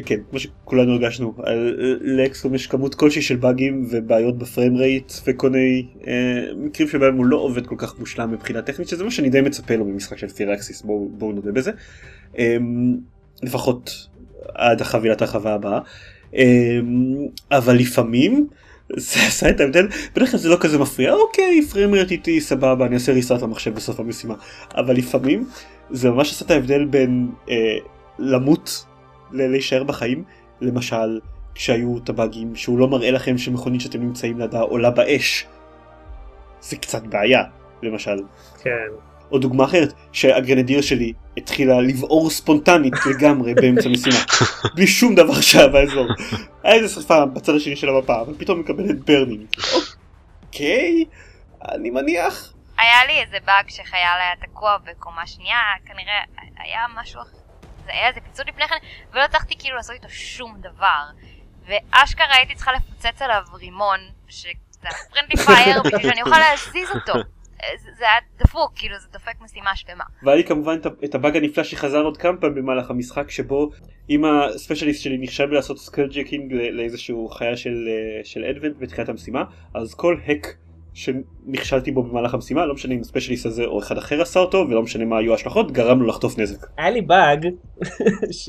כן, 0.06 0.20
כמו 0.30 0.40
שכולנו 0.40 0.92
הרגשנו, 0.92 1.34
על- 1.44 1.98
לאקסקום 2.02 2.56
יש 2.56 2.68
כמות 2.68 2.96
כלשהי 2.96 3.22
של 3.22 3.36
באגים 3.36 3.88
ובעיות 3.90 4.38
בפריים 4.38 4.78
רייט 4.78 5.14
וכל 5.28 5.50
מיני 5.50 5.86
אה, 6.08 6.14
מקרים 6.58 6.88
שבהם 6.90 7.18
הוא 7.18 7.26
לא 7.26 7.38
עובד 7.38 7.68
כל 7.68 7.76
כך 7.78 8.00
מושלם 8.00 8.32
מבחינה 8.32 8.62
טכנית, 8.62 8.88
שזה 8.88 9.04
מה 9.04 9.12
שאני 9.12 9.30
די 9.30 9.42
מצפה 9.42 9.76
לו 9.76 9.86
ממשחק 9.86 10.18
של 10.18 10.28
פיראקסיס, 10.28 10.82
בואו 10.82 11.10
בואו 11.12 11.32
נודה 11.32 11.52
בזה. 11.52 11.72
אה, 12.38 12.58
לפחות 13.44 14.08
עד 14.56 14.82
החבילת 14.82 15.22
הרחבה 15.22 15.54
הבאה. 15.54 15.80
אמ, 16.36 17.16
אבל 17.52 17.76
לפעמים 17.76 18.48
זה 18.98 19.20
עשה 19.28 19.50
את 19.50 19.60
ההבדל, 19.60 19.88
בדרך 20.16 20.32
כלל 20.32 20.40
זה 20.40 20.50
לא 20.50 20.58
כזה 20.60 20.78
מפריע, 20.80 21.14
אוקיי, 21.14 21.62
פריימרט 21.72 22.12
איתי 22.12 22.42
סבבה, 22.42 22.86
אני 22.86 22.96
אעשה 22.96 23.12
ריסטארט 23.12 23.42
למחשב 23.42 23.76
בסוף 23.76 24.00
המשימה. 24.00 24.36
אבל 24.76 24.96
לפעמים 24.96 25.48
זה 25.92 26.10
ממש 26.10 26.32
עשה 26.32 26.46
את 26.46 26.52
ההבדל 26.52 26.86
בין 26.86 27.30
אה, 27.50 27.78
למות 28.20 28.86
להישאר 29.34 29.84
בחיים, 29.84 30.24
למשל 30.62 31.20
כשהיו 31.56 31.98
את 31.98 32.10
הבאגים 32.10 32.56
שהוא 32.56 32.80
לא 32.80 32.88
מראה 32.88 33.12
לכם 33.12 33.38
שמכונית 33.38 33.82
שאתם 33.82 34.02
נמצאים 34.02 34.40
לידה 34.40 34.60
עולה 34.60 34.90
באש. 34.90 35.46
זה 36.62 36.76
קצת 36.76 37.04
בעיה, 37.04 37.44
למשל. 37.82 38.18
כן. 38.64 38.70
או 39.32 39.38
דוגמה 39.38 39.66
אחרת, 39.66 39.94
שה 40.12 40.29
grenadier 40.29 40.82
שלי 40.82 41.14
התחילה 41.38 41.82
לבעור 41.82 42.30
ספונטנית 42.30 42.94
לגמרי 43.06 43.54
באמצע 43.54 43.90
משימה, 43.90 44.16
בלי 44.76 44.88
שום 44.88 45.16
דבר 45.16 45.42
שהיה 45.42 45.68
באזור. 45.68 46.08
היה 46.64 46.74
איזה 46.74 46.94
שרפה 46.94 47.26
בצד 47.26 47.56
השני 47.56 47.76
של 47.76 47.90
המפה, 47.90 48.22
אבל 48.22 48.34
פתאום 48.38 48.60
מקבלת 48.60 49.00
burning. 49.06 49.46
אוקיי, 50.48 51.06
אני 51.72 51.90
מניח. 51.90 52.54
היה 52.78 53.06
לי 53.08 53.22
איזה 53.22 53.38
באג 53.46 53.70
שחייל 53.70 54.20
היה 54.20 54.48
תקוע 54.48 54.78
בקומה 54.78 55.28
שנייה, 55.28 55.58
כנראה 55.86 56.24
היה 56.58 56.80
משהו 57.02 57.22
אחר. 57.22 57.43
זה 57.86 57.92
היה 57.92 58.10
איזה 58.10 58.22
פיצוץ 58.22 58.48
לפני 58.48 58.68
כן, 58.68 58.76
ולא 59.12 59.22
הצלחתי 59.22 59.56
כאילו 59.60 59.76
לעשות 59.76 59.96
איתו 59.96 60.10
שום 60.10 60.58
דבר. 60.60 61.04
ואשכרה 61.66 62.36
הייתי 62.36 62.56
צריכה 62.56 62.72
לפוצץ 62.72 63.22
עליו 63.22 63.42
רימון, 63.54 64.00
שזה 64.28 64.50
friendly 65.12 65.38
fire, 65.46 65.82
בשביל 65.82 66.02
שאני 66.02 66.22
אוכל 66.22 66.40
להזיז 66.40 66.90
אותו. 66.96 67.14
זה, 67.78 67.90
זה 67.98 68.04
היה 68.04 68.20
דפוק, 68.38 68.72
כאילו 68.76 69.00
זה 69.00 69.08
דופק 69.12 69.42
משימה 69.42 69.76
שלמה. 69.76 70.04
והיה 70.24 70.38
לי 70.38 70.44
כמובן 70.44 70.78
את 71.06 71.16
הבאג 71.16 71.38
הנפלא 71.38 71.64
שחזר 71.64 72.02
עוד 72.02 72.18
כמה 72.18 72.38
פעמים 72.38 72.56
במהלך 72.56 72.90
המשחק, 72.90 73.32
שבו 73.32 73.70
אם 74.10 74.26
ה 74.26 74.33
specialist 74.33 75.04
שלי 75.04 75.18
נכשל 75.18 75.46
בלעשות 75.46 75.80
skulljacking 75.80 76.54
לאיזשהו 76.54 77.30
חייל 77.30 77.58
של, 77.58 77.88
אה, 77.88 78.26
של 78.26 78.46
אדוונט 78.46 78.76
בתחילת 78.80 79.10
המשימה, 79.10 79.44
אז 79.74 79.96
כל 79.96 80.18
hack 80.26 80.48
שנכשלתי 80.94 81.92
בו 81.92 82.04
במהלך 82.04 82.34
המשימה, 82.34 82.66
לא 82.66 82.74
משנה 82.74 82.94
אם 82.94 83.00
ה 83.00 83.04
specialist 83.04 83.46
הזה 83.46 83.66
או 83.66 83.80
אחד 83.80 83.98
אחר 83.98 84.22
עשה 84.22 84.40
אותו, 84.40 84.66
ולא 84.70 84.82
משנה 84.82 85.06
מה 85.06 85.18
היו 85.18 85.32
ההשלכות, 85.32 85.72
גרם 85.72 86.02
לו 86.02 86.08
לחטוף 86.08 86.38
נזק. 86.38 86.68
היה 86.78 86.90
לי 86.90 87.02
באג 87.02 87.48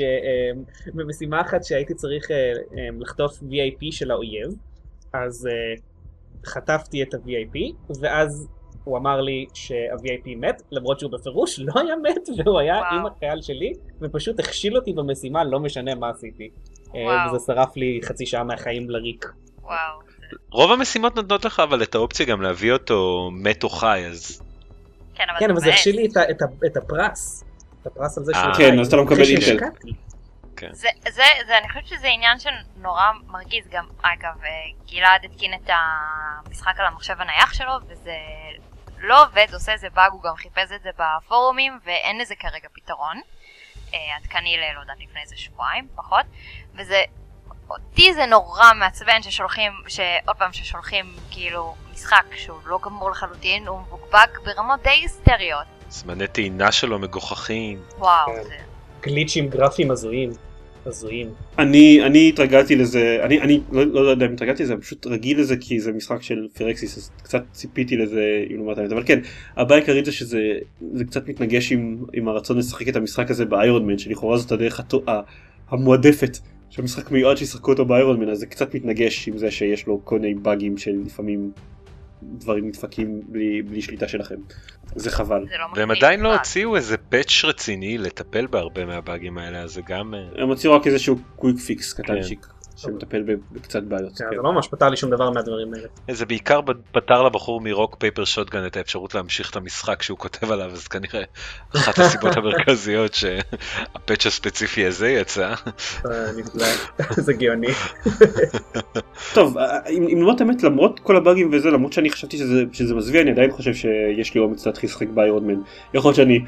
שבמשימה 0.94 1.40
אחת 1.40 1.64
שהייתי 1.64 1.94
צריך 1.94 2.30
אה, 2.30 2.36
אה, 2.36 2.88
לחטוף 3.00 3.38
VIP 3.42 3.86
של 3.90 4.10
האויב, 4.10 4.48
אז 5.12 5.46
אה, 5.46 5.52
חטפתי 6.46 7.02
את 7.02 7.14
ה-VIP, 7.14 7.74
ואז 8.00 8.48
הוא 8.84 8.98
אמר 8.98 9.20
לי 9.20 9.46
שה-VIP 9.54 10.36
מת, 10.36 10.62
למרות 10.70 11.00
שהוא 11.00 11.12
בפירוש 11.12 11.60
לא 11.60 11.72
היה 11.80 11.96
מת, 11.96 12.28
והוא 12.44 12.58
היה 12.58 12.74
וואו. 12.74 12.98
עם 12.98 13.06
החייל 13.06 13.42
שלי, 13.42 13.72
ופשוט 14.00 14.40
הכשיל 14.40 14.76
אותי 14.76 14.92
במשימה, 14.92 15.44
לא 15.44 15.60
משנה 15.60 15.94
מה 15.94 16.10
עשיתי. 16.10 16.50
אה, 16.94 17.00
וואו. 17.04 17.34
וזה 17.34 17.44
שרף 17.46 17.76
לי 17.76 18.00
חצי 18.02 18.26
שעה 18.26 18.44
מהחיים 18.44 18.90
לריק. 18.90 19.26
וואו. 19.62 20.03
רוב 20.50 20.72
המשימות 20.72 21.16
נותנות 21.16 21.44
לך 21.44 21.60
אבל 21.60 21.82
את 21.82 21.94
האופציה 21.94 22.26
גם 22.26 22.42
להביא 22.42 22.72
אותו 22.72 23.30
מת 23.32 23.64
או 23.64 23.68
חי, 23.68 24.04
אז 24.10 24.42
כן, 25.14 25.24
אבל 25.30 25.38
כן, 25.38 25.50
אבל 25.50 25.60
זה. 25.60 25.70
הכשיל 25.70 25.96
לי 25.96 26.08
את 26.66 26.76
הפרס. 26.76 27.44
את 27.82 27.86
הפרס 27.86 28.18
על 28.18 28.24
זה 28.24 28.32
אה. 28.34 28.42
שהוא 28.42 28.54
כן. 28.54 28.80
אז 28.80 28.86
אתה 28.86 28.96
לא 28.96 29.04
מקבל 29.04 29.20
אינטל. 29.20 29.40
שהשקעתי. 29.40 29.92
זה, 30.72 30.88
זה, 31.08 31.22
זה, 31.46 31.58
אני 31.58 31.68
חושבת 31.68 31.86
שזה 31.86 32.06
עניין 32.06 32.36
שנורא 32.38 33.02
מרגיז 33.26 33.64
גם, 33.70 33.86
אגב, 34.02 34.44
אה, 34.44 34.50
גלעד 34.90 35.24
התקין 35.24 35.54
את 35.54 35.70
המשחק 36.46 36.80
על 36.80 36.86
המחשב 36.86 37.14
הנייח 37.18 37.54
שלו, 37.54 37.72
וזה 37.88 38.16
לא 38.98 39.22
עובד, 39.22 39.46
עושה 39.52 39.72
איזה 39.72 39.88
באג, 39.94 40.12
הוא 40.12 40.22
גם 40.22 40.36
חיפש 40.36 40.72
את 40.76 40.82
זה 40.82 40.90
בפורומים, 40.98 41.78
ואין 41.84 42.18
לזה 42.18 42.34
כרגע 42.34 42.68
פתרון. 42.72 43.20
אה, 43.94 43.98
עדכני 44.16 44.56
ל... 44.56 44.74
לא 44.74 44.80
יודעת, 44.80 44.96
לפני 45.00 45.20
איזה 45.20 45.36
שבועיים, 45.36 45.88
פחות. 45.94 46.26
וזה, 46.74 47.02
אותי 47.70 48.14
זה 48.14 48.26
נורא 48.26 48.74
מעצבן 48.78 49.22
ששולחים, 49.22 49.72
שעוד 49.88 50.36
פעם, 50.38 50.52
ששולחים 50.52 51.04
כאילו 51.30 51.74
משחק 51.92 52.24
שהוא 52.36 52.58
לא 52.66 52.78
גמור 52.82 53.10
לחלוטין, 53.10 53.66
הוא 53.66 53.80
מבוקבק 53.80 54.38
ברמות 54.44 54.80
די 54.82 54.90
היסטריות. 54.90 55.64
זמני 55.88 56.26
טעינה 56.26 56.72
שלו 56.72 56.98
מגוחכים. 56.98 57.78
וואו, 57.98 58.26
כן. 58.26 58.42
זה... 58.42 58.54
גליצ'ים 59.02 59.48
גרפיים 59.48 59.90
הזויים. 59.90 60.30
הזויים. 60.86 61.28
אני 61.58 62.06
אני 62.06 62.28
התרגלתי 62.28 62.76
לזה 62.76 63.18
אני 63.22 63.40
אני 63.40 63.60
לא, 63.72 63.86
לא 63.86 64.10
יודע 64.10 64.26
אם 64.26 64.32
התרגלתי 64.32 64.62
לזה 64.62 64.72
אני 64.72 64.80
פשוט 64.82 65.06
רגיל 65.06 65.40
לזה 65.40 65.56
כי 65.60 65.80
זה 65.80 65.92
משחק 65.92 66.22
של 66.22 66.48
פירקסיס 66.54 66.96
אז 66.96 67.10
קצת 67.22 67.42
ציפיתי 67.52 67.96
לזה 67.96 68.44
אם 68.50 68.56
לומר 68.56 68.72
את 68.72 68.78
האמת 68.78 68.92
אבל 68.92 69.02
כן 69.06 69.18
הבעיה 69.56 69.78
העיקרית 69.78 70.04
זה 70.04 70.12
שזה 70.12 70.38
זה 70.92 71.04
קצת 71.04 71.28
מתנגש 71.28 71.72
עם, 71.72 71.96
עם 72.12 72.28
הרצון 72.28 72.58
לשחק 72.58 72.88
את 72.88 72.96
המשחק 72.96 73.30
הזה 73.30 73.44
באיירון 73.44 73.86
מן 73.86 73.98
שלכאורה 73.98 74.36
זאת 74.36 74.52
הדרך 74.52 74.80
הטו- 74.80 75.02
ה- 75.10 75.20
המועדפת 75.70 76.38
שהמשחק 76.74 77.10
מיועד 77.10 77.36
שישחקו 77.36 77.70
אותו 77.70 77.84
באיירון 77.84 78.20
מן 78.20 78.28
אז 78.28 78.38
זה 78.38 78.46
קצת 78.46 78.74
מתנגש 78.74 79.28
עם 79.28 79.38
זה 79.38 79.50
שיש 79.50 79.86
לו 79.86 80.00
כל 80.04 80.18
מיני 80.18 80.34
באגים 80.34 80.78
של 80.78 81.02
לפעמים 81.06 81.52
דברים 82.22 82.68
נדפקים 82.68 83.20
בלי, 83.28 83.62
בלי 83.62 83.82
שליטה 83.82 84.08
שלכם. 84.08 84.34
זה 84.96 85.10
חבל. 85.10 85.46
זה 85.48 85.54
לא 85.58 85.66
והם 85.76 85.90
עדיין 85.90 86.20
לא. 86.20 86.34
הוציאו 86.34 86.76
איזה 86.76 86.96
patch 86.96 87.44
רציני 87.44 87.98
לטפל 87.98 88.46
בהרבה 88.46 88.84
מהבאגים 88.84 89.38
האלה, 89.38 89.62
אז 89.62 89.72
זה 89.72 89.80
גם... 89.88 90.14
אה, 90.14 90.42
הם 90.42 90.48
הוציאו 90.48 90.72
רק 90.72 90.86
איזשהו 90.86 91.16
quick 91.36 91.58
fix 91.58 91.92
קטנצ'יק 91.92 92.46
שמטפל 92.76 93.22
בקצת 93.52 93.82
בעיות. 93.82 94.18
כן, 94.18 94.24
כן. 94.24 94.36
זה 94.36 94.42
לא 94.42 94.52
ממש 94.52 94.68
פתר 94.68 94.88
לי 94.88 94.96
שום 94.96 95.10
דבר 95.10 95.30
מהדברים 95.30 95.74
האלה. 95.74 95.88
זה 96.10 96.26
בעיקר 96.26 96.60
פתר 96.92 97.22
לבחור 97.22 97.60
מ 97.60 97.68
Rock 97.68 97.96
Paper 97.98 98.24
Shotgun 98.24 98.66
את 98.66 98.76
האפשרות 98.76 99.14
להמשיך 99.14 99.50
את 99.50 99.56
המשחק 99.56 100.02
שהוא 100.02 100.18
כותב 100.18 100.52
עליו, 100.52 100.70
אז 100.72 100.88
כנראה 100.88 101.22
אחת 101.76 101.98
הסיבות 101.98 102.36
המרכזיות 102.38 103.14
שה 103.14 103.56
patch 103.56 104.26
הספציפי 104.26 104.86
הזה 104.86 105.10
יצא. 105.10 105.54
אה, 106.10 106.32
נפלא. 106.36 106.66
זה 107.26 107.32
גאוני. 107.32 107.66
טוב, 109.34 109.58
אה, 109.58 109.88
אם 109.88 110.20
לומר 110.20 110.34
את 110.34 110.40
האמת, 110.40 110.62
למרות 110.62 111.00
כל 111.00 111.16
הבאגים 111.16 111.50
וזה, 111.52 111.70
למרות 111.70 111.92
שאני 111.92 112.10
חשבתי 112.10 112.38
שזה, 112.38 112.64
שזה 112.72 112.94
מזוויע, 112.94 113.22
אני 113.22 113.30
עדיין 113.30 113.50
חושב 113.50 113.74
שיש 113.74 114.34
לי 114.34 114.40
אומץ 114.40 114.66
להתחיל 114.66 114.90
לשחק 114.90 115.08
באיירון. 115.08 115.62
יכול 115.94 116.08
להיות 116.08 116.16
שאני, 116.16 116.40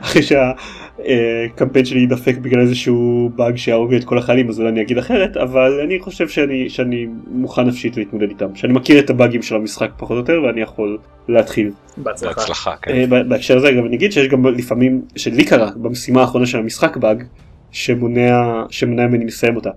אחרי 0.00 0.22
שהקמפיין 0.22 1.84
שלי 1.84 2.00
יידפק 2.00 2.36
בגלל 2.36 2.60
איזשהו 2.60 3.30
באג 3.36 3.56
שיהרוג 3.56 3.92
לי 3.92 3.98
את 3.98 4.04
כל 4.04 4.18
החיילים, 4.18 4.48
אז 4.48 4.58
אולי 4.58 4.70
אני 4.70 4.82
אגיד 4.82 4.98
אחרת, 4.98 5.35
אבל 5.42 5.80
אני 5.84 6.00
חושב 6.00 6.28
שאני, 6.28 6.70
שאני 6.70 7.06
מוכן 7.30 7.62
נפשית 7.62 7.96
להתמודד 7.96 8.28
איתם. 8.28 8.54
שאני 8.54 8.72
מכיר 8.72 8.98
את 8.98 9.10
הבאגים 9.10 9.42
של 9.42 9.56
המשחק 9.56 9.90
פחות 9.96 10.10
או 10.10 10.16
יותר, 10.16 10.42
ואני 10.46 10.60
יכול 10.60 10.98
להתחיל. 11.28 11.70
בהצלחה. 11.96 12.40
בהצלחה, 12.40 12.76
כן. 12.82 13.12
אה, 13.12 13.22
בהקשר 13.22 13.56
הזה, 13.56 13.68
אגב, 13.68 13.84
אני 13.84 13.96
אגיד 13.96 14.12
שיש 14.12 14.28
גם 14.28 14.46
לפעמים, 14.46 15.02
שלי 15.16 15.44
קרה 15.44 15.70
במשימה 15.76 16.20
האחרונה 16.20 16.46
של 16.46 16.58
המשחק 16.58 16.96
באג, 16.96 17.24
שמונע, 17.70 18.62
שמונע 18.70 19.06
ממני 19.06 19.24
לסיים 19.24 19.56
אותה. 19.56 19.70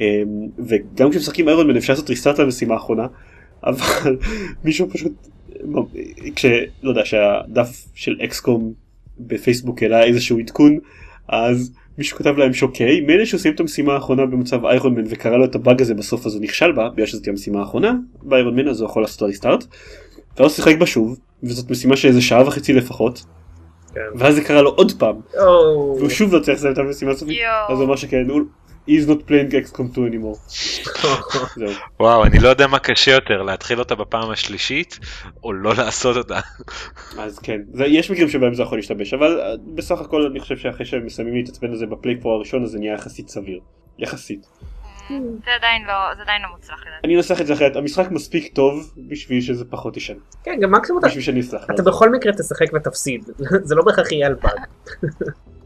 אה, 0.00 0.22
וגם 0.58 1.10
כשמשחקים 1.10 1.48
איירון 1.48 1.66
מן 1.66 1.76
אפשר 1.76 1.92
לעשות 1.92 2.10
ריסטארט 2.10 2.40
למשימה 2.40 2.74
האחרונה, 2.74 3.06
אבל 3.64 4.16
מישהו 4.64 4.90
פשוט, 4.90 5.12
כש... 6.36 6.46
לא 6.82 6.90
יודע, 6.90 7.04
שהדף 7.04 7.84
של 7.94 8.16
אקסקום 8.24 8.72
בפייסבוק 9.18 9.82
העלה 9.82 10.04
איזשהו 10.04 10.38
עדכון, 10.38 10.78
אז 11.28 11.72
מישהו 11.98 12.18
כתב 12.18 12.38
להם 12.38 12.52
שאוקיי, 12.52 13.00
מילא 13.00 13.24
שעושים 13.24 13.54
את 13.54 13.60
המשימה 13.60 13.94
האחרונה 13.94 14.26
במצב 14.26 14.64
איירון 14.64 14.94
מן 14.94 15.04
וקרא 15.08 15.36
לו 15.36 15.44
את 15.44 15.54
הבאג 15.54 15.80
הזה 15.80 15.94
בסוף 15.94 16.26
אז 16.26 16.34
הוא 16.34 16.42
נכשל 16.42 16.72
בה, 16.72 16.88
בגלל 16.88 17.06
שזאת 17.06 17.28
המשימה 17.28 17.60
האחרונה 17.60 17.92
באיירון 18.22 18.56
מן 18.56 18.68
אז 18.68 18.80
הוא 18.80 18.90
יכול 18.90 19.02
לעשות 19.02 19.22
ריסטארט. 19.22 19.64
ואז 20.38 20.56
שיחק 20.56 20.78
בה 20.78 20.86
שוב, 20.86 21.18
וזאת 21.42 21.70
משימה 21.70 21.96
של 21.96 22.08
איזה 22.08 22.20
שעה 22.20 22.46
וחצי 22.46 22.72
לפחות, 22.72 23.24
כן. 23.94 24.00
ואז 24.14 24.34
זה 24.34 24.44
קרה 24.44 24.62
לו 24.62 24.70
עוד 24.70 24.92
פעם, 24.98 25.16
או, 25.40 25.96
והוא 25.98 26.08
שוב 26.08 26.34
לא 26.34 26.40
צריך 26.40 26.58
לסיים 26.58 26.72
את 26.72 26.78
המשימה 26.78 27.10
הסופית. 27.10 27.38
אז 27.68 27.78
הוא 27.78 27.86
אמר 27.86 27.96
שכן, 27.96 28.30
הוא 28.30 28.40
he's 28.88 29.06
not 29.08 29.28
playing 29.28 29.52
XCOM 29.66 29.92
2 29.94 30.08
anymore. 30.12 30.38
וואו, 32.00 32.24
אני 32.24 32.38
לא 32.38 32.48
יודע 32.48 32.66
מה 32.66 32.78
קשה 32.78 33.10
יותר, 33.10 33.42
להתחיל 33.42 33.78
אותה 33.78 33.94
בפעם 33.94 34.30
השלישית, 34.30 34.98
או 35.44 35.52
לא 35.52 35.74
לעשות 35.74 36.16
אותה. 36.16 36.40
אז 37.18 37.38
כן, 37.38 37.60
זה, 37.72 37.86
יש 37.86 38.10
מקרים 38.10 38.28
שבהם 38.28 38.54
זה 38.54 38.62
יכול 38.62 38.78
להשתבש, 38.78 39.14
אבל 39.14 39.40
אה, 39.40 39.46
בסך 39.74 40.00
הכל 40.00 40.26
אני 40.30 40.40
חושב 40.40 40.56
שאחרי 40.56 40.86
שהם 40.86 41.06
מסיימים 41.06 41.34
להתעצבן 41.34 41.68
על 41.70 41.76
זה 41.76 41.86
בפלייפור 41.86 42.32
הראשון, 42.34 42.62
אז 42.64 42.70
זה 42.70 42.78
נהיה 42.78 42.94
יחסית 42.94 43.28
סביר. 43.28 43.60
יחסית. 43.98 44.46
זה 45.08 45.14
עדיין 45.58 45.82
לא, 45.86 46.14
זה 46.16 46.22
עדיין 46.22 46.42
לא 46.42 46.48
מוצלח 46.56 46.80
לדעתי. 46.80 47.00
אני 47.04 47.16
אנסח 47.16 47.40
את 47.40 47.46
זה 47.46 47.52
אחרת, 47.54 47.76
המשחק 47.76 48.10
מספיק 48.10 48.54
טוב 48.54 48.94
בשביל 49.08 49.40
שזה 49.40 49.64
פחות 49.64 49.96
ישן. 49.96 50.14
כן, 50.44 50.58
גם 50.62 50.72
מקסימום 50.72 50.98
אתה- 51.00 51.08
בשביל 51.08 51.24
שאני 51.24 51.40
אסלח. 51.40 51.64
אתה 51.74 51.82
בכל 51.82 52.10
מקרה 52.10 52.32
תשחק 52.32 52.66
ותפסיד. 52.74 53.24
זה 53.68 53.74
לא 53.74 53.82
בהכרח 53.84 54.12
יהיה 54.12 54.26
על 54.26 54.34
באג. 54.34 54.58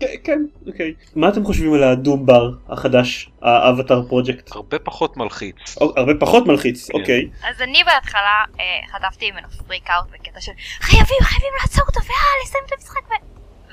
כן, 0.00 0.06
כן, 0.24 0.38
אוקיי. 0.66 0.94
מה 1.16 1.28
אתם 1.28 1.44
חושבים 1.44 1.74
על 1.74 1.82
הדום 1.82 2.26
בר 2.26 2.50
החדש, 2.68 3.30
האבטר 3.42 4.02
פרויקט? 4.08 4.50
הרבה 4.54 4.78
פחות 4.78 5.16
מלחיץ. 5.16 5.56
הרבה 5.80 6.12
פחות 6.20 6.46
מלחיץ, 6.46 6.90
כן. 6.90 6.98
אוקיי. 6.98 7.28
אז 7.48 7.62
אני 7.62 7.84
בהתחלה 7.84 8.44
אה, 8.60 8.64
חטפתי 8.92 9.30
ממנו 9.30 9.48
פריק 9.66 9.90
אאוט 9.90 10.06
בקטע 10.10 10.40
של 10.40 10.52
חייבים 10.80 11.18
חייבים 11.22 11.52
לעצור 11.62 11.84
אותו 11.88 12.00
ויאללה 12.00 12.42
לסיים 12.44 12.64
את 12.66 12.72
המשחק 12.72 13.00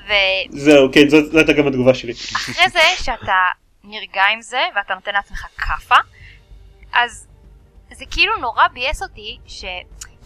ו... 0.08 0.12
זהו, 0.50 0.88
כן, 0.92 1.08
זאת 1.08 1.34
הייתה 1.34 1.52
גם 1.52 1.66
התגובה 1.66 1.94
שלי. 1.94 2.12
זה 2.72 2.80
שאתה 2.96 3.48
נרגע 3.84 4.22
עם 4.32 4.42
זה 4.42 4.60
ואתה 4.76 4.94
נותן 4.94 5.12
לעצמך 5.14 5.46
כאפה 5.56 5.96
אז 6.92 7.26
זה 7.92 8.04
כאילו 8.10 8.36
נורא 8.36 8.68
ביאס 8.68 9.02
אותי 9.02 9.38
ש... 9.46 9.64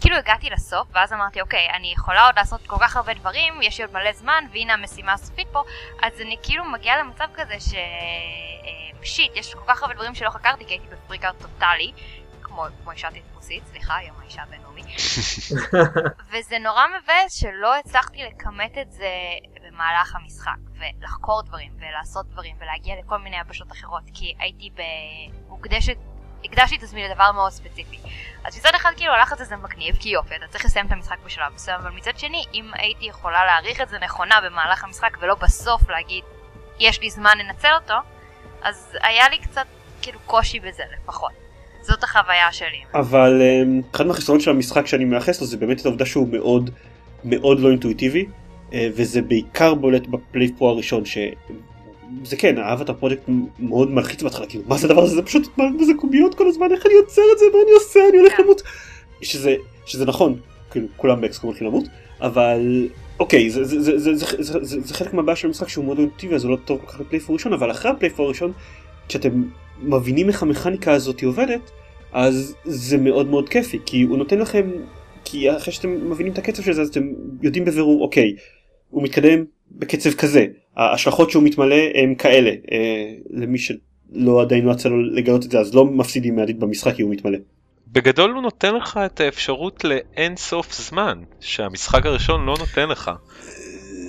כאילו 0.01 0.15
הגעתי 0.17 0.49
לסוף, 0.49 0.87
ואז 0.91 1.13
אמרתי, 1.13 1.41
אוקיי, 1.41 1.69
אני 1.69 1.93
יכולה 1.97 2.25
עוד 2.25 2.35
לעשות 2.37 2.67
כל 2.67 2.75
כך 2.79 2.95
הרבה 2.95 3.13
דברים, 3.13 3.61
יש 3.61 3.77
לי 3.79 3.85
עוד 3.85 3.93
מלא 3.93 4.13
זמן, 4.13 4.43
והנה 4.51 4.73
המשימה 4.73 5.13
הסופית 5.13 5.47
פה, 5.51 5.63
אז 6.03 6.21
אני 6.21 6.37
כאילו 6.43 6.65
מגיעה 6.65 6.97
למצב 6.97 7.25
כזה 7.33 7.59
ש... 7.59 7.73
אה, 7.73 8.89
שיט, 9.03 9.35
יש 9.35 9.53
כל 9.53 9.63
כך 9.67 9.83
הרבה 9.83 9.93
דברים 9.93 10.15
שלא 10.15 10.29
חקרתי, 10.29 10.65
כי 10.65 10.73
הייתי 10.73 10.87
בפריקארט 10.87 11.35
טוטאלי, 11.41 11.91
כמו, 12.41 12.65
כמו 12.83 12.91
אישה 12.91 13.11
טיפוסית, 13.11 13.63
סליחה, 13.67 13.97
יום 14.07 14.15
האישה 14.21 14.43
הבינלאומי. 14.43 14.81
וזה 16.31 16.59
נורא 16.59 16.83
מבאס 16.87 17.33
שלא 17.33 17.77
הצלחתי 17.77 18.23
לכמת 18.23 18.77
את 18.77 18.91
זה 18.91 19.09
במהלך 19.63 20.15
המשחק, 20.15 20.57
ולחקור 20.73 21.41
דברים, 21.41 21.71
ולעשות 21.79 22.25
דברים, 22.25 22.55
ולהגיע 22.59 22.95
לכל 22.99 23.17
מיני 23.17 23.39
יבשות 23.39 23.71
אחרות, 23.71 24.03
כי 24.13 24.35
הייתי 24.39 24.69
מוקדשת 25.47 25.97
הקדשתי 26.45 26.75
את 26.75 26.83
עצמי 26.83 27.07
לדבר 27.07 27.31
מאוד 27.31 27.51
ספציפי. 27.51 27.97
אז 28.43 28.57
מצד 28.57 28.71
אחד 28.75 28.91
כאילו 28.97 29.13
הלחץ 29.13 29.41
הזה 29.41 29.55
מגניב, 29.55 29.95
כי 29.99 30.09
יופי, 30.09 30.35
אתה 30.35 30.47
צריך 30.49 30.65
לסיים 30.65 30.85
את 30.85 30.91
המשחק 30.91 31.17
בשלב 31.25 31.53
מסוים, 31.55 31.79
אבל 31.79 31.91
מצד 31.91 32.17
שני, 32.17 32.43
אם 32.53 32.65
הייתי 32.73 33.05
יכולה 33.05 33.45
להעריך 33.45 33.81
את 33.81 33.89
זה 33.89 33.99
נכונה 33.99 34.35
במהלך 34.45 34.83
המשחק, 34.83 35.17
ולא 35.21 35.35
בסוף 35.35 35.89
להגיד, 35.89 36.23
יש 36.79 37.01
לי 37.01 37.09
זמן 37.09 37.37
לנצל 37.37 37.73
אותו, 37.81 37.93
אז 38.61 38.97
היה 39.01 39.29
לי 39.29 39.37
קצת 39.37 39.65
כאילו 40.01 40.19
קושי 40.25 40.59
בזה 40.59 40.83
לפחות. 40.93 41.31
זאת 41.81 42.03
החוויה 42.03 42.51
שלי. 42.51 42.83
אבל 42.93 43.41
אמ, 43.41 43.81
אחד 43.95 44.07
מהחסרונות 44.07 44.41
של 44.43 44.51
המשחק 44.51 44.87
שאני 44.87 45.05
מייחס 45.05 45.41
לו 45.41 45.47
זה 45.47 45.57
באמת 45.57 45.81
את 45.81 45.85
העובדה 45.85 46.05
שהוא 46.05 46.27
מאוד 46.31 46.69
מאוד 47.23 47.59
לא 47.59 47.69
אינטואיטיבי 47.69 48.25
אה, 48.73 48.87
וזה 48.95 49.21
בעיקר 49.21 49.73
בולט 49.73 50.07
בפלייפרו 50.07 50.69
הראשון 50.69 51.03
זה 52.23 52.37
כן, 52.37 52.57
האבטר 52.57 52.93
פרויקט 52.93 53.23
מאוד 53.59 53.91
מלחיץ 53.91 54.23
בהתחלה, 54.23 54.45
כאילו 54.45 54.63
מה 54.67 54.77
זה 54.77 54.87
הדבר 54.87 55.03
הזה, 55.03 55.15
זה 55.15 55.21
פשוט 55.21 55.47
מה 55.57 55.85
זה 55.85 55.93
קוביות 55.97 56.35
כל 56.35 56.47
הזמן, 56.47 56.71
איך 56.71 56.85
אני 56.85 56.93
יוצר 56.93 57.21
את 57.33 57.39
זה, 57.39 57.45
מה 57.53 57.59
אני 57.63 57.71
עושה, 57.71 57.99
אני 58.09 58.17
הולך 58.17 58.39
למות. 58.39 58.61
שזה, 59.21 59.55
שזה 59.85 60.05
נכון, 60.05 60.39
כאילו 60.71 60.87
כולם 60.97 61.21
באקסקום 61.21 61.47
הולכים 61.47 61.67
למות, 61.67 61.83
אבל 62.21 62.87
אוקיי, 63.19 63.49
זה, 63.49 63.63
זה, 63.63 63.81
זה, 63.81 63.99
זה, 63.99 64.15
זה, 64.15 64.43
זה, 64.43 64.59
זה, 64.61 64.81
זה 64.81 64.93
חלק 64.93 65.13
מהבעיה 65.13 65.35
של 65.35 65.47
המשחק 65.47 65.69
שהוא 65.69 65.85
מאוד 65.85 65.97
אינטואיטיבי, 65.97 66.35
אז 66.35 66.43
הוא 66.43 66.51
לא 66.51 66.57
טוב 66.65 66.79
כל 66.79 66.87
כך 66.87 66.99
לפלייפור 66.99 67.33
ראשון, 67.33 67.53
אבל 67.53 67.71
אחרי 67.71 67.91
הפלייפור 67.91 68.25
הראשון, 68.25 68.51
כשאתם 69.07 69.43
מבינים 69.81 70.27
איך 70.27 70.43
המכניקה 70.43 70.93
הזאת 70.93 71.23
עובדת, 71.23 71.71
אז 72.11 72.55
זה 72.65 72.97
מאוד 72.97 73.27
מאוד 73.27 73.49
כיפי, 73.49 73.79
כי 73.85 74.01
הוא 74.01 74.17
נותן 74.17 74.39
לכם, 74.39 74.69
כי 75.25 75.57
אחרי 75.57 75.73
שאתם 75.73 76.11
מבינים 76.11 76.33
את 76.33 76.37
הקצב 76.37 76.63
של 76.63 76.73
זה, 76.73 76.81
אז 76.81 76.89
אתם 76.89 77.03
יודעים 77.41 77.65
בבירור, 77.65 78.01
אוקיי, 78.01 78.35
הוא 78.89 79.03
מתקדם 79.03 79.43
בקצב 79.71 80.13
כזה, 80.13 80.45
ההשלכות 80.79 81.29
שהוא 81.29 81.43
מתמלא 81.43 81.75
הם 81.95 82.15
כאלה 82.15 82.49
אה, 82.71 83.13
למי 83.29 83.57
שלא 83.57 84.41
עדיין 84.41 84.65
לא 84.65 84.71
יצא 84.71 84.89
לו 84.89 85.03
לגלות 85.03 85.45
את 85.45 85.51
זה 85.51 85.59
אז 85.59 85.75
לא 85.75 85.85
מפסידים 85.85 86.35
מעדית 86.35 86.59
במשחק 86.59 86.95
כי 86.95 87.01
הוא 87.01 87.11
מתמלא. 87.11 87.37
בגדול 87.87 88.31
הוא 88.31 88.41
נותן 88.41 88.75
לך 88.75 88.99
את 89.05 89.19
האפשרות 89.19 89.83
לאין 89.83 90.35
סוף 90.35 90.73
זמן 90.73 91.19
שהמשחק 91.39 92.05
הראשון 92.05 92.45
לא 92.45 92.55
נותן 92.59 92.89
לך. 92.89 93.11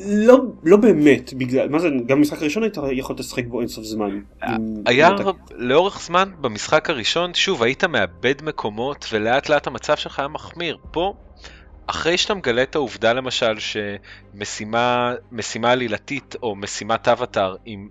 לא 0.07 0.39
לא 0.65 0.77
באמת 0.77 1.35
בגלל 1.35 1.69
מה 1.69 1.79
זה 1.79 1.89
גם 2.07 2.19
במשחק 2.19 2.43
הראשון 2.43 2.63
היית 2.63 2.77
יכול 2.93 3.17
לשחק 3.19 3.47
בו 3.47 3.61
אין 3.61 3.69
סוף 3.69 3.85
זמן. 3.85 4.21
היה 4.87 5.11
לאורך 5.57 6.01
זמן 6.01 6.29
במשחק 6.41 6.91
הראשון 6.91 7.35
שוב 7.35 7.63
היית 7.63 7.85
מאבד 7.85 8.35
מקומות 8.43 9.07
ולאט 9.13 9.49
לאט 9.49 9.67
המצב 9.67 9.97
שלך 9.97 10.19
היה 10.19 10.29
מחמיר 10.29 10.77
פה 10.91 11.15
אחרי 11.91 12.19
שאתה 12.19 12.35
מגלה 12.35 12.63
את 12.63 12.75
העובדה 12.75 13.13
למשל 13.13 13.55
שמשימה 13.59 15.15
עלילתית 15.65 16.37
או 16.43 16.57
משימת 16.57 17.09
אבטאר 17.09 17.57
עם 17.65 17.89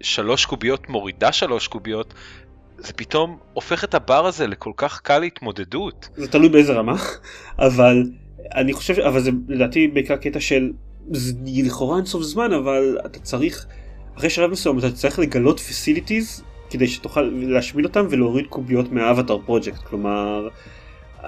שלוש 0.00 0.44
קוביות 0.44 0.88
מורידה 0.88 1.32
שלוש 1.32 1.68
קוביות, 1.68 2.14
זה 2.78 2.92
פתאום 2.92 3.38
הופך 3.52 3.84
את 3.84 3.94
הבר 3.94 4.26
הזה 4.26 4.46
לכל 4.46 4.72
כך 4.76 5.00
קל 5.00 5.18
להתמודדות. 5.18 6.08
זה 6.16 6.28
תלוי 6.28 6.48
באיזה 6.48 6.72
רמה, 6.72 6.96
אבל 7.68 8.10
אני 8.54 8.72
חושב, 8.72 9.00
אבל 9.00 9.20
זה 9.20 9.30
לדעתי 9.48 9.88
בעיקר 9.88 10.16
קטע 10.16 10.40
של, 10.40 10.72
זה 11.10 11.32
לכאורה 11.66 11.96
אין 11.96 12.06
סוף 12.06 12.22
זמן, 12.22 12.52
אבל 12.52 12.98
אתה 13.06 13.18
צריך, 13.18 13.66
אחרי 14.16 14.30
שלב 14.30 14.50
מסוים 14.50 14.78
אתה 14.78 14.92
צריך 14.92 15.18
לגלות 15.18 15.60
פסיליטיז 15.60 16.44
כדי 16.70 16.88
שתוכל 16.88 17.22
להשמיד 17.32 17.84
אותם 17.84 18.06
ולהוריד 18.10 18.46
קוביות 18.46 18.92
מהאבטאר 18.92 19.38
פרויקט, 19.46 19.78
כלומר... 19.84 20.48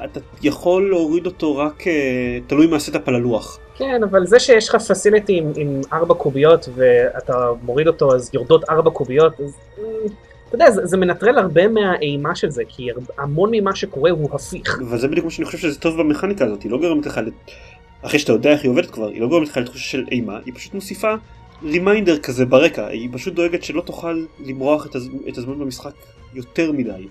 אתה 0.05 0.21
יכול 0.43 0.91
להוריד 0.91 1.27
אותו 1.27 1.57
רק 1.57 1.87
אה, 1.87 2.39
תלוי 2.47 2.67
מה 2.67 2.77
עשית 2.77 3.09
על 3.09 3.15
הלוח. 3.15 3.59
כן, 3.75 4.01
אבל 4.11 4.27
זה 4.27 4.41
שיש 4.41 4.69
לך 4.69 4.75
facility 4.75 5.39
עם, 5.39 5.53
עם 5.57 5.81
ארבע 5.93 6.15
קוביות 6.15 6.69
ואתה 6.75 7.47
מוריד 7.63 7.87
אותו 7.87 8.15
אז 8.15 8.31
יורדות 8.35 8.71
ארבע 8.71 8.91
קוביות, 8.91 9.41
אז 9.41 9.55
אה, 9.79 9.85
אתה 10.49 10.55
יודע, 10.55 10.71
זה, 10.71 10.87
זה 10.87 10.97
מנטרל 10.97 11.39
הרבה 11.39 11.69
מהאימה 11.69 12.35
של 12.35 12.51
זה, 12.51 12.63
כי 12.69 12.89
המון 13.19 13.51
ממה 13.53 13.77
שקורה 13.77 14.11
הוא 14.11 14.29
הפיך. 14.33 14.79
וזה 14.91 15.09
בדיוק 15.09 15.25
מה 15.25 15.31
שאני 15.31 15.47
חושב 15.47 15.59
שזה 15.59 15.81
טוב 15.81 16.01
במכניקה 16.01 16.45
הזאת, 16.45 16.63
היא 16.63 16.71
לא 16.71 16.79
גורמת 16.79 17.07
לך, 17.07 17.21
אחרי 18.03 18.19
שאתה 18.19 18.33
יודע 18.33 18.51
איך 18.51 18.63
היא 18.63 18.71
עובדת 18.71 18.91
כבר, 18.91 19.09
היא 19.09 19.21
לא 19.21 19.29
גורמת 19.29 19.49
לך 19.49 19.57
לתחושה 19.57 19.85
של 19.85 20.05
אימה, 20.11 20.39
היא 20.47 20.55
פשוט 20.55 20.75
מוסיפה 20.75 21.15
reminder 21.65 22.19
כזה 22.19 22.47
ברקע, 22.47 22.87
היא 22.87 23.09
פשוט 23.13 23.35
דואגת 23.35 23.63
שלא 23.63 23.81
תוכל 23.81 24.25
למרוח 24.47 24.87
את, 24.87 24.95
הז... 24.95 25.11
את 25.29 25.39
הזמן 25.39 25.59
במשחק 25.59 25.93
יותר 26.35 26.73
מדי. 26.73 27.07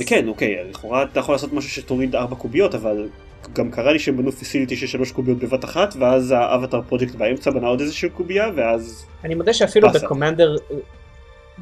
וכן, 0.00 0.28
אוקיי, 0.28 0.64
לכאורה 0.70 1.02
אתה 1.02 1.20
יכול 1.20 1.34
לעשות 1.34 1.52
משהו 1.52 1.70
שתוריד 1.70 2.14
4 2.14 2.36
קוביות, 2.36 2.74
אבל 2.74 3.08
גם 3.52 3.70
קרה 3.70 3.92
לי 3.92 3.98
שהם 3.98 4.16
בנו 4.16 4.32
פסיליטי 4.32 4.76
של 4.76 4.86
3 4.86 5.12
קוביות 5.12 5.38
בבת 5.38 5.64
אחת, 5.64 5.94
ואז 5.98 6.30
האבטר 6.30 6.82
פרויקט 6.82 7.14
באמצע 7.14 7.50
בנה 7.50 7.66
עוד 7.66 7.80
איזושהי 7.80 8.10
קובייה, 8.10 8.50
ואז... 8.56 9.06
אני 9.24 9.34
מודה 9.34 9.52
שאפילו 9.52 9.88
בקומנדר, 9.90 10.56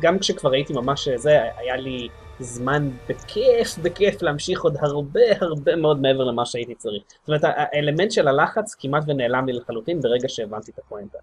גם 0.01 0.19
כשכבר 0.19 0.53
הייתי 0.53 0.73
ממש 0.73 1.09
זה, 1.17 1.39
היה 1.57 1.77
לי 1.77 2.09
זמן 2.41 2.91
בכיף 3.09 3.79
בכיף 3.83 4.23
להמשיך 4.23 4.63
עוד 4.63 4.77
הרבה 4.81 5.21
הרבה 5.41 5.77
מאוד 5.77 6.03
מעבר 6.03 6.25
למה 6.25 6.47
שהייתי 6.47 6.75
צריך. 6.75 7.03
זאת 7.21 7.29
אומרת 7.29 7.41
האלמנט 7.45 8.11
של 8.11 8.29
הלחץ 8.29 8.75
כמעט 8.79 9.05
ונעלם 9.07 9.47
לי 9.47 9.53
לחלוטין 9.53 10.01
ברגע 10.01 10.29
שהבנתי 10.29 10.71
את 10.71 10.79
הפואנטה. 10.79 11.19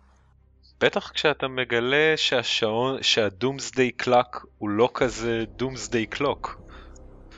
בטח 0.82 1.12
כשאתה 1.12 1.48
מגלה 1.48 2.14
שהשעון, 2.16 2.98
שה 3.02 3.26
doomsday 3.26 3.92
clock 3.92 4.46
הוא 4.58 4.70
לא 4.70 4.90
כזה 4.94 5.44
doomsday 5.56 6.06
clock. 6.06 6.62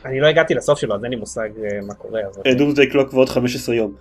אני 0.06 0.20
לא 0.20 0.28
הגעתי 0.28 0.54
לסוף 0.54 0.80
שלו 0.80 0.96
אז 0.96 1.04
אין 1.04 1.12
לי 1.12 1.18
מושג 1.18 1.50
אה, 1.64 1.82
מה 1.88 1.94
קורה. 1.94 2.22
doomsday 2.58 2.90
clock 2.90 3.14
ועוד 3.14 3.30
15 3.30 3.76
יום. 3.76 3.96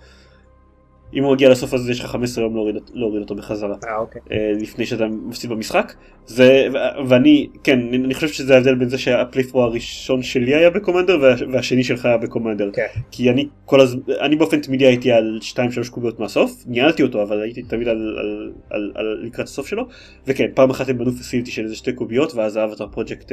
אם 1.13 1.23
הוא 1.23 1.33
מגיע 1.33 1.49
לסוף 1.49 1.73
הזה 1.73 1.91
יש 1.91 1.99
לך 1.99 2.05
15 2.05 2.43
יום 2.43 2.55
להוריד, 2.55 2.75
להוריד 2.93 3.21
אותו 3.21 3.35
בחזרה. 3.35 3.75
אה, 3.87 3.97
אוקיי. 3.97 4.21
אה, 4.31 4.51
לפני 4.61 4.85
שאתה 4.85 5.07
מפסיד 5.07 5.49
במשחק. 5.49 5.93
זה, 6.25 6.67
ואני, 7.07 7.47
כן, 7.63 7.79
אני 7.93 8.13
חושב 8.13 8.27
שזה 8.27 8.55
ההבדל 8.55 8.75
בין 8.75 8.89
זה 8.89 8.97
שה 8.97 9.11
playthrough 9.11 9.63
הראשון 9.63 10.23
שלי 10.23 10.55
היה 10.55 10.69
ב 10.69 10.74
commander 10.74 11.17
והשני 11.51 11.83
שלך 11.83 12.05
היה 12.05 12.17
ב 12.17 12.22
commander. 12.22 12.69
כן. 12.73 12.85
כי 13.11 13.29
אני 13.29 13.47
כל 13.65 13.79
הזמן, 13.79 14.01
אני 14.21 14.35
באופן 14.35 14.61
תמידי 14.61 14.85
הייתי 14.85 15.11
על 15.11 15.39
2-3 15.85 15.89
קוביות 15.91 16.19
מהסוף, 16.19 16.63
ניהלתי 16.67 17.03
אותו 17.03 17.23
אבל 17.23 17.41
הייתי 17.41 17.61
תמיד 17.61 17.87
על, 17.87 18.17
על, 18.19 18.51
על, 18.69 18.91
על 18.95 19.19
לקראת 19.23 19.47
הסוף 19.47 19.67
שלו. 19.67 19.87
וכן, 20.27 20.45
פעם 20.53 20.69
אחת 20.69 20.89
הם 20.89 20.97
בנו 20.97 21.11
facility 21.11 21.51
של 21.51 21.63
איזה 21.63 21.75
שתי 21.75 21.93
קוביות 21.93 22.33
ואז 22.35 22.55
ה 22.55 22.60
avatar 22.60 22.87
project 22.87 23.31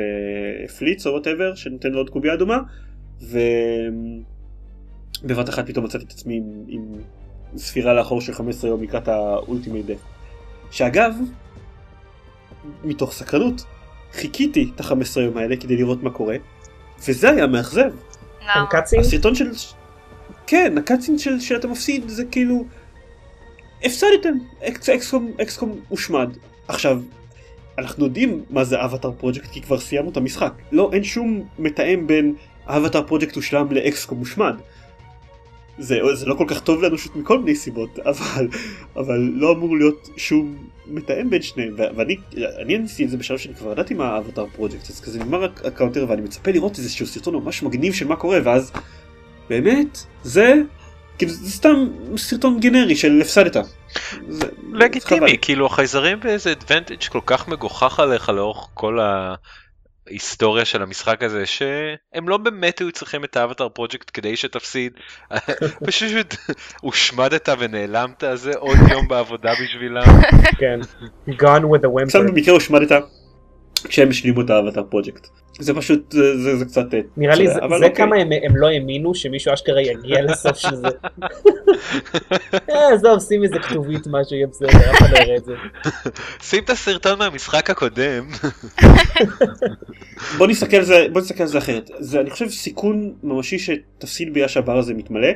פליץ 0.78 1.06
או 1.06 1.12
whatever 1.12 1.54
שנותן 1.54 1.92
לו 1.92 1.98
עוד 1.98 2.10
קובייה 2.10 2.34
אדומה. 2.34 2.58
ובבת 5.22 5.48
אחת 5.48 5.66
פתאום 5.66 5.84
מצאתי 5.84 6.04
את 6.04 6.10
עצמי 6.10 6.36
עם, 6.36 6.64
עם 6.68 6.82
ספירה 7.56 7.94
לאחור 7.94 8.20
של 8.20 8.32
15 8.34 8.70
יום 8.70 8.82
לקראת 8.82 9.08
ה 9.08 9.17
ultimate 9.17 9.86
death. 9.86 9.96
שאגב, 10.70 11.14
מתוך 12.84 13.12
סקרנות, 13.12 13.64
חיכיתי 14.12 14.70
את 14.74 14.80
ה-15 14.80 15.20
יום 15.20 15.36
האלה 15.36 15.56
כדי 15.56 15.76
לראות 15.76 16.02
מה 16.02 16.10
קורה, 16.10 16.36
וזה 17.08 17.30
היה 17.30 17.46
מאכזב. 17.46 17.90
הסרטון 19.00 19.34
של... 19.34 19.50
כן, 20.46 20.78
ה 20.78 20.83
cutscene 20.83 21.18
של 21.18 21.40
שאתה 21.40 21.68
מפסיד 21.68 22.08
זה 22.08 22.24
כאילו... 22.24 22.64
הפסדתם, 23.82 24.34
XCOM, 24.68 25.32
XCOM 25.42 25.80
הושמד. 25.88 26.30
עכשיו, 26.68 27.00
אנחנו 27.78 28.04
יודעים 28.04 28.44
מה 28.50 28.64
זה 28.64 28.84
Avatar 28.84 29.12
Project 29.12 29.50
כי 29.50 29.62
כבר 29.62 29.78
סיימנו 29.78 30.10
את 30.10 30.16
המשחק. 30.16 30.52
לא, 30.72 30.90
אין 30.92 31.04
שום 31.04 31.48
מתאם 31.58 32.06
בין 32.06 32.34
Avatar 32.66 33.02
Project 33.02 33.36
הושלם 33.36 33.72
ל 33.72 33.81
XCOM 33.81 34.18
הושמד. 34.18 34.54
זה, 35.78 35.98
זה 36.14 36.26
לא 36.26 36.34
כל 36.34 36.44
כך 36.48 36.60
טוב 36.60 36.82
לאנושות 36.82 37.16
מכל 37.16 37.38
מיני 37.38 37.56
סיבות, 37.56 37.98
אבל, 38.10 38.48
אבל 38.96 39.18
לא 39.34 39.52
אמור 39.52 39.76
להיות 39.76 40.08
שום 40.16 40.56
מתאם 40.86 41.30
בין 41.30 41.42
שניהם, 41.42 41.74
ואני 41.96 42.16
אני 42.62 42.78
ניסיתי 42.78 43.04
את 43.04 43.10
זה 43.10 43.16
בשלב 43.16 43.38
שאני 43.38 43.54
כבר 43.54 43.72
ידעתי 43.72 43.94
מה 43.94 44.08
ה 44.08 44.14
Avatar 44.14 44.46
Project, 44.46 44.90
אז 44.90 45.00
כזה 45.00 45.18
נגמר 45.18 45.44
ה 45.64 45.69
counter 45.70 46.06
ואני 46.08 46.22
מצפה 46.22 46.50
לראות 46.50 46.78
איזשהו 46.78 47.06
סרטון 47.06 47.34
ממש 47.34 47.62
מגניב 47.62 47.94
של 47.94 48.06
מה 48.06 48.16
קורה, 48.16 48.38
ואז 48.44 48.72
באמת, 49.48 49.98
זה, 50.22 50.54
כאילו 51.18 51.32
זה 51.32 51.50
סתם 51.50 51.86
סרטון 52.16 52.60
גנרי 52.60 52.96
של 52.96 53.20
הפסדת. 53.20 53.56
לגיטימי, 54.72 55.38
כאילו 55.42 55.66
החייזרים 55.66 56.20
באיזה 56.20 56.52
אדוונטג' 56.52 57.08
כל 57.08 57.20
כך 57.26 57.48
מגוחך 57.48 58.00
עליך 58.00 58.28
לאורך 58.28 58.68
כל 58.74 59.00
ה... 59.00 59.34
ההיסטוריה 60.06 60.64
של 60.64 60.82
המשחק 60.82 61.22
הזה 61.22 61.46
שהם 61.46 62.28
לא 62.28 62.36
באמת 62.36 62.78
היו 62.78 62.92
צריכים 62.92 63.24
את 63.24 63.36
האבטר 63.36 63.68
פרויקט 63.68 64.10
כדי 64.14 64.36
שתפסיד 64.36 64.92
פשוט 65.86 66.34
הושמדת 66.80 67.48
ונעלמת 67.58 68.24
זה 68.34 68.52
עוד 68.58 68.76
יום 68.90 69.08
בעבודה 69.08 69.52
בשבילם. 69.62 70.04
כן, 70.58 70.80
gone 71.28 71.62
with 71.62 71.82
the 71.82 71.88
whimper. 71.88 72.18
במקרה 72.28 72.54
הושמדת 72.54 72.92
כשהם 73.88 74.08
השלימו 74.08 74.40
את 74.40 74.50
האבטר 74.50 74.82
פרויקט. 74.82 75.28
זה 75.58 75.74
פשוט 75.74 76.12
זה, 76.12 76.42
זה, 76.42 76.56
זה 76.56 76.64
קצת 76.64 76.94
אה, 76.94 77.00
נראה 77.16 77.34
לי 77.34 77.46
זה, 77.48 77.54
זה 77.54 77.60
אוקיי. 77.60 77.94
כמה 77.94 78.16
הם, 78.16 78.28
הם 78.42 78.56
לא 78.56 78.68
האמינו 78.68 79.14
שמישהו 79.14 79.54
אשכרה 79.54 79.82
יגיע 79.82 80.22
לסוף 80.22 80.56
של 80.56 80.74
זה. 80.74 80.88
אה, 82.70 82.94
עזוב, 82.94 83.20
שים 83.20 83.44
איזה 83.44 83.58
כתובית 83.58 84.06
משהו 84.06 84.36
יהיה 84.36 84.46
בסדר, 84.46 84.68
אף 84.68 84.96
אחד 84.98 85.10
לא 85.10 85.18
יראה 85.18 85.36
את 85.36 85.44
זה. 85.44 85.52
שים 86.48 86.64
את 86.64 86.70
הסרטון 86.70 87.18
מהמשחק 87.18 87.70
הקודם. 87.70 88.28
בוא 90.38 90.46
נסתכל 90.46 90.76
על 90.76 90.84
זה 90.84 91.06
בוא 91.12 91.20
נסתכל 91.20 91.42
על 91.42 91.48
זה 91.48 91.58
אחרת 91.58 91.90
זה 91.98 92.20
אני 92.20 92.30
חושב 92.30 92.48
סיכון 92.48 93.14
ממשי 93.22 93.58
שתפסיד 93.58 94.34
בגלל 94.34 94.48
שהבר 94.48 94.78
הזה 94.78 94.94
מתמלא 94.94 95.28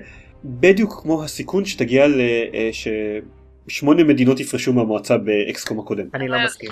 בדיוק 0.44 1.00
כמו 1.02 1.24
הסיכון 1.24 1.64
שתגיע 1.64 2.08
ל... 2.08 2.20
אה, 2.54 2.70
ששמונה 3.68 4.04
מדינות 4.04 4.40
יפרשו 4.40 4.72
מהמועצה 4.72 5.16
באקסקום 5.16 5.80
הקודם. 5.80 6.04
אני 6.14 6.28
לא 6.28 6.38
מסכים. 6.44 6.70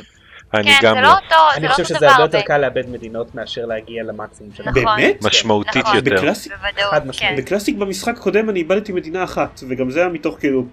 אני 0.54 0.64
כן, 0.64 0.78
גם 0.82 0.94
זה 0.94 1.00
לא. 1.00 1.08
לא 1.08 1.14
אותו, 1.14 1.28
זה 1.28 1.56
אני 1.56 1.64
לא 1.64 1.70
חושב 1.70 1.82
אותו 1.82 1.94
שזה 1.94 2.06
דבר. 2.06 2.08
הרבה 2.08 2.24
יותר 2.24 2.40
קל 2.40 2.58
לאבד 2.58 2.88
מדינות 2.90 3.34
מאשר 3.34 3.66
להגיע 3.66 4.02
למקסימום 4.02 4.52
שלהם. 4.54 4.68
נכון. 4.68 4.96
באמת? 4.96 5.24
משמעותית 5.24 5.76
נכון. 5.76 5.96
יותר. 5.96 6.16
בקלאסיק 6.16 6.52
בוודאות, 6.52 6.90
חד 6.90 7.06
משמעית. 7.06 7.36
כן. 7.36 7.42
ב 7.42 7.46
classic 7.47 7.76
במשחק 7.76 8.16
הקודם 8.16 8.50
אני 8.50 8.58
איבדתי 8.58 8.92
מדינה 8.92 9.24
אחת 9.24 9.60
וגם 9.68 9.90
זה 9.90 10.00
היה 10.00 10.08
מתוך 10.08 10.38
כאילו 10.38 10.64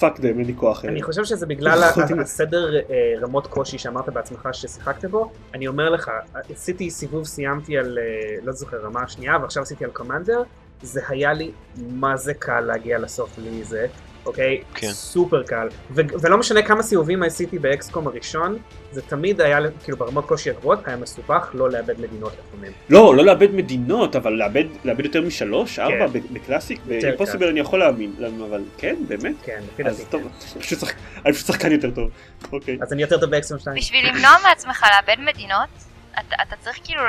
fuck 0.00 0.20
them 0.20 0.38
אין 0.38 0.46
לי 0.46 0.54
כוח. 0.56 0.84
אני 0.84 1.02
חושב 1.02 1.24
שזה 1.24 1.46
בגלל 1.46 1.82
הסדר 2.22 2.76
אה, 2.76 2.82
רמות 3.22 3.46
קושי 3.46 3.78
שאמרת 3.78 4.08
בעצמך 4.08 4.48
ששיחקת 4.52 5.04
בו, 5.04 5.32
אני 5.54 5.68
אומר 5.68 5.90
לך, 5.90 6.10
עשיתי 6.50 6.90
סיבוב, 6.90 7.24
סיימתי 7.24 7.78
על, 7.78 7.98
אה, 7.98 8.36
לא 8.42 8.52
זוכר, 8.52 8.76
רמה 8.84 9.02
השנייה, 9.02 9.36
ועכשיו 9.42 9.62
עשיתי 9.62 9.84
על 9.84 9.90
commander, 9.90 10.42
זה 10.82 11.00
היה 11.08 11.32
לי 11.32 11.50
מה 11.76 12.16
זה 12.16 12.34
קל 12.34 12.60
להגיע 12.60 12.98
לסוף 12.98 13.38
בלי 13.38 13.64
זה, 13.64 13.86
אוקיי? 14.26 14.60
כן. 14.74 14.86
סופר 14.92 15.42
קל. 15.42 15.68
ו- 15.90 16.00
ולא 16.22 16.38
משנה 16.38 16.62
כמה 16.62 16.82
סיבובים 16.82 17.22
עשיתי 17.22 17.58
ב 17.58 17.68
XCOM 17.68 18.06
הראשון, 18.06 18.58
זה 18.92 19.02
תמיד 19.02 19.40
היה, 19.40 19.58
כאילו 19.84 19.98
ברמות 19.98 20.26
קושי 20.26 20.50
הגבוהות, 20.50 20.88
היה 20.88 20.96
מסובך 20.96 21.50
לא 21.54 21.70
לאבד 21.70 22.00
מדינות 22.00 22.32
לפעמים. 22.46 22.72
לא 22.90 23.16
לא 23.16 23.24
לאבד 23.24 23.54
מדינות 23.54 24.16
אבל 24.16 24.32
לאבד 24.32 24.64
לאבד 24.84 25.04
יותר 25.04 25.22
משלוש 25.22 25.78
ארבע 25.78 26.08
כן. 26.12 26.20
ב- 26.20 26.34
ב 26.34 26.40
classic 26.40 26.80
ב 26.86 26.92
impossible 26.92 27.48
אני 27.48 27.60
יכול 27.60 27.78
להאמין 27.78 28.12
אבל 28.48 28.62
כן 28.78 28.96
באמת. 29.08 29.34
כן, 29.44 29.60
לפי 29.72 29.86
אז 29.86 29.98
דעתי. 29.98 30.10
טוב 30.10 30.22
אני 30.22 30.62
פשוט 30.62 30.80
שחק- 30.80 30.94
אני 31.26 31.32
פשוט 31.32 31.46
שחקן 31.46 31.72
יותר 31.72 31.90
טוב. 31.90 32.10
אוקיי. 32.52 32.78
אז 32.82 32.92
אני 32.92 33.02
יותר 33.02 33.20
טוב 33.20 33.30
ב 33.30 33.36
XCOM 33.36 33.58
2. 33.58 33.76
בשביל 33.76 34.08
למנוע 34.08 34.30
מעצמך 34.42 34.84
לאבד 34.96 35.20
מדינות, 35.22 35.68
אתה, 36.12 36.36
אתה 36.42 36.56
צריך 36.60 36.78
כאילו 36.84 37.00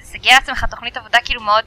לסגל 0.00 0.30
לעצמך 0.34 0.64
תוכנית 0.70 0.96
עבודה 0.96 1.18
כאילו 1.24 1.40
מאוד 1.40 1.64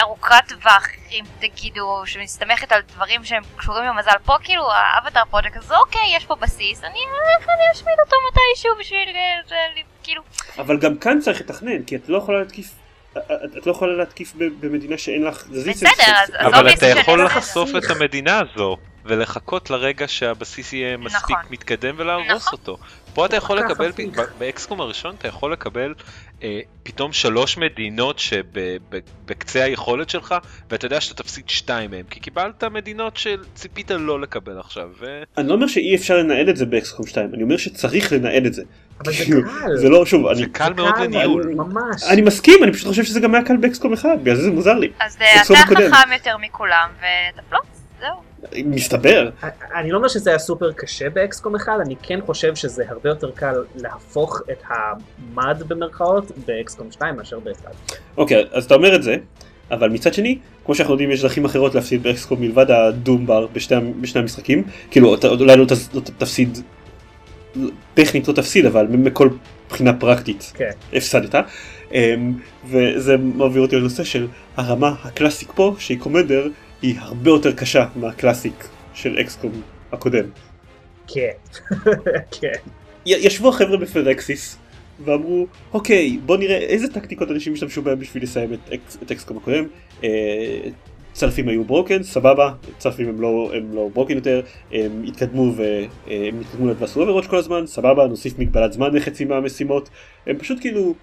ארוכת 0.00 0.34
טווח, 0.48 0.86
אם 1.10 1.24
תגידו, 1.40 2.02
שמסתמכת 2.06 2.72
על 2.72 2.80
דברים 2.94 3.24
שהם 3.24 3.42
קשורים 3.56 3.84
למזל. 3.84 4.10
פה 4.24 4.36
כאילו 4.44 4.72
ה 4.72 4.79
Avatar 4.79 5.20
Project 5.30 5.56
הזה, 5.56 5.76
אוקיי, 5.76 6.16
יש 6.16 6.26
פה 6.26 6.34
בסיס, 6.34 6.84
אני 6.84 6.98
אלך 6.98 7.48
אני 7.48 7.72
אשמיד 7.72 7.96
אותו 8.04 8.16
מתישהו 8.28 8.74
בשביל 8.80 9.16
אה, 9.16 9.82
כאילו... 10.02 10.22
אבל 10.58 10.78
גם 10.78 10.98
כאן 10.98 11.20
צריך 11.20 11.40
לתכנן 11.40 11.82
כי 11.82 11.96
את 11.96 12.08
לא 12.08 12.18
יכולה 12.18 12.38
להתקיף. 12.38 12.70
את 13.18 13.20
את 13.58 13.66
לא 13.66 13.72
יכולה 13.72 13.96
להתקיף 13.96 14.32
ב- 14.38 14.66
במדינה 14.66 14.98
שאין 14.98 15.24
לך 15.24 15.44
רזיסטנס. 15.50 15.92
בסדר, 15.92 16.12
אז- 16.16 16.30
אבל 16.38 16.68
obvious 16.68 16.76
אתה 16.76 16.86
יכול 16.86 17.24
לחשוף. 17.24 17.70
את 17.78 17.90
המדינה 17.90 18.38
הזו 18.40 18.76
ולחכות 19.04 19.70
לרגע 19.70 20.08
שהבסיס 20.08 20.72
יהיה 20.72 20.96
מספיק 20.96 21.30
נכון. 21.36 21.42
מתקדם 21.50 21.94
ולהרוס 21.98 22.26
נכון. 22.46 22.58
אותו. 22.58 22.78
פה 23.14 23.26
אתה 23.26 23.36
יכול 23.36 23.58
לקבל, 23.58 23.90
באקסקום 24.38 24.80
הראשון 24.80 25.14
אתה 25.18 25.28
יכול 25.28 25.52
לקבל 25.52 25.94
אה, 26.42 26.60
פתאום 26.82 27.12
שלוש 27.12 27.58
מדינות 27.58 28.18
שבקצה 28.18 29.64
היכולת 29.64 30.10
שלך 30.10 30.34
ואתה 30.70 30.86
יודע 30.86 31.00
שאתה 31.00 31.22
תפסיד 31.22 31.48
שתיים 31.48 31.90
מהם 31.90 32.04
כי 32.10 32.20
קיבלת 32.20 32.64
מדינות 32.64 33.16
שציפית 33.16 33.90
לא 33.90 34.20
לקבל 34.20 34.58
עכשיו. 34.58 34.88
ו... 35.00 35.22
אני 35.38 35.48
לא 35.48 35.54
אומר 35.54 35.66
שאי 35.66 35.94
אפשר 35.94 36.16
לנהל 36.16 36.50
את 36.50 36.56
זה 36.56 36.66
באקסקום 36.66 37.06
2 37.06 37.34
אני 37.34 37.42
אומר 37.42 37.56
שצריך 37.56 38.12
לנהל 38.12 38.46
את 38.46 38.54
זה. 38.54 38.62
אבל 39.00 39.12
זה 39.12 39.24
כאילו, 39.24 39.42
קל. 39.42 39.76
זה 39.76 39.88
לא 39.88 40.06
שוב 40.06 40.26
אני 40.26 40.36
זה 40.36 40.46
קל 40.52 40.72
מאוד 40.72 40.94
לניהול. 41.00 41.54
ממש. 41.54 42.02
אני 42.08 42.22
מסכים 42.22 42.64
אני 42.64 42.72
פשוט 42.72 42.88
חושב 42.88 43.04
שזה 43.04 43.20
גם 43.20 43.34
היה 43.34 43.44
קל 43.44 43.56
באקסקום 43.56 43.92
1 43.92 44.08
בגלל 44.22 44.34
זה 44.36 44.42
זה 44.42 44.50
מוזר 44.50 44.74
לי. 44.74 44.90
אז 45.00 45.16
אה, 45.20 45.42
אתה. 45.42 45.54
חכם 45.64 46.12
יותר 46.12 46.36
מכולם, 46.36 46.88
ותפלוץ, 46.98 47.66
זהו. 48.00 48.27
מסתבר. 48.64 49.30
אני 49.74 49.90
לא 49.90 49.96
אומר 49.96 50.08
שזה 50.08 50.30
היה 50.30 50.38
סופר 50.38 50.72
קשה 50.72 51.10
באקסקום 51.10 51.54
אחד, 51.54 51.78
אני 51.80 51.96
כן 52.02 52.20
חושב 52.26 52.54
שזה 52.54 52.84
הרבה 52.88 53.08
יותר 53.08 53.30
קל 53.30 53.54
להפוך 53.76 54.42
את 54.52 54.62
המד 54.68 55.62
במרכאות 55.68 56.32
באקסקום 56.46 56.92
2 56.92 57.16
מאשר 57.16 57.38
באחד. 57.38 57.70
אוקיי 58.16 58.44
אז 58.52 58.64
אתה 58.64 58.74
אומר 58.74 58.94
את 58.94 59.02
זה 59.02 59.16
אבל 59.70 59.88
מצד 59.88 60.14
שני 60.14 60.38
כמו 60.64 60.74
שאנחנו 60.74 60.94
יודעים 60.94 61.10
יש 61.10 61.22
דרכים 61.22 61.44
אחרות 61.44 61.74
להפסיד 61.74 62.02
באקסקום 62.02 62.40
מלבד 62.40 62.70
הדום 62.70 63.26
בר 63.26 63.46
בשני, 63.46 63.92
בשני 64.00 64.20
המשחקים 64.20 64.62
כאילו 64.90 65.16
אולי 65.24 65.56
לא, 65.56 65.64
לא 65.94 66.00
תפסיד 66.18 66.58
טכנית 67.94 68.28
לא 68.28 68.32
תפסיד 68.32 68.66
אבל 68.66 68.86
מכל 68.86 69.28
בחינה 69.70 69.92
פרקטית 69.92 70.52
כן. 70.54 70.70
הפסדת 70.92 71.34
אמ, 71.92 72.32
וזה 72.66 73.16
מעביר 73.16 73.62
אותי 73.62 73.76
לנושא 73.76 74.04
של 74.04 74.26
הרמה 74.56 74.94
ה 75.04 75.10
classic 75.10 75.52
פה 75.54 75.74
שהיא 75.78 75.98
commander 75.98 76.48
היא 76.82 76.94
הרבה 76.98 77.30
יותר 77.30 77.52
קשה 77.52 77.86
מה 77.96 78.12
classic 78.12 78.68
של 78.94 79.18
XCOM 79.20 79.52
הקודם. 79.92 80.24
כן. 81.06 81.30
כן. 82.40 82.52
ישבו 83.06 83.48
החבר'ה 83.48 83.76
ב 83.76 83.86
Firaxis 83.86 84.58
ואמרו 85.04 85.46
אוקיי 85.72 86.18
בוא 86.26 86.36
נראה 86.36 86.56
איזה 86.56 86.92
טקטיקות 86.92 87.30
אנשים 87.30 87.52
השתמשו 87.52 87.82
בהם 87.82 87.98
בשביל 87.98 88.22
לסיים 88.22 88.52
את, 88.54 88.72
X, 88.72 88.98
את 89.02 89.10
XCOM 89.10 89.36
הקודם. 89.36 89.64
אה, 90.04 90.68
צלפים 91.12 91.48
היו 91.48 91.64
broken 91.64 92.02
סבבה 92.02 92.52
צלפים 92.78 93.08
הם 93.08 93.20
לא 93.20 93.50
הם 93.54 93.74
לא 93.74 93.88
broken 93.94 94.14
יותר 94.14 94.40
הם 94.72 95.02
התקדמו 95.06 95.52
והם 95.56 96.40
התקדמו 96.40 96.76
ועשו 96.78 97.00
overwatch 97.00 97.26
כל 97.26 97.36
הזמן 97.36 97.66
סבבה 97.66 98.06
נוסיף 98.06 98.38
מגבלת 98.38 98.72
זמן 98.72 98.94
לחצי 98.94 99.24
מהמשימות 99.24 99.88
הם 100.26 100.38
פשוט 100.38 100.60
כאילו 100.60 100.94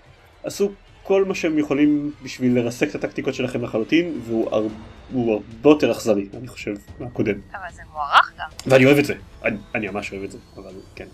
עשו 0.43 0.71
כל 1.07 1.25
מה 1.25 1.35
שהם 1.35 1.59
יכולים 1.59 2.11
בשביל 2.23 2.59
לרסק 2.59 2.89
את 2.89 2.95
הטקטיקות 2.95 3.33
שלכם 3.33 3.61
לחלוטין 3.63 4.21
והוא 4.27 4.49
הר- 4.55 4.67
הוא 5.13 5.33
הרבה 5.33 5.69
יותר 5.69 5.91
אכזרי 5.91 6.27
אני 6.39 6.47
חושב 6.47 6.73
מהקודם 6.99 7.33
אבל 7.53 7.61
זה 7.73 7.81
מוערך 7.93 8.31
גם. 8.39 8.45
ואני 8.67 8.85
אוהב 8.85 8.97
את 8.97 9.05
זה 9.05 9.13
אני, 9.43 9.57
אני 9.75 9.87
ממש 9.87 10.11
אוהב 10.13 10.23
את 10.23 10.31
זה 10.31 10.37
אבל 10.57 10.71
כן. 10.95 11.05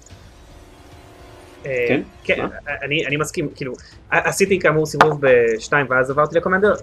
אה, 1.65 1.85
כן? 1.87 2.01
כן? 2.23 2.45
אני, 2.83 3.07
אני 3.07 3.17
מסכים, 3.17 3.49
כאילו, 3.55 3.73
עשיתי 4.11 4.59
כאמור 4.59 4.85
סיבוב 4.85 5.19
בשתיים 5.21 5.85
ואז 5.89 6.09
עברתי 6.09 6.37
לקומנדר, 6.37 6.73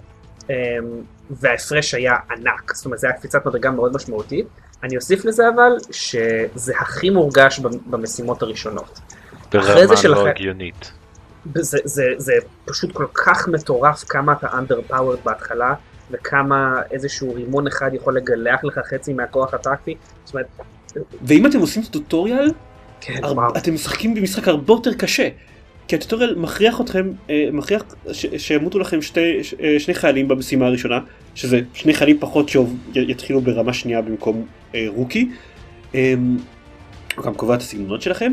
אמ, 0.49 0.53
וההפרש 1.29 1.93
היה 1.93 2.15
ענק, 2.31 2.73
זאת 2.75 2.85
אומרת 2.85 2.99
זה 2.99 3.07
היה 3.07 3.15
קפיצת 3.17 3.45
מדרגה 3.45 3.71
מאוד 3.71 3.95
משמעותית. 3.95 4.47
אני 4.83 4.95
אוסיף 4.97 5.25
לזה 5.25 5.43
אבל, 5.55 5.71
שזה 5.91 6.71
הכי 6.79 7.09
מורגש 7.09 7.59
במ- 7.59 7.91
במשימות 7.91 8.41
הראשונות. 8.41 8.99
אחרי 9.49 9.63
זה 9.81 9.85
ברמה 9.87 9.97
שלכם- 9.97 10.21
לא 10.25 10.27
הגיונית. 10.27 10.91
זה, 11.55 11.77
זה, 11.83 12.03
זה 12.17 12.33
פשוט 12.65 12.91
כל 12.91 13.05
כך 13.13 13.47
מטורף 13.47 14.03
כמה 14.03 14.33
אתה 14.33 14.47
underpowered 14.47 15.23
בהתחלה, 15.25 15.73
וכמה 16.11 16.81
איזשהו 16.91 17.33
רימון 17.33 17.67
אחד 17.67 17.91
יכול 17.93 18.17
לגלח 18.17 18.63
לך 18.63 18.79
חצי 18.89 19.13
מהכוח 19.13 19.53
הטקטי. 19.53 19.95
זאת 20.25 20.33
אומרת, 20.33 20.47
ואם 21.21 21.45
אתם 21.45 21.59
עושים 21.59 21.83
טוטוריאל 21.83 22.51
כן, 23.01 23.23
הר-. 23.23 23.57
אתם 23.57 23.73
משחקים 23.73 24.15
במשחק 24.15 24.47
הרבה 24.47 24.73
יותר 24.73 24.93
קשה. 24.93 25.29
כי 25.87 25.95
הטוטוריאל 25.95 26.35
מכריח 26.35 26.81
אתכם, 26.81 27.11
אה, 27.29 27.49
מכריח 27.53 27.83
ש- 28.11 28.25
שימותו 28.37 28.79
לכם 28.79 29.01
שתי, 29.01 29.43
ש- 29.43 29.53
אה, 29.53 29.75
שני 29.79 29.93
חיילים 29.93 30.27
במשימה 30.27 30.65
הראשונה, 30.65 30.99
שזה 31.35 31.61
שני 31.73 31.93
חיילים 31.93 32.17
פחות 32.19 32.49
שיתחילו 32.93 33.41
ברמה 33.41 33.73
שנייה 33.73 34.01
במקום 34.01 34.45
אה, 34.75 34.85
רוקי. 34.87 35.31
אה, 35.95 36.13
הוא 37.15 37.25
גם 37.25 37.33
קובע 37.33 37.55
את 37.55 37.61
הסגנונות 37.61 38.01
שלכם. 38.01 38.31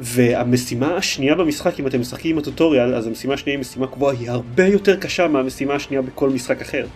והמשימה 0.00 0.96
השנייה 0.96 1.34
במשחק 1.34 1.80
אם 1.80 1.86
אתם 1.86 2.00
משחקים 2.00 2.32
עם 2.32 2.38
הטוטוריאל 2.38 2.94
אז 2.94 3.06
המשימה 3.06 3.34
השנייה 3.34 3.56
היא 3.56 3.60
משימה 3.60 3.86
קבועה 3.86 4.14
היא 4.14 4.30
הרבה 4.30 4.64
יותר 4.64 4.96
קשה 4.96 5.28
מהמשימה 5.28 5.74
השנייה 5.74 6.02
בכל 6.02 6.30
משחק 6.30 6.60
אחר. 6.60 6.86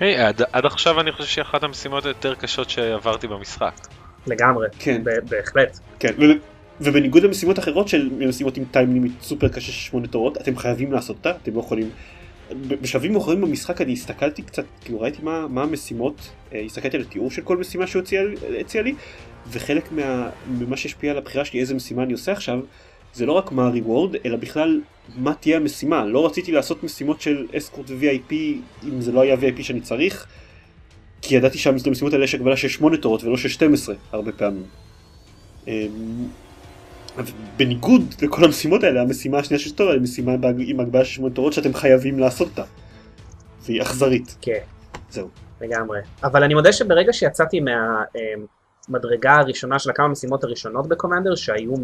היי, 0.00 0.16
עד, 0.16 0.42
עד 0.52 0.66
עכשיו 0.66 1.00
אני 1.00 1.12
חושב 1.12 1.28
שהיא 1.28 1.42
אחת 1.42 1.62
המשימות 1.62 2.04
היותר 2.04 2.34
קשות 2.34 2.70
שעברתי 2.70 3.26
במשחק. 3.26 3.72
לגמרי, 4.26 4.66
כן. 4.78 5.02
בהחלט. 5.30 5.78
כן, 5.98 6.12
ובניגוד 6.80 7.22
למשימות 7.22 7.58
אחרות 7.58 7.88
של 7.88 8.10
משימות 8.18 8.56
עם 8.56 8.64
טיים 8.70 8.92
לימיט 8.92 9.12
סופר 9.22 9.48
קשה 9.48 9.60
של 9.60 9.72
שמונה 9.72 10.06
תורות, 10.06 10.36
אתם 10.36 10.56
חייבים 10.56 10.92
לעשות 10.92 11.16
אותה, 11.16 11.30
אתם 11.42 11.54
לא 11.54 11.60
יכולים. 11.60 11.90
בשלבים 12.68 13.12
מאוחרים 13.12 13.40
במשחק 13.40 13.80
אני 13.80 13.92
הסתכלתי 13.92 14.42
קצת, 14.42 14.64
כאילו 14.84 15.00
ראיתי 15.00 15.18
מה, 15.22 15.46
מה 15.48 15.62
המשימות, 15.62 16.30
אה, 16.52 16.60
הסתכלתי 16.60 16.96
על 16.96 17.02
התיאור 17.02 17.30
של 17.30 17.42
כל 17.42 17.56
משימה 17.56 17.84
הציע 18.60 18.82
לי, 18.82 18.94
וחלק 19.50 19.92
מה, 19.92 20.30
ממה 20.48 20.76
שהשפיע 20.76 21.10
על 21.10 21.18
הבחירה 21.18 21.44
שלי 21.44 21.60
איזה 21.60 21.74
משימה 21.74 22.02
אני 22.02 22.12
עושה 22.12 22.32
עכשיו, 22.32 22.60
זה 23.14 23.26
לא 23.26 23.32
רק 23.32 23.52
מה 23.52 23.66
הריוורד, 23.66 24.16
אלא 24.24 24.36
בכלל 24.36 24.80
מה 25.16 25.34
תהיה 25.34 25.56
המשימה. 25.56 26.04
לא 26.04 26.26
רציתי 26.26 26.52
לעשות 26.52 26.84
משימות 26.84 27.20
של 27.20 27.46
אסקורט 27.56 27.90
ו-VIP 27.90 28.34
אם 28.84 29.00
זה 29.00 29.12
לא 29.12 29.20
היה 29.20 29.34
VIP 29.34 29.62
שאני 29.62 29.80
צריך, 29.80 30.26
כי 31.22 31.34
ידעתי 31.34 31.58
שהמשימות 31.58 32.12
האלה 32.12 32.24
יש 32.24 32.34
הגבלה 32.34 32.56
של 32.56 32.68
8 32.68 32.96
תורות 32.96 33.24
ולא 33.24 33.36
של 33.36 33.48
12 33.48 33.94
הרבה 34.12 34.32
פעמים. 34.32 34.64
אמ, 35.66 35.72
בניגוד 37.56 38.14
לכל 38.22 38.44
המשימות 38.44 38.84
האלה, 38.84 39.02
המשימה 39.02 39.38
השנייה 39.38 39.58
של 39.58 39.70
סטוריה 39.70 39.94
היא 39.94 40.02
משימה 40.02 40.32
עם 40.58 40.80
הגבלה 40.80 41.04
של 41.04 41.12
8 41.12 41.34
תורות 41.34 41.52
שאתם 41.52 41.74
חייבים 41.74 42.18
לעשות 42.18 42.48
אותה. 42.48 42.64
והיא 43.64 43.82
אכזרית. 43.82 44.36
כן. 44.40 44.58
זהו. 45.10 45.28
לגמרי. 45.60 46.00
אבל 46.24 46.42
אני 46.42 46.54
מודה 46.54 46.72
שברגע 46.72 47.12
שיצאתי 47.12 47.60
מהמדרגה 48.88 49.34
הראשונה 49.34 49.78
של 49.78 49.90
הכמה 49.90 50.08
משימות 50.08 50.44
הראשונות 50.44 50.88
בקומנדר, 50.88 51.34
שהיו 51.34 51.74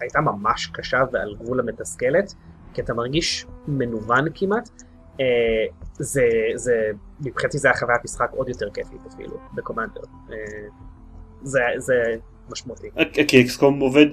הייתה 0.00 0.20
ממש 0.20 0.66
קשה 0.66 1.02
ועל 1.12 1.34
גבול 1.40 1.60
המתסכלת, 1.60 2.34
כי 2.74 2.80
אתה 2.80 2.94
מרגיש 2.94 3.46
מנוון 3.68 4.24
כמעט. 4.34 4.70
אה, 5.20 5.24
זה, 5.98 6.22
זה, 6.54 6.90
מבחינתי 7.20 7.58
זה 7.58 7.68
היה 7.68 7.76
חוויית 7.76 8.04
משחק 8.04 8.30
עוד 8.30 8.48
יותר 8.48 8.70
כיפית 8.70 9.00
אפילו, 9.14 9.36
בקומנדר. 9.54 10.00
אה, 10.32 10.36
זה, 11.42 11.60
זה 11.78 11.94
משמעותי. 12.50 12.88
כי 13.28 13.42
אקסקום 13.42 13.80
עובד 13.80 14.06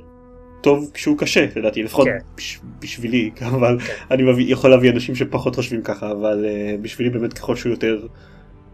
טוב 0.64 0.92
כשהוא 0.94 1.18
קשה 1.18 1.46
לדעתי 1.56 1.84
לפחות 1.84 2.08
כן. 2.08 2.18
בש, 2.38 2.60
בשבילי 2.80 3.32
אבל 3.56 3.80
כן. 3.80 3.94
אני 4.12 4.24
מביא, 4.24 4.54
יכול 4.54 4.70
להביא 4.70 4.92
אנשים 4.92 5.16
שפחות 5.16 5.56
חושבים 5.56 5.82
ככה 5.82 6.12
אבל 6.12 6.46
uh, 6.46 6.82
בשבילי 6.82 7.10
באמת 7.10 7.34
ככל 7.34 7.56
שהוא 7.56 7.70
יותר 7.70 8.08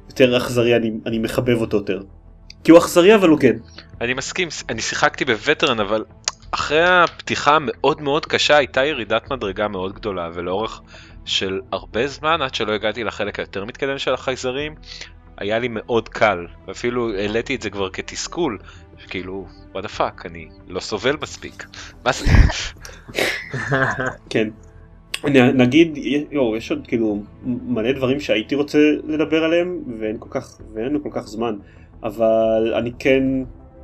יותר 0.09 0.37
אכזרי 0.37 0.75
אני, 0.75 0.91
אני 1.05 1.19
מחבב 1.19 1.61
אותו 1.61 1.77
יותר. 1.77 2.01
כי 2.63 2.71
הוא 2.71 2.79
אכזרי 2.79 3.15
אבל 3.15 3.29
הוגן. 3.29 3.57
אני 4.01 4.13
מסכים, 4.13 4.47
אני 4.69 4.81
שיחקתי 4.81 5.25
בווטרן 5.25 5.79
אבל 5.79 6.05
אחרי 6.51 6.83
הפתיחה 6.83 7.55
המאוד 7.55 8.01
מאוד 8.01 8.25
קשה 8.25 8.57
הייתה 8.57 8.85
ירידת 8.85 9.31
מדרגה 9.31 9.67
מאוד 9.67 9.93
גדולה 9.93 10.29
ולאורך 10.33 10.81
של 11.25 11.59
הרבה 11.71 12.07
זמן 12.07 12.41
עד 12.41 12.55
שלא 12.55 12.73
הגעתי 12.73 13.03
לחלק 13.03 13.39
היותר 13.39 13.65
מתקדם 13.65 13.97
של 13.97 14.13
החייזרים 14.13 14.75
היה 15.37 15.59
לי 15.59 15.67
מאוד 15.67 16.09
קל 16.09 16.47
ואפילו 16.67 17.15
העליתי 17.15 17.55
את 17.55 17.61
זה 17.61 17.69
כבר 17.69 17.89
כתסכול 17.89 18.57
כאילו 19.09 19.47
what 19.71 19.83
the 19.83 19.89
fuck 19.89 20.25
אני 20.25 20.49
לא 20.67 20.79
סובל 20.79 21.15
מספיק. 21.21 21.65
מה 22.05 22.11
זה? 22.11 22.25
כן. 24.29 24.49
נגיד 25.53 25.97
יו, 26.31 26.55
יש 26.55 26.71
עוד 26.71 26.87
כאילו 26.87 27.23
מלא 27.45 27.91
דברים 27.91 28.19
שהייתי 28.19 28.55
רוצה 28.55 28.77
לדבר 29.07 29.43
עליהם 29.43 29.79
ואין 29.99 30.15
כל 30.19 30.29
כך 30.29 30.57
ואין 30.73 30.85
לנו 30.85 31.03
כל 31.03 31.09
כך 31.13 31.21
זמן 31.21 31.55
אבל 32.03 32.73
אני 32.77 32.91
כן 32.99 33.23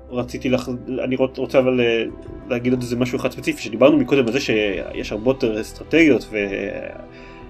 רציתי 0.10 0.50
לח... 0.50 0.70
אני 1.04 1.16
רוצ- 1.16 1.38
רוצה 1.38 1.60
אבל 1.60 1.82
אה, 1.82 2.04
להגיד 2.50 2.74
עוד 2.74 2.82
איזה 2.82 2.96
משהו 2.96 3.18
אחד 3.18 3.32
ספציפי 3.32 3.62
שדיברנו 3.62 3.98
מקודם 3.98 4.28
על 4.28 4.34
זה 4.34 4.40
שיש 4.40 5.12
הרבה 5.12 5.30
יותר 5.30 5.62
אסטרטגיות 5.62 6.30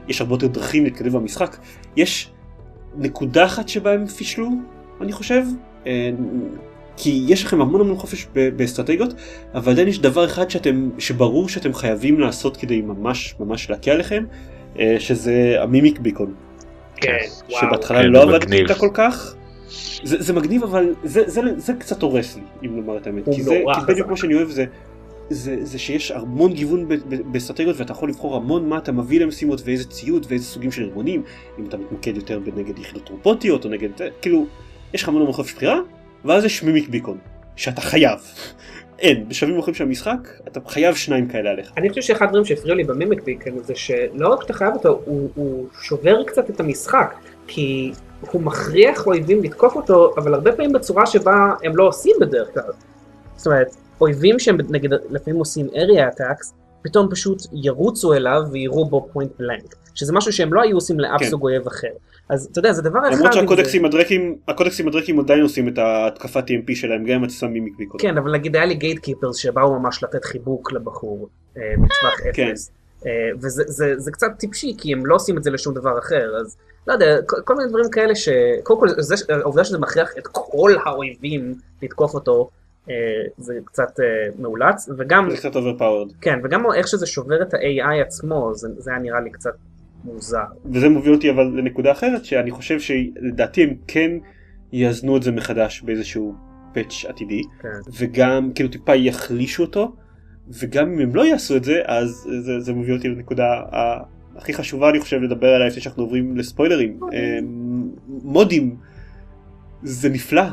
ויש 0.08 0.22
הרבה 0.22 0.34
יותר 0.36 0.48
דרכים 0.48 0.84
להתקדם 0.84 1.12
במשחק 1.12 1.58
יש 1.96 2.32
נקודה 2.98 3.46
אחת 3.46 3.70
שבה 3.70 3.92
הם 3.94 4.06
פישלו 4.06 4.50
אני 5.02 5.12
חושב 5.12 5.44
אה, 5.88 6.10
כי 6.98 7.26
יש 7.28 7.44
לכם 7.46 7.62
המון 7.62 7.82
המון 7.82 7.96
חופש 7.98 8.28
ב- 8.34 8.50
באסטרטגיות 8.58 9.14
אבל 9.56 9.72
עדיין 9.72 9.88
יש 9.88 10.00
דבר 10.00 10.26
אחד 10.26 10.50
שאתם, 10.50 10.90
שברור 10.98 11.50
שאתם 11.50 11.74
חייבים 11.74 12.20
לעשות 12.20 12.58
כדי 12.58 12.82
ממש 12.82 13.36
ממש 13.40 13.70
להקל 13.70 13.92
עליכם, 13.92 14.24
אה, 14.80 14.96
שזה 15.00 15.56
המימיק 15.60 16.00
ביקון. 16.00 16.34
כן, 16.96 17.18
וואו. 17.50 17.62
שבהתחלה 17.62 18.02
כן, 18.02 18.10
לא. 18.10 18.38
איתה 18.52 18.76
כל 18.76 18.90
כך. 18.94 19.36
זה, 20.04 20.22
זה 20.24 20.34
מגניב 20.34 20.64
אבל 20.64 20.94
זה, 21.04 21.30
זה, 21.30 21.42
זה 21.58 21.74
קצת 21.74 22.02
הורס 22.02 22.36
לי 22.36 22.42
אם 22.64 22.76
לומר 22.76 22.98
את 22.98 23.08
האמת. 23.08 23.26
כי 23.26 23.44
זה 23.44 23.62
כי 23.74 23.82
בדיוק. 23.88 24.08
כמו 24.08 24.18
שאני 24.18 24.34
אוהב 24.34 24.50
זה, 24.50 24.66
זה, 25.30 25.66
זה 25.66 25.80
שיש 25.80 26.12
המון 26.12 26.54
גיוון 26.54 26.88
באסטרטגיות 27.32 27.80
ואתה 27.80 27.92
יכול 27.92 28.10
לבחור 28.10 28.36
המון 28.36 28.70
מה 28.70 28.78
אתה 28.78 28.92
מביא 28.92 29.20
למשימות 29.20 29.62
ואיזה 29.66 29.90
ציוד 29.90 30.26
ואיזה 30.30 30.46
סוגים 30.46 30.72
של 30.72 30.84
ארגונים 30.84 31.24
אם 31.60 31.66
אתה 31.66 31.78
מתמקד 31.78 32.16
יותר 32.16 32.40
נגד 32.56 32.80
יחידות 32.80 33.10
רובוטיות 33.10 33.66
או 33.66 33.70
נגד 33.70 33.90
כאילו 34.22 34.46
יש 34.94 35.04
לך 35.04 35.10
המון 35.10 35.22
המון 35.22 35.34
חופש 35.34 35.54
בחירה 35.54 35.80
ואז 36.26 36.46
יש 36.46 36.64
מימיק 36.64 36.90
ביקון 36.90 37.18
שאתה 37.56 37.82
חייב. 37.82 38.20
אין 39.00 39.30
בשלבים 39.30 39.60
אחרים 39.60 39.76
של 39.76 39.84
המשחק 39.84 40.30
אתה 40.48 40.60
חייב 40.68 40.96
שניים 40.96 41.28
כאלה 41.28 41.50
עליך. 41.50 41.72
אני 41.78 41.90
חושב 41.90 42.02
שאחד 42.02 42.26
הדברים 42.26 42.46
שהפריעו 42.46 42.78
לי 42.78 42.84
במימיק 42.84 43.24
ביקן 43.24 43.60
זה 43.64 43.76
שלא 43.76 44.28
רק 44.28 44.42
שאתה 44.42 44.54
חייב 44.54 44.74
אותו, 44.74 45.02
הוא, 45.06 45.30
הוא 45.36 45.68
שובר 45.82 46.24
קצת 46.24 46.50
את 46.50 46.60
המשחק, 46.60 47.16
כי 47.48 47.92
הוא 48.32 48.42
מכריח 48.42 49.08
אויבים 49.08 49.44
לתקוף 49.44 49.76
אותו, 49.76 50.14
אבל 50.18 50.34
הרבה 50.34 50.52
פעמים 50.52 50.74
בצורה 50.74 51.06
שבה 51.06 51.54
הם 51.64 51.76
לא 51.76 51.88
עושים 51.88 52.16
בדרך 52.22 52.54
כלל. 52.54 52.64
זאת 53.36 53.48
אומרת, 53.48 53.76
אויבים 54.02 54.40
שהם 54.40 54.58
נגיד 54.70 54.92
לפעמים 55.10 55.40
עושים 55.40 55.68
area 55.68 56.14
attacks, 56.16 56.54
פתאום 56.84 57.08
פשוט 57.12 57.42
ירוצו 57.54 58.14
אליו 58.14 58.42
ויירו 58.52 58.86
בו 58.86 59.08
point 59.14 59.32
blank, 59.40 59.76
שזה 59.96 60.14
משהו 60.14 60.34
שהם 60.34 60.54
לא 60.54 60.62
היו 60.62 60.78
עושים 60.78 61.00
לאף 61.00 61.20
כן. 61.20 61.30
סוג 61.30 61.44
אויב 61.44 61.68
אחר. 61.68 61.88
אז 62.30 62.48
אתה 62.52 62.60
יודע, 62.60 62.74
זה 62.74 62.82
דבר 62.82 63.00
אחד... 63.00 63.12
למרות 63.12 63.26
אם 63.28 63.32
זה- 63.34 63.40
שהקודקסים 63.40 63.86
הדרקים 63.86 64.36
הקודקסים 64.48 64.88
הדרקים 64.88 65.20
עדיין 65.20 65.42
עושים 65.42 65.68
את 65.68 65.78
ההתקפת 65.78 66.44
EMP 66.50 66.76
שלהם 66.76 67.04
גם 67.04 67.16
אם 67.16 67.24
אתה 67.24 67.34
שם 67.34 67.48
mimic 67.48 67.78
beacon. 67.78 68.00
כן, 68.02 68.18
אבל 68.18 68.32
נגיד 68.32 68.56
היה 68.56 68.66
לי 68.66 68.74
Gatekeepers 68.76 69.36
שבאו 69.36 69.80
ממש 69.80 70.04
לתת 70.04 70.26
חיבוק 70.26 70.72
לבחור 70.74 71.28
אה, 71.58 71.62
מטווח 71.78 72.34
כן. 72.34 72.48
אפס. 72.50 72.70
אה, 72.70 72.85
וזה 73.42 73.64
זה, 73.68 73.94
זה 73.98 74.12
קצת 74.12 74.28
טיפשי, 74.38 74.76
כי 74.78 74.94
הם 74.94 75.06
לא 75.06 75.16
עושים 75.16 75.38
את 75.38 75.44
זה 75.44 75.52
לשום 75.52 75.74
דבר 75.74 76.00
אחר, 76.00 76.36
אז 76.42 76.58
לא 76.88 76.94
יודע, 76.94 77.22
כל, 77.26 77.38
כל 77.44 77.56
מיני 77.56 77.70
דברים 77.70 77.90
כאלה 77.92 78.16
ש... 78.16 78.30
קודם 78.64 78.80
כל, 78.80 78.88
זה, 78.98 79.16
העובדה 79.30 79.64
שזה 79.64 79.80
מכריח 79.80 80.10
את 80.18 80.28
כל 80.28 80.72
האויבים 80.86 81.56
לתקוף 81.82 82.14
אותו, 82.14 82.50
אה, 82.90 82.96
זה 83.38 83.54
קצת 83.66 84.00
אה, 84.00 84.06
מאולץ, 84.40 84.90
וגם, 84.98 85.30
זה 85.30 85.38
קצת 85.38 85.56
overpowered. 85.56 86.14
כן, 86.22 86.40
וגם 86.44 86.64
איך 86.76 86.88
שזה 86.88 87.06
שובר 87.06 87.42
את 87.42 87.54
ה-AI 87.54 88.02
עצמו, 88.06 88.52
זה, 88.56 88.68
זה 88.78 88.92
היה 88.92 89.00
נראה 89.00 89.20
לי 89.20 89.30
קצת 89.30 89.56
מוזר. 90.04 90.44
וזה 90.74 90.90
מוביל 90.90 91.14
אותי 91.14 91.30
אבל 91.30 91.44
לנקודה 91.44 91.92
אחרת 91.92 92.26
שאני 92.26 92.52
חושב 92.52 92.80
שלדעתי 92.80 93.64
הם 93.64 93.74
כן 93.88 94.12
יאזנו 94.72 95.18
את 95.18 95.24
זה 95.24 95.32
מחדש 95.32 95.82
באיזשהו 95.82 96.36
פאץ' 96.74 97.06
עתידי 97.08 97.42
כן. 97.62 97.70
וגם 98.00 98.52
כאילו 98.56 98.70
טיפה 98.70 98.96
יחלישו 98.96 99.64
אותו 99.64 99.96
וגם 100.50 100.92
אם 100.92 101.00
הם 101.00 101.16
לא 101.16 101.26
יעשו 101.26 101.56
את 101.56 101.64
זה 101.64 101.82
אז 101.86 102.28
זה, 102.40 102.60
זה 102.60 102.74
מוביל 102.74 102.96
אותי 102.96 103.08
לנקודה 103.08 103.62
הכי 104.36 104.54
חשובה 104.54 104.90
אני 104.90 105.00
חושב 105.00 105.22
לדבר 105.22 105.48
עליה 105.48 105.68
לפני 105.68 105.82
שאנחנו 105.82 106.04
עוברים 106.04 106.38
לספוילרים 106.38 107.00
אמ, 107.14 107.90
מודים 108.08 108.76
זה 109.84 110.10
נפלא 110.10 110.44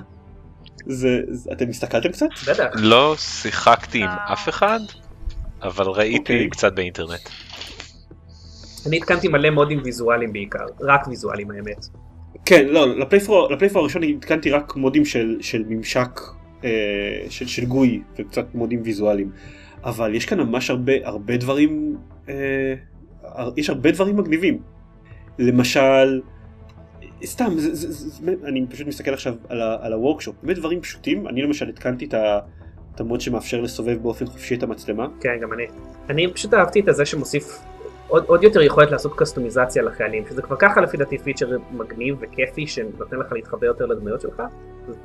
זה, 0.87 1.21
זה 1.29 1.51
אתם 1.53 1.69
הסתכלתם 1.69 2.09
קצת? 2.13 2.27
בטח. 2.49 2.65
לא 2.75 3.15
שיחקתי 3.19 4.03
עם 4.03 4.09
אף 4.09 4.49
אחד 4.49 4.81
אבל 5.63 5.87
ראיתי 5.87 6.19
אוקיי. 6.19 6.51
קצת 6.51 6.75
באינטרנט. 6.75 7.29
אני 8.87 8.97
התקנתי 8.97 9.29
מלא 9.29 9.51
מודים 9.51 9.81
ויזואליים 9.85 10.33
בעיקר, 10.33 10.65
רק 10.81 11.09
ויזואליים 11.09 11.51
האמת. 11.51 11.87
כן, 12.45 12.69
לא, 12.69 12.99
לפלייפור, 12.99 13.53
לפלייפור 13.53 13.83
הראשון 13.83 14.03
התקנתי 14.03 14.51
רק 14.51 14.77
מודים 14.77 15.05
של, 15.05 15.39
של 15.41 15.65
ממשק, 15.69 16.21
אה, 16.65 16.71
של, 17.29 17.47
של 17.47 17.65
גוי 17.65 18.03
וקצת 18.19 18.55
מודים 18.55 18.81
ויזואליים. 18.85 19.31
אבל 19.85 20.15
יש 20.15 20.27
כאן 20.27 20.41
ממש 20.41 20.71
הרבה, 20.71 20.93
הרבה 21.05 21.37
דברים, 21.37 21.97
אה, 22.29 22.75
יש 23.57 23.71
הרבה 23.71 23.91
דברים 23.91 24.17
מגניבים. 24.17 24.63
למשל, 25.39 26.21
סתם, 27.25 27.53
זה, 27.57 27.75
זה, 27.75 27.93
זה, 27.93 28.09
זה, 28.09 28.33
אני 28.45 28.67
פשוט 28.71 28.87
מסתכל 28.87 29.13
עכשיו 29.13 29.35
על, 29.49 29.63
ה, 29.63 29.77
על 29.81 29.93
הוורקשופ, 29.93 30.37
באמת 30.43 30.57
דברים 30.59 30.81
פשוטים, 30.81 31.29
אני 31.29 31.43
למשל 31.43 31.69
התקנתי 31.69 32.05
את, 32.05 32.15
ה, 32.15 32.39
את 32.95 33.01
המוד 33.01 33.21
שמאפשר 33.21 33.61
לסובב 33.61 34.03
באופן 34.03 34.27
חופשי 34.27 34.55
את 34.55 34.63
המצלמה. 34.63 35.07
כן, 35.21 35.39
גם 35.43 35.53
אני. 35.53 35.67
אני 36.11 36.33
פשוט 36.33 36.55
אהבתי 36.55 36.81
את 36.81 36.85
זה 36.91 37.07
שמוסיף 37.07 37.59
עוד, 38.09 38.25
עוד 38.27 38.45
יותר 38.45 38.61
יכולת 38.63 38.91
לעשות 38.91 39.13
קסטומיזציה 39.17 39.83
לחיילים, 39.83 40.25
שזה 40.31 40.43
כבר 40.43 40.57
ככה 40.57 40.81
לפי 40.81 40.97
דעתי 40.97 41.19
פיצ'ר 41.19 41.57
מגניב 41.71 42.17
וכיפי 42.21 42.67
שנותן 42.67 43.17
לך 43.17 43.33
להתחבר 43.33 43.67
יותר 43.67 43.87
לדמויות 43.87 44.21
שלך, 44.21 44.43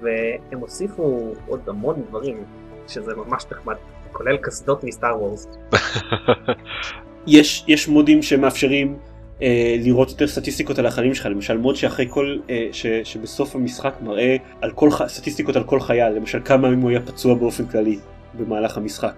והם 0.01 0.59
הוסיפו 0.59 1.33
עוד 1.47 1.59
המון 1.67 2.03
דברים, 2.09 2.43
שזה 2.87 3.15
ממש 3.15 3.45
נחמד, 3.51 3.75
כולל 4.17 4.37
קסדות 4.37 4.83
מ 4.83 4.91
Star 4.91 5.21
Wars. 5.21 5.47
יש, 7.27 7.63
יש 7.67 7.87
מודים 7.87 8.21
שמאפשרים 8.21 8.97
אה, 9.41 9.75
לראות 9.79 10.09
יותר 10.09 10.27
סטטיסטיקות 10.27 10.79
על 10.79 10.85
החיילים 10.85 11.13
שלך, 11.15 11.25
למשל 11.25 11.57
מוד 11.57 11.75
שאחרי 11.75 12.05
כל, 12.09 12.37
אה, 12.49 12.67
ש, 12.71 12.85
שבסוף 13.03 13.55
המשחק 13.55 13.93
מראה 14.01 14.35
על 14.61 14.71
כל, 14.71 14.91
ח- 14.91 15.07
סטטיסטיקות 15.07 15.55
על 15.55 15.63
כל 15.63 15.79
חייל, 15.79 16.13
למשל 16.13 16.39
כמה 16.45 16.67
ימים 16.67 16.81
הוא 16.81 16.89
היה 16.89 16.99
פצוע 17.01 17.35
באופן 17.35 17.65
כללי 17.65 17.99
במהלך 18.33 18.77
המשחק. 18.77 19.13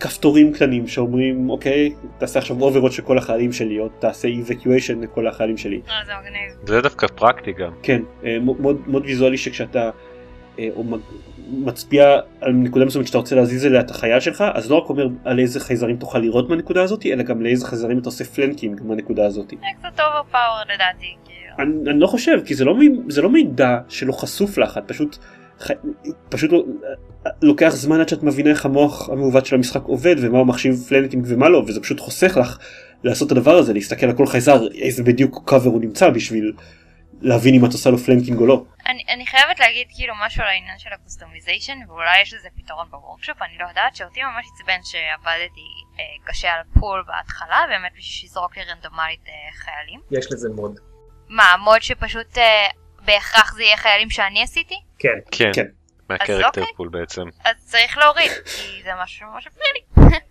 כפתורים 0.00 0.52
קטנים 0.52 0.86
שאומרים 0.86 1.50
אוקיי 1.50 1.94
תעשה 2.18 2.38
עכשיו 2.38 2.60
overwatch 2.60 2.92
של 2.92 3.02
כל 3.02 3.18
החיילים 3.18 3.52
שלי 3.52 3.78
או 3.78 3.88
תעשה 3.88 4.28
evacuation 4.28 5.02
לכל 5.02 5.26
החיילים 5.26 5.56
שלי. 5.56 5.80
אה, 5.88 5.92
זה 6.06 6.12
מגניב. 6.20 6.66
זה 6.66 6.80
דווקא 6.80 7.06
פרקטי 7.06 7.52
גם. 7.52 7.72
כן, 7.82 8.02
אה, 8.24 8.38
מוד, 8.40 8.60
מוד, 8.60 8.76
מוד 8.86 9.04
ויזואלי 9.04 9.38
שכשאתה 9.38 9.90
אה, 10.58 10.68
או 10.76 10.84
מצביע 11.48 12.18
על 12.40 12.52
נקודה 12.52 12.84
מסוימת 12.84 13.06
שאתה 13.06 13.18
רוצה 13.18 13.36
להזיז 13.36 13.66
אליה 13.66 13.80
את 13.80 13.90
החייל 13.90 14.20
שלך, 14.20 14.44
אז 14.54 14.70
לא 14.70 14.76
רק 14.76 14.88
אומר 14.88 15.08
על 15.24 15.38
איזה 15.38 15.60
חייזרים 15.60 15.96
תוכל 15.96 16.18
לראות 16.18 16.48
מהנקודה 16.48 16.82
הזאת, 16.82 17.06
אלא 17.06 17.22
גם 17.22 17.42
לאיזה 17.42 17.66
חייזרים 17.66 17.98
אתה 17.98 18.08
עושה 18.08 18.24
flanking 18.24 18.80
מהנקודה 18.84 19.26
הזאת. 19.26 19.48
זה 19.50 19.56
קצת 19.78 20.00
overpower 20.00 20.74
לדעתי, 20.74 21.14
כאילו. 21.24 21.54
אני, 21.58 21.90
אני 21.90 22.00
לא 22.00 22.06
חושב, 22.06 22.38
כי 22.46 22.54
זה 22.54 22.64
לא, 22.64 22.76
זה 23.08 23.22
לא 23.22 23.30
מידע 23.30 23.78
שלא 23.88 24.12
חשוף 24.12 24.58
לך, 24.58 24.78
את 24.78 24.82
פשוט, 24.86 25.16
פשוט 26.28 26.52
לא, 26.52 26.64
לוקח 27.42 27.68
זמן 27.68 28.00
עד 28.00 28.08
שאת 28.08 28.22
מבינה 28.22 28.50
איך 28.50 28.66
המוח 28.66 29.10
המעוות 29.10 29.46
של 29.46 29.56
המשחק 29.56 29.82
עובד 29.82 30.16
ומה 30.18 30.38
הוא 30.38 30.46
מחשיב 30.46 30.84
flanking 30.88 31.24
ומה 31.28 31.48
לא, 31.48 31.64
וזה 31.66 31.80
פשוט 31.80 32.00
חוסך 32.00 32.38
לך 32.40 32.58
לעשות 33.04 33.32
את 33.32 33.36
הדבר 33.36 33.56
הזה, 33.56 33.72
להסתכל 33.72 34.06
על 34.06 34.12
כל 34.12 34.26
חייזר, 34.26 34.66
איזה 34.74 35.02
בדיוק 35.02 35.42
קאבר 35.44 35.70
הוא 35.70 35.80
נמצא 35.80 36.10
בשביל 36.10 36.52
להבין 37.22 37.54
אם 37.54 37.64
את 37.64 37.72
עושה 37.72 37.90
לו 37.90 37.98
flanking 37.98 38.38
או 38.38 38.46
לא. 38.46 38.64
אני, 38.86 39.04
אני 39.08 39.26
חייבת 39.26 39.60
להגיד 39.60 39.86
כאילו 39.94 40.14
משהו 40.26 40.42
על 40.42 40.48
העניין 40.48 40.78
של 40.78 40.92
ה 40.92 40.98
customization 40.98 41.78
ואולי 41.88 42.20
יש 42.22 42.34
לזה 42.34 42.48
פתרון 42.56 42.86
ב 42.90 42.96
Workshop 42.96 43.42
אני 43.42 43.58
לא 43.58 43.68
יודעת 43.68 43.96
שאותי 43.96 44.22
ממש 44.22 44.46
עצבן 44.54 44.80
שעבדתי 44.82 45.68
אה, 45.98 46.04
קשה 46.24 46.52
על 46.52 46.62
pool 46.80 47.04
בהתחלה 47.06 47.64
באמת 47.68 47.92
בשביל 47.98 48.30
לזרוק 48.30 48.56
לי 48.56 48.64
רנדומלית 48.64 49.20
אה, 49.28 49.32
חיילים. 49.52 50.00
יש 50.10 50.32
לזה 50.32 50.48
מוד. 50.48 50.80
מה 51.28 51.56
מוד 51.64 51.82
שפשוט 51.82 52.38
אה, 52.38 52.66
בהכרח 53.04 53.54
זה 53.54 53.62
יהיה 53.62 53.76
חיילים 53.76 54.10
שאני 54.10 54.42
עשיתי? 54.42 54.80
כן. 54.98 55.18
כן. 55.30 55.50
כן. 55.54 55.66
מה 56.10 56.16
character 56.16 56.46
אוקיי. 56.46 56.64
pool 56.76 56.88
בעצם. 56.88 57.22
אז 57.44 57.54
צריך 57.64 57.98
להוריד 57.98 58.30
כי 58.30 58.82
זה 58.84 58.90
משהו 59.02 59.18
שממש 59.18 59.46
הפריע 59.46 59.68
לי. 59.74 59.84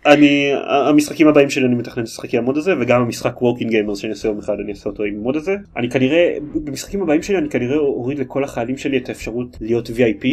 אני 0.06 0.52
המשחקים 0.66 1.28
הבאים 1.28 1.50
שלי 1.50 1.66
אני 1.66 1.74
מתכנן 1.74 2.02
לשחק 2.02 2.34
עם 2.34 2.42
המוד 2.42 2.56
הזה 2.56 2.72
וגם 2.80 3.00
המשחק 3.00 3.42
Working 3.42 3.70
Gamers 3.70 3.98
שאני 3.98 4.12
אעשה 4.12 4.28
יום 4.28 4.38
אחד 4.38 4.54
אני 4.64 4.72
אעשה 4.72 4.90
אותו 4.90 5.02
עם 5.02 5.14
המוד 5.14 5.36
הזה 5.36 5.56
אני 5.76 5.90
כנראה 5.90 6.36
במשחקים 6.54 7.02
הבאים 7.02 7.22
שלי 7.22 7.38
אני 7.38 7.48
כנראה 7.48 7.76
אוריד 7.76 8.18
לכל 8.18 8.44
החיילים 8.44 8.78
שלי 8.78 8.98
את 8.98 9.08
האפשרות 9.08 9.56
להיות 9.60 9.88
VIP 9.88 10.26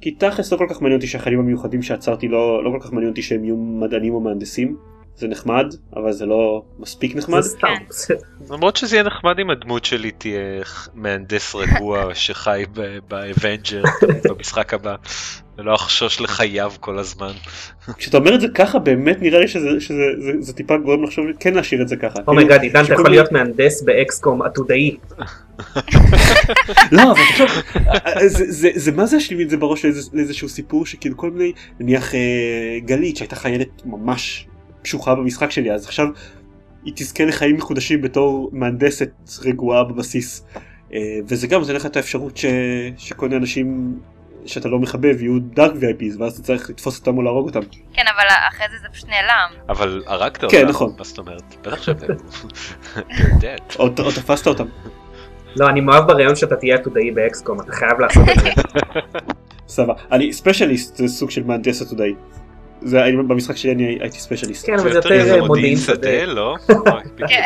כי 0.00 0.10
תכלס 0.10 0.52
לא 0.52 0.56
כל 0.56 0.66
כך 0.70 0.82
מעניין 0.82 0.96
אותי 0.96 1.06
שהחיילים 1.06 1.40
המיוחדים 1.40 1.82
שיצרתי 1.82 2.28
לא 2.28 2.64
לא 2.64 2.70
כל 2.70 2.78
כך 2.80 2.92
מעניין 2.92 3.10
אותי 3.10 3.22
שהם 3.22 3.44
יהיו 3.44 3.56
מדענים 3.56 4.14
או 4.14 4.20
מהנדסים 4.20 4.76
זה 5.20 5.28
נחמד 5.28 5.74
אבל 5.96 6.12
זה 6.12 6.26
לא 6.26 6.62
מספיק 6.78 7.16
נחמד. 7.16 7.40
זה 7.40 7.48
סתם. 7.48 7.74
כן. 8.08 8.14
למרות 8.50 8.76
שזה 8.76 8.96
יהיה 8.96 9.04
נחמד 9.04 9.38
אם 9.38 9.50
הדמות 9.50 9.84
שלי 9.84 10.10
תהיה 10.10 10.62
מהנדס 10.94 11.54
רגוע 11.54 12.04
שחי 12.14 12.64
ב 13.08 13.17
Avenger 13.17 13.82
במשחק 14.28 14.74
הבא 14.74 14.96
ולא 15.58 15.74
אחשוש 15.74 16.20
לחייו 16.20 16.72
כל 16.80 16.98
הזמן. 16.98 17.32
כשאתה 17.96 18.16
אומר 18.16 18.34
את 18.34 18.40
זה 18.40 18.48
ככה 18.54 18.78
באמת 18.78 19.22
נראה 19.22 19.40
לי 19.40 19.48
שזה 19.48 19.68
שזה 19.80 20.02
זה, 20.18 20.32
זה 20.40 20.52
טיפה 20.52 20.76
גורם 20.76 21.04
לחשוב 21.04 21.26
כן 21.40 21.54
להשאיר 21.54 21.82
את 21.82 21.88
זה 21.88 21.96
ככה. 21.96 22.18
Oh 22.28 22.44
my 22.44 22.60
god, 22.60 22.62
עידן, 22.62 22.84
אתה 22.84 22.92
יכול 22.92 23.10
להיות 23.10 23.32
מהנדס 23.32 23.82
ב 23.82 23.94
XCOM 23.94 24.42
עתודאי. 24.42 24.96
לא 26.92 27.02
אבל 27.02 27.20
תחשוב 27.30 27.48
זה, 28.74 28.92
מה 28.92 29.06
זה 29.06 29.16
את 29.42 29.50
זה 29.50 29.56
בראש 29.56 29.84
לאיזה, 29.84 30.10
לאיזשהו 30.12 30.48
סיפור 30.48 30.86
שכאילו 30.86 31.16
כל 31.16 31.30
מיני 31.30 31.52
נניח 31.80 32.14
אה, 32.14 32.78
גלית 32.84 33.16
שהייתה 33.16 33.36
חיילת 33.36 33.82
ממש 33.84 34.46
קשוחה 34.82 35.14
במשחק 35.14 35.50
שלי 35.50 35.72
אז 35.72 35.86
עכשיו 35.86 36.06
היא 36.84 36.92
תזכה 36.96 37.24
לחיים 37.24 37.56
מחודשים 37.56 38.02
בתור 38.02 38.50
מהנדסת 38.52 39.10
רגועה 39.44 39.84
בבסיס 39.84 40.46
אה, 40.92 40.98
וזה 41.28 41.46
גם 41.46 41.60
נותן 41.60 41.74
לך 41.74 41.86
את 41.86 41.96
האפשרות 41.96 42.36
ש, 42.36 42.44
שכל 42.96 43.28
מיני 43.28 43.40
אנשים 43.40 43.98
שאתה 44.46 44.68
לא 44.68 44.78
מחבב 44.78 45.22
יהיו 45.22 45.38
dark 45.40 45.72
VIPs 45.72 46.20
ואז 46.20 46.32
אתה 46.32 46.42
צריך 46.42 46.70
לתפוס 46.70 46.98
אותם 46.98 47.16
או 47.16 47.22
להרוג 47.22 47.46
אותם. 47.46 47.60
כן, 47.92 48.02
אבל 48.16 48.26
אחרי 48.48 48.66
זה 48.70 48.76
זה 48.82 48.88
פשוט 48.92 49.08
נעלם. 49.08 49.50
אבל 49.68 50.02
הרגת 50.06 50.44
אותם. 50.44 50.56
כן, 50.56 50.66
נכון. 50.68 50.94
מה 50.98 51.04
זאת 51.04 51.18
אומרת? 51.18 51.42
בטח. 51.62 51.86
או, 53.78 53.84
או 53.84 54.10
תפסת 54.10 54.46
אותם. 54.46 54.66
לא, 55.56 55.68
אני 55.68 55.80
מאוהב 55.80 56.06
ברעיון 56.06 56.36
שאתה 56.36 56.56
תהיה 56.56 56.74
עתודאי 56.74 57.10
באקסקום, 57.10 57.60
אתה 57.60 57.72
חייב 57.72 58.00
לעשות 58.00 58.28
את 58.28 58.40
זה. 58.40 58.50
סבבה. 59.68 59.94
אני 60.12 60.32
specialist 60.32 60.96
זה 60.96 61.08
סוג 61.08 61.30
של 61.30 61.44
מהנדס 61.44 61.82
עתודאי. 61.82 62.14
זה 62.82 63.04
אני- 63.04 63.16
במשחק 63.16 63.56
שלי 63.56 63.72
אני 63.72 63.98
הייתי 64.00 64.18
specialist. 64.18 64.66
כן, 64.66 64.78
אבל 64.78 64.90
זה 64.90 64.96
יותר 64.96 65.44
מודיעין 65.46 65.76
שדה. 65.76 66.24
לא? 66.26 66.56
כן. 67.30 67.42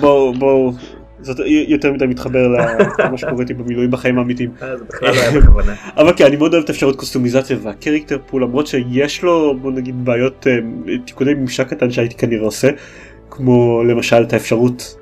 בואו 0.00 0.34
בואו. 0.34 0.72
זאת 1.20 1.36
יותר 1.68 1.92
מדי 1.92 2.06
מתחבר 2.06 2.48
למה 2.98 3.18
שקורה 3.18 3.40
איתי 3.40 3.54
במילואים 3.54 3.90
בחיים 3.90 4.18
האמיתיים. 4.18 4.50
אה, 4.62 4.76
זה 4.76 4.84
בכלל 4.84 5.08
לא 5.14 5.20
היה 5.20 5.40
בכוונה. 5.40 5.74
אבל 5.98 6.12
כן 6.16 6.24
אני 6.24 6.36
מאוד 6.36 6.54
אוהב 6.54 6.64
את 6.64 6.70
אפשרות 6.70 6.96
קוסטומיזציה 6.96 7.56
והקריקטר 7.62 8.18
פול 8.26 8.42
למרות 8.42 8.66
שיש 8.66 9.22
לו 9.22 9.54
בוא 9.58 9.72
נגיד 9.72 10.04
בעיות 10.04 10.46
אה, 10.46 10.58
תיקוני 11.06 11.34
ממשק 11.34 11.68
קטן 11.68 11.90
שהייתי 11.90 12.14
כנראה 12.14 12.44
עושה 12.44 12.68
כמו 13.30 13.82
למשל 13.84 14.22
את 14.22 14.32
האפשרות 14.32 14.96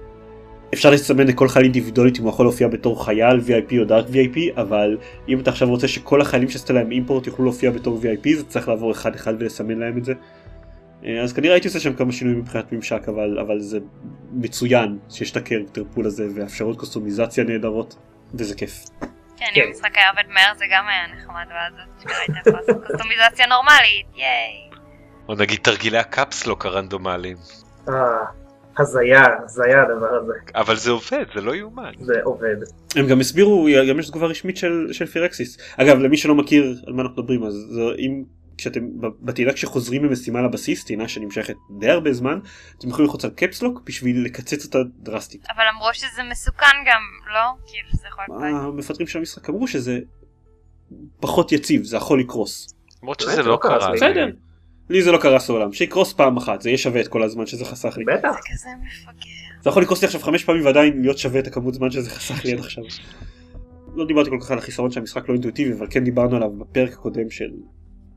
אפשר 0.74 0.90
לסמן 0.90 1.26
לכל 1.26 1.48
חייל 1.48 1.64
אינדיבידואלית 1.64 2.18
אם 2.18 2.22
הוא 2.22 2.30
יכול 2.30 2.46
להופיע 2.46 2.68
בתור 2.68 3.04
חייל 3.04 3.40
VIP 3.46 3.78
או 3.78 3.84
דארק 3.84 4.06
VIP 4.06 4.60
אבל 4.60 4.98
אם 5.28 5.40
אתה 5.40 5.50
עכשיו 5.50 5.68
רוצה 5.68 5.88
שכל 5.88 6.20
החיילים 6.20 6.48
שעשית 6.48 6.70
להם 6.70 6.90
אימפורט 6.90 7.26
יוכלו 7.26 7.44
להופיע 7.44 7.70
בתור 7.70 8.00
VIP 8.02 8.36
זה 8.36 8.44
צריך 8.44 8.68
לעבור 8.68 8.92
אחד 8.92 9.14
אחד 9.14 9.34
ולסמן 9.38 9.78
להם 9.78 9.98
את 9.98 10.04
זה. 10.04 10.12
אה, 11.04 11.22
אז 11.22 11.32
כנראה 11.32 11.54
הייתי 11.54 11.68
עושה 11.68 11.80
שם 11.80 11.94
כמה 11.94 12.12
שינויים 12.12 12.40
מבחינת 12.40 12.72
ממשק 12.72 13.08
אבל 13.08 13.38
אבל 13.38 13.60
זה 13.60 13.78
מצוין 14.32 14.98
שיש 15.08 15.30
את 15.30 15.36
הקריקטר 15.36 15.82
פול 15.94 16.06
הזה 16.06 16.26
ואפשרות 16.34 16.78
קוסטומיזציה 16.78 17.44
נהדרות 17.44 17.96
וזה 18.34 18.54
כיף. 18.54 18.84
כן, 19.00 19.46
כן. 19.54 19.60
אם 19.60 19.68
המשחק 19.68 19.96
היה 19.96 20.10
עובד 20.10 20.22
מהר 20.28 20.54
זה 20.58 20.64
גם 20.72 20.84
היה 20.88 21.16
נחמד, 21.16 21.46
ואז 21.50 21.72
אשכרה 21.98 22.16
היית 22.18 22.46
יכול 22.46 22.60
לעשות 22.60 22.86
קוסטומיזציה 22.86 23.46
נורמלית, 23.46 24.06
ייי. 24.16 24.70
או 25.28 25.34
נגיד 25.34 25.58
תרגילי 25.62 25.98
הקפסלוק 25.98 26.66
הרנדומליים. 26.66 27.36
הזיה, 28.80 29.24
הזיה 29.44 29.82
הדבר 29.82 30.14
הזה. 30.22 30.32
אבל 30.54 30.76
זה 30.76 30.90
עובד, 30.90 31.24
זה 31.34 31.40
לא 31.40 31.54
יאומן. 31.54 31.92
זה 32.00 32.14
עובד. 32.24 32.56
הם 32.96 33.06
גם 33.06 33.20
הסבירו 33.20 33.68
גם 33.88 33.98
יש 33.98 34.08
תגובה 34.08 34.26
רשמית 34.26 34.56
של, 34.56 34.88
של 34.92 35.06
פירקסיס 35.06 35.58
אגב 35.76 35.98
למי 35.98 36.16
שלא 36.16 36.34
מכיר 36.34 36.74
על 36.86 36.92
מה 36.92 37.02
אנחנו 37.02 37.22
מדברים 37.22 37.44
אז 37.44 37.54
זה, 37.70 37.80
אם 37.98 38.24
כשאתם 38.58 39.00
ב- 39.00 39.06
בטעינה 39.20 39.52
כשחוזרים 39.52 40.02
ממשימה 40.02 40.42
לבסיס 40.42 40.84
טעינה 40.84 41.08
שנמשכת 41.08 41.54
די 41.78 41.90
הרבה 41.90 42.12
זמן 42.12 42.38
אתם 42.78 42.88
יכולים 42.88 43.06
ללחוץ 43.06 43.24
על 43.24 43.30
קפסלוק 43.30 43.82
בשביל 43.86 44.24
לקצץ 44.24 44.64
אותה 44.64 44.78
דרסטית. 44.98 45.44
אבל 45.56 45.64
אמרו 45.74 45.88
שזה 45.92 46.22
מסוכן 46.30 46.76
גם, 46.86 47.00
לא? 47.34 47.40
כאילו 47.66 47.88
שזה 47.90 48.08
יכול 48.08 48.24
להיות. 48.28 48.62
המפתחים 48.62 49.06
של 49.06 49.18
המשחק 49.18 49.48
אמרו 49.50 49.68
שזה 49.68 49.98
פחות 51.20 51.52
יציב 51.52 51.84
זה 51.84 51.96
יכול 51.96 52.20
לקרוס. 52.20 52.74
למרות 53.02 53.20
שזה 53.20 53.30
זה 53.30 53.42
לא 53.42 53.48
לא 53.48 53.58
קרה. 53.62 53.92
בסדר. 53.92 54.26
לי 54.90 55.02
זה 55.02 55.12
לא 55.12 55.18
קרס 55.18 55.48
לעולם 55.48 55.72
שיקרוס 55.72 56.12
פעם 56.12 56.36
אחת 56.36 56.62
זה 56.62 56.68
יהיה 56.68 56.78
שווה 56.78 57.00
את 57.00 57.08
כל 57.08 57.22
הזמן 57.22 57.46
שזה 57.46 57.64
חסך 57.64 57.98
לי. 57.98 58.04
בטח. 58.04 58.28
זה 58.32 58.38
כזה 58.52 58.68
מפגר. 58.84 59.62
זה 59.62 59.70
יכול 59.70 59.82
לקרוס 59.82 60.02
לי 60.02 60.06
עכשיו 60.06 60.20
חמש 60.20 60.44
פעמים 60.44 60.64
ועדיין 60.64 61.00
להיות 61.02 61.18
שווה 61.18 61.40
את 61.40 61.46
הכמות 61.46 61.74
זמן 61.74 61.90
שזה 61.90 62.10
חסך 62.10 62.44
לי 62.44 62.52
עד 62.52 62.58
עכשיו. 62.58 62.84
לא 63.94 64.06
דיברתי 64.06 64.30
כל 64.30 64.38
כך 64.40 64.50
על 64.50 64.58
החיסרון 64.58 64.90
שהמשחק 64.90 65.28
לא 65.28 65.34
אינטואיטיבי 65.34 65.72
אבל 65.72 65.86
כן 65.90 66.04
דיברנו 66.04 66.36
עליו 66.36 66.50
בפרק 66.50 66.92
הקודם 66.92 67.30
של 67.30 67.50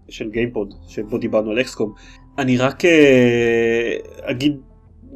של 0.10 0.30
גיימפוד 0.30 0.74
שבו 0.88 1.18
דיברנו 1.18 1.52
על 1.52 1.62
אקסקום. 1.62 1.94
אני 2.38 2.58
רק 2.58 2.86
אה, 2.86 3.96
אגיד 4.22 4.58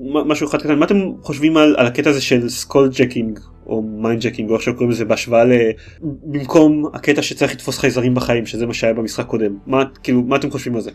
משהו 0.01 0.47
אחד 0.47 0.62
קטן 0.62 0.80
מה 0.80 0.86
אתם 0.86 1.12
חושבים 1.22 1.58
על, 1.58 1.76
על 1.78 1.88
הקטע 1.88 2.10
הזה 2.10 2.22
של 2.22 2.49
skulljacking 2.49 3.39
או 3.66 3.82
mindjacking 3.82 4.49
או 4.49 4.55
איך 4.55 4.64
שקוראים 4.64 4.89
לזה 4.89 5.05
בהשוואה 5.05 5.45
ל... 5.45 5.51
במקום 6.01 6.86
הקטע 6.93 7.22
שצריך 7.22 7.53
לתפוס 7.53 7.78
חייזרים 7.78 8.14
בחיים 8.14 8.45
שזה 8.45 8.66
מה 8.66 8.74
שהיה 8.74 8.93
במשחק 8.93 9.26
קודם 9.26 9.58
מה 9.66 9.84
כאילו 10.03 10.22
מה 10.22 10.36
אתם 10.36 10.51
חושבים 10.51 10.76
על 10.76 10.82
זה 10.82 10.91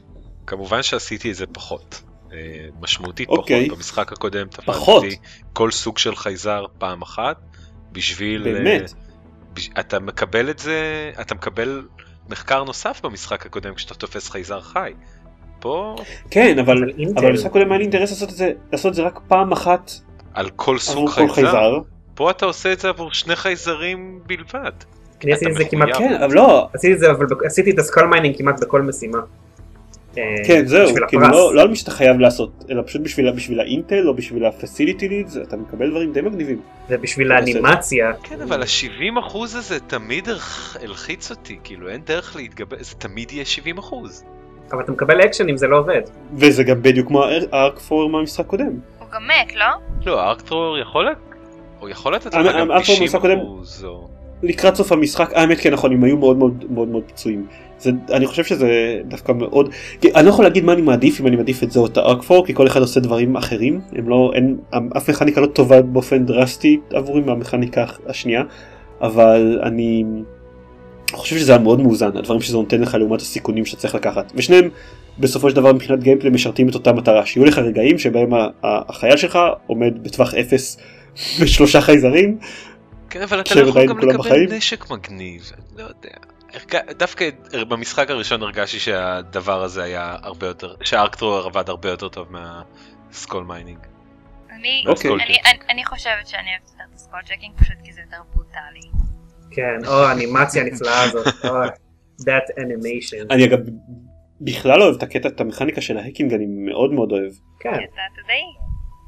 כמובן 0.53 0.83
שעשיתי 0.83 1.31
את 1.31 1.37
זה 1.37 1.47
פחות. 1.47 2.03
אה, 2.33 2.39
משמעותית 2.81 3.29
אוקיי. 3.29 3.67
פחות. 3.67 3.79
במשחק 3.79 4.13
הקודם? 4.13 4.47
תפסתי 4.47 5.17
כל 5.53 5.71
סוג 5.71 5.99
של 5.99 6.17
חייזר 6.17 6.65
פעם 6.79 7.03
אחת. 7.03 7.37
בשביל... 7.93 8.47
אה, 8.47 8.53
באמת 8.53 8.93
בש- 9.55 9.71
אתה 9.81 10.01
מקבל 10.01 10.51
את 10.51 10.59
זה, 10.59 11.11
אתה 11.21 11.35
מקבל 11.35 11.83
מחקר 12.29 12.65
נוסף 12.65 13.01
במשחק 13.05 13.47
הקודם 13.47 13.75
כשאתה 13.75 13.95
תופס 13.95 14.31
חייזר 14.31 14.61
חי. 14.61 14.93
פה 15.61 15.97
כן 16.31 16.59
אבל 16.59 16.77
אבל 17.17 17.29
במשחק 17.29 17.47
הקודם 17.47 17.71
היה 17.73 17.79
לי 17.79 17.85
אינטרס 17.85 18.11
לעשות 18.11 18.31
את 18.31 18.35
זה 18.35 18.53
לעשות 18.73 18.91
את 18.91 18.95
זה 18.95 19.03
רק 19.03 19.19
פעם 19.29 19.53
אחת 19.53 19.91
על 20.35 20.51
כל 20.51 20.79
סוג 20.79 21.11
חייזר, 21.11 21.35
חייזר. 21.35 21.79
פה 22.15 22.31
אתה 22.31 22.47
עושה 22.47 22.73
את 22.73 22.81
זה 22.81 22.89
עבור 22.89 23.13
שני 23.13 23.37
חייזרים 23.37 24.21
בלבד. 24.27 24.73
אני 25.25 25.33
עשיתי 25.33 25.51
את 25.51 25.57
זה 25.57 25.65
כמעט. 25.65 25.89
כן 25.99 26.23
אבל 26.23 26.35
לא 26.35 26.69
עשיתי 26.75 26.95
את 26.95 26.99
זה, 26.99 27.11
אבל 27.11 27.27
עשיתי 27.47 27.71
את 27.71 27.79
ה 27.79 27.84
skull 27.84 28.07
mining 28.07 28.39
כמעט 28.39 28.61
בכל 28.61 28.83
משימה. 28.83 29.19
אה, 30.19 30.23
כן 30.47 30.67
זהו 30.67 30.89
כאילו. 31.09 31.23
לא, 31.29 31.55
לא 31.55 31.63
על 31.63 31.69
מי 31.69 31.77
שאתה 31.77 31.91
חייב 31.91 32.19
לעשות 32.19 32.65
אלא 32.71 32.83
פשוט 32.87 33.03
בשביל 33.03 33.31
בשביל 33.31 33.61
האינטל 33.61 34.09
או 34.09 34.15
בשביל 34.15 34.45
ה 34.45 34.52
facility 34.52 35.09
leads 35.09 35.37
אתה 35.37 35.57
מקבל 35.57 35.91
דברים 35.91 36.13
די 36.13 36.21
מגניבים. 36.21 36.61
ובשביל 36.91 37.33
האנימציה, 37.33 38.13
כן, 38.23 38.41
אבל 38.41 38.63
ה-70 38.63 39.19
אחוז 39.21 39.55
הזה 39.57 39.81
תמיד 39.81 40.29
הלח- 40.29 40.77
הלחיץ 40.83 41.31
אותי, 41.31 41.59
כאילו 41.65 41.89
אין 41.89 42.01
דרך 42.07 42.37
להתגבר, 42.37 42.77
זה 42.81 42.95
תמיד 42.95 43.33
יהיה 43.33 43.45
70 43.45 43.79
אחוז. 43.79 44.25
אבל 44.73 44.83
אתה 44.83 44.93
מקבל 44.93 45.21
אקשן 45.21 45.49
אם 45.49 45.57
זה 45.57 45.67
לא 45.67 45.79
עובד. 45.79 46.01
וזה 46.37 46.65
גם 46.65 46.83
בדיוק 46.83 47.09
כמו 47.09 47.25
ה 47.25 47.38
arc 47.38 47.79
thrower 47.79 48.09
מהמשחק 48.11 48.47
קודם. 48.47 48.67
הוא 48.99 49.09
גם 49.15 49.23
מת, 49.27 49.55
לא? 49.57 49.67
לא, 50.07 50.21
ה 50.21 50.26
arc 50.26 50.42
thrower 50.42 50.79
יכול 50.79 51.09
לת- 51.11 51.17
הוא 51.81 51.89
יכול 51.89 52.15
לתת 52.15 52.35
המ- 52.35 52.45
לך 52.47 52.55
גם 52.57 52.71
ה 52.71 52.72
arc 52.72 52.74
thrower 52.74 52.81
90 52.97 53.01
במשחק 53.01 53.19
הקודם- 53.19 53.39
אחוז, 53.39 53.85
או... 53.85 54.09
לקראת 54.43 54.75
סוף 54.75 54.93
המשחק 54.93 55.33
האמת 55.35 55.59
כן 55.61 55.73
נכון 55.73 55.93
הם 55.93 56.05
היו 56.05 56.17
מאוד 56.17 56.37
מאוד 56.37 56.65
מאוד 56.71 56.89
מאוד 56.89 57.03
פצועים. 57.09 57.47
זה, 57.83 57.91
אני 58.11 58.27
חושב 58.27 58.45
שזה 58.45 59.01
דווקא 59.09 59.33
מאוד 59.33 59.69
כי 60.01 60.13
אני 60.15 60.25
לא 60.25 60.31
יכול 60.31 60.45
להגיד 60.45 60.65
מה 60.65 60.73
אני 60.73 60.83
מעדיף 60.83 61.21
אם 61.21 61.27
אני 61.27 61.37
מעדיף 61.37 61.63
את 61.63 61.71
זה 61.71 61.81
או 61.81 61.87
את 61.87 61.97
הארק 61.97 62.23
פור 62.23 62.47
כי 62.47 62.55
כל 62.55 62.67
אחד 62.67 62.81
עושה 62.81 63.01
דברים 63.01 63.37
אחרים 63.37 63.81
הם 63.93 64.09
לא 64.09 64.31
אין 64.35 64.57
אף 64.97 65.11
מכניקה 65.11 65.41
לא 65.41 65.47
טובה 65.47 65.83
באופן 65.83 66.27
דרסטי 66.27 66.81
עבורי 66.91 67.21
מהמכניקה 67.21 67.85
השנייה 68.07 68.43
אבל 69.01 69.61
אני 69.63 70.05
חושב 71.13 71.39
שזה 71.39 71.53
היה 71.53 71.63
מאוד 71.63 71.81
מאוזן 71.81 72.17
הדברים 72.17 72.41
שזה 72.41 72.57
נותן 72.57 72.81
לך 72.81 72.95
לעומת 72.95 73.21
הסיכונים 73.21 73.67
שאתה 73.67 73.81
צריך 73.81 73.95
לקחת 73.95 74.33
ושניהם 74.35 74.69
בסופו 75.19 75.51
של 75.51 75.57
דבר 75.57 75.73
מבחינת 75.73 76.03
גיימפלי 76.03 76.31
משרתים 76.31 76.69
את 76.69 76.75
אותה 76.75 76.93
מטרה 76.93 77.27
שיהיו 77.27 77.45
לך 77.45 77.59
רגעים 77.59 77.99
שבהם 77.99 78.31
החייל 78.63 79.17
שלך 79.17 79.39
עומד 79.67 80.03
בטווח 80.03 80.35
אפס 80.35 80.79
ושלושה 81.41 81.81
חייזרים 81.81 82.39
כן, 83.13 83.23
אבל 83.23 83.41
אתה 83.41 83.55
לא 83.55 83.69
יכול 83.69 83.87
גם 83.87 83.99
לקבל 83.99 84.17
בחיים? 84.17 84.49
נשק 84.53 84.91
מגניב, 84.91 85.51
אני 85.55 85.83
לא 85.83 85.83
יודע. 85.83 86.32
דווקא 86.99 87.29
במשחק 87.69 88.11
הראשון 88.11 88.43
הרגשתי 88.43 88.79
שהדבר 88.79 89.63
הזה 89.63 89.83
היה 89.83 90.17
הרבה 90.23 90.47
יותר, 90.47 90.75
שה 90.85 90.97
arc 90.97 91.10
thrower 91.10 91.39
עבד 91.39 91.69
הרבה 91.69 91.89
יותר 91.89 92.09
טוב 92.09 92.29
מה 92.31 92.63
skull 92.63 93.45
mining. 93.45 93.79
אני, 94.51 94.85
אוקיי. 94.87 95.11
אני, 95.11 95.23
אני, 95.25 95.59
אני 95.71 95.85
חושבת 95.85 96.27
שאני 96.27 96.49
אוהבת 96.51 96.71
יותר 96.71 96.85
את 96.91 96.95
ה 96.95 97.21
skulljacking 97.27 97.55
פשוט 97.59 97.77
כי 97.85 97.93
זה 97.93 98.01
יותר 98.01 98.23
ברוטלי. 98.35 98.91
כן, 99.51 99.87
או 99.87 100.05
האנימציה 100.05 100.63
הנפלאה 100.63 101.03
הזאת. 101.03 101.27
או, 101.45 101.65
that 102.21 102.59
animation. 102.59 103.27
אני 103.31 103.45
אגב 103.45 103.59
בכלל 104.41 104.79
לא 104.79 104.85
אוהב 104.85 104.97
את 104.97 105.03
הקטע 105.03 105.29
את 105.29 105.41
המכניקה 105.41 105.81
של 105.81 105.99
ה 105.99 106.03
hacking 106.03 106.35
אני 106.35 106.47
מאוד 106.47 106.93
מאוד 106.93 107.13
אוהב. 107.13 107.33
כן. 107.61 107.71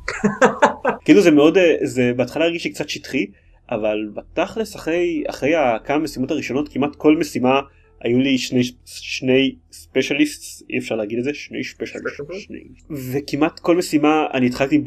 כאילו 1.05 1.21
זה 1.21 1.31
מאוד 1.31 1.59
אה, 1.59 1.77
זה 1.83 2.13
בהתחלה 2.17 2.45
הרגיש 2.45 2.65
לי 2.65 2.71
קצת 2.71 2.89
שטחי 2.89 3.27
אבל 3.71 4.09
בתכלס 4.15 4.77
אחרי 4.77 5.25
אחרי 5.27 5.55
הכמה 5.55 5.99
משימות 5.99 6.31
הראשונות 6.31 6.69
כמעט 6.69 6.97
כל 6.97 7.17
משימה 7.17 7.61
היו 8.01 8.19
לי 8.19 8.39
שני, 8.39 8.63
שני 8.85 9.55
specialist, 9.73 10.63
אי 10.71 10.79
אפשר 10.79 10.97
להגיד 10.97 11.19
את 11.19 11.25
זה, 11.25 11.35
שני 11.35 11.65
specialist. 11.65 12.21
וכמעט 12.91 13.59
כל 13.59 13.77
משימה 13.77 14.27
אני 14.35 14.47
התחלתי 14.47 14.83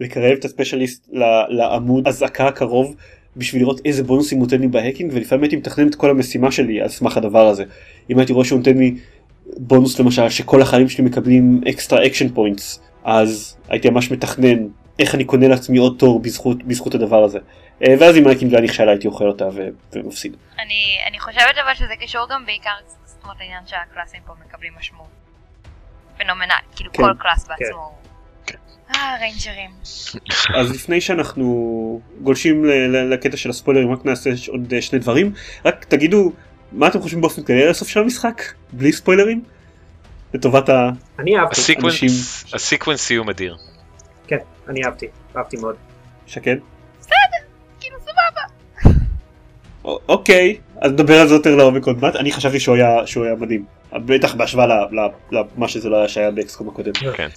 בלקרב 0.00 0.36
את 0.38 0.44
ה 0.44 0.50
specialist 0.50 1.08
לעמוד 1.48 2.08
אזעקה 2.08 2.46
הקרוב 2.46 2.96
בשביל 3.36 3.62
לראות 3.62 3.80
איזה 3.84 4.02
בונוסים 4.02 4.38
הוא 4.38 4.44
נותן 4.44 4.60
לי 4.60 4.68
ב 4.68 4.73
hacking 4.73 5.12
ולפעמים 5.14 5.42
הייתי 5.42 5.56
מתכנן 5.56 5.88
את 5.88 5.94
כל 5.94 6.10
המשימה 6.10 6.52
שלי 6.52 6.80
על 6.80 6.88
סמך 6.88 7.16
הדבר 7.16 7.46
הזה. 7.48 7.64
אם 8.10 8.18
הייתי 8.18 8.32
רואה 8.32 8.44
שהוא 8.44 8.58
נותן 8.58 8.78
לי 8.78 8.94
בונוס 9.56 10.00
למשל 10.00 10.28
שכל 10.28 10.62
החיילים 10.62 10.88
שלי 10.88 11.04
מקבלים 11.04 11.60
extra 11.68 12.06
action 12.06 12.28
points 12.28 12.80
אז 13.04 13.56
הייתי 13.68 13.90
ממש 13.90 14.10
מתכנן 14.10 14.66
איך 14.98 15.14
אני 15.14 15.24
קונה 15.24 15.48
לעצמי 15.48 15.78
עוד 15.78 15.96
תור 15.98 16.20
בזכות, 16.22 16.62
בזכות 16.62 16.94
הדבר 16.94 17.24
הזה. 17.24 17.38
אה, 17.82 17.94
ואז 18.00 18.16
אם 18.16 18.26
ה 18.26 18.30
hacking 18.30 18.54
היה 18.54 18.62
נכשלה 18.62 18.90
הייתי 18.90 19.06
אוכל 19.06 19.28
אותה 19.28 19.44
ו- 19.54 19.68
ומפסיד. 19.92 20.36
אני, 20.58 20.74
אני 21.08 21.18
חושבת 21.20 21.54
אבל 21.64 21.74
שזה 21.74 21.94
קשור 22.00 22.26
גם 22.30 22.46
בעיקר, 22.46 22.70
זאת 23.04 23.22
אומרת 23.22 23.36
העניין 23.40 23.62
שהקלאסים 23.66 24.20
פה 24.26 24.32
מקבלים 24.48 24.72
משמעות. 24.78 25.08
phenomenal, 26.18 26.54
כאילו 26.76 26.92
כן, 26.92 27.02
כל 27.02 27.12
class 27.18 27.48
בעצמו. 27.48 27.92
אה, 28.94 29.16
ריינג'רים. 29.20 29.70
אז 30.56 30.70
לפני 30.74 31.00
שאנחנו 31.00 31.44
גולשים 32.22 32.64
ל- 32.64 32.68
ל- 32.96 33.12
לקטע 33.14 33.36
של 33.36 33.50
הספוילרים 33.50 33.92
רק 33.92 34.04
נעשה 34.04 34.30
עוד 34.48 34.72
אה, 34.74 34.82
שני 34.82 34.98
דברים 34.98 35.32
רק 35.64 35.84
תגידו 35.84 36.32
מה 36.72 36.86
אתם 36.88 37.00
חושבים 37.00 37.20
באופן 37.20 37.42
כללי 37.42 37.62
על 37.62 37.68
הסוף 37.68 37.88
של 37.88 38.00
המשחק 38.00 38.42
בלי 38.72 38.92
ספוילרים 38.92 39.42
לטובת 40.34 40.68
ה... 40.68 40.90
אני 41.18 41.36
אהבתי, 41.36 41.60
אנשים- 41.60 41.76
הסיקוונס, 41.86 42.44
הסיקוונס 42.54 43.00
סיום 43.02 43.28
אדיר. 43.30 43.56
כן, 44.28 44.38
אני 44.68 44.84
אהבתי, 44.84 45.06
אהבתי 45.36 45.56
מאוד. 45.56 45.76
שקד? 46.26 46.56
כאילו 47.80 47.96
סבבה. 48.00 48.42
אוקיי 50.08 50.56
אז 50.80 50.92
נדבר 50.92 51.20
על 51.20 51.28
זה 51.28 51.34
יותר 51.34 51.56
לעומק 51.56 51.86
עוד 51.86 51.98
מעט 52.02 52.16
אני 52.16 52.32
חשבתי 52.32 52.60
שהוא 52.60 52.74
היה 52.76 53.06
שהוא 53.06 53.24
היה 53.24 53.34
מדהים 53.34 53.64
בטח 53.92 54.34
בהשוואה 54.34 54.66
למה 55.30 55.68
שזה 55.68 55.88
לא 55.88 55.96
היה 55.96 56.08
שהיה 56.08 56.30
באקסקום 56.30 56.68
הקודם. 56.68 56.92
כן. 56.92 57.28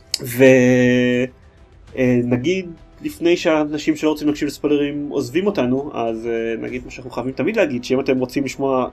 ונגיד 1.96 2.70
לפני 3.02 3.38
שהאנשים 3.38 3.96
שלא 3.96 4.10
רוצים 4.10 4.28
להקשיב 4.28 4.48
לספוילרים 4.48 5.10
עוזבים 5.10 5.46
אותנו 5.46 5.92
אז 5.94 6.28
אה, 6.28 6.56
נגיד 6.62 6.86
מה 6.86 6.92
שאנחנו 6.92 7.12
חייבים 7.12 7.34
תמיד 7.34 7.56
להגיד 7.56 7.84
שאם 7.84 8.00
אתם 8.00 8.20
רוצים 8.20 8.44
לשמוע 8.44 8.89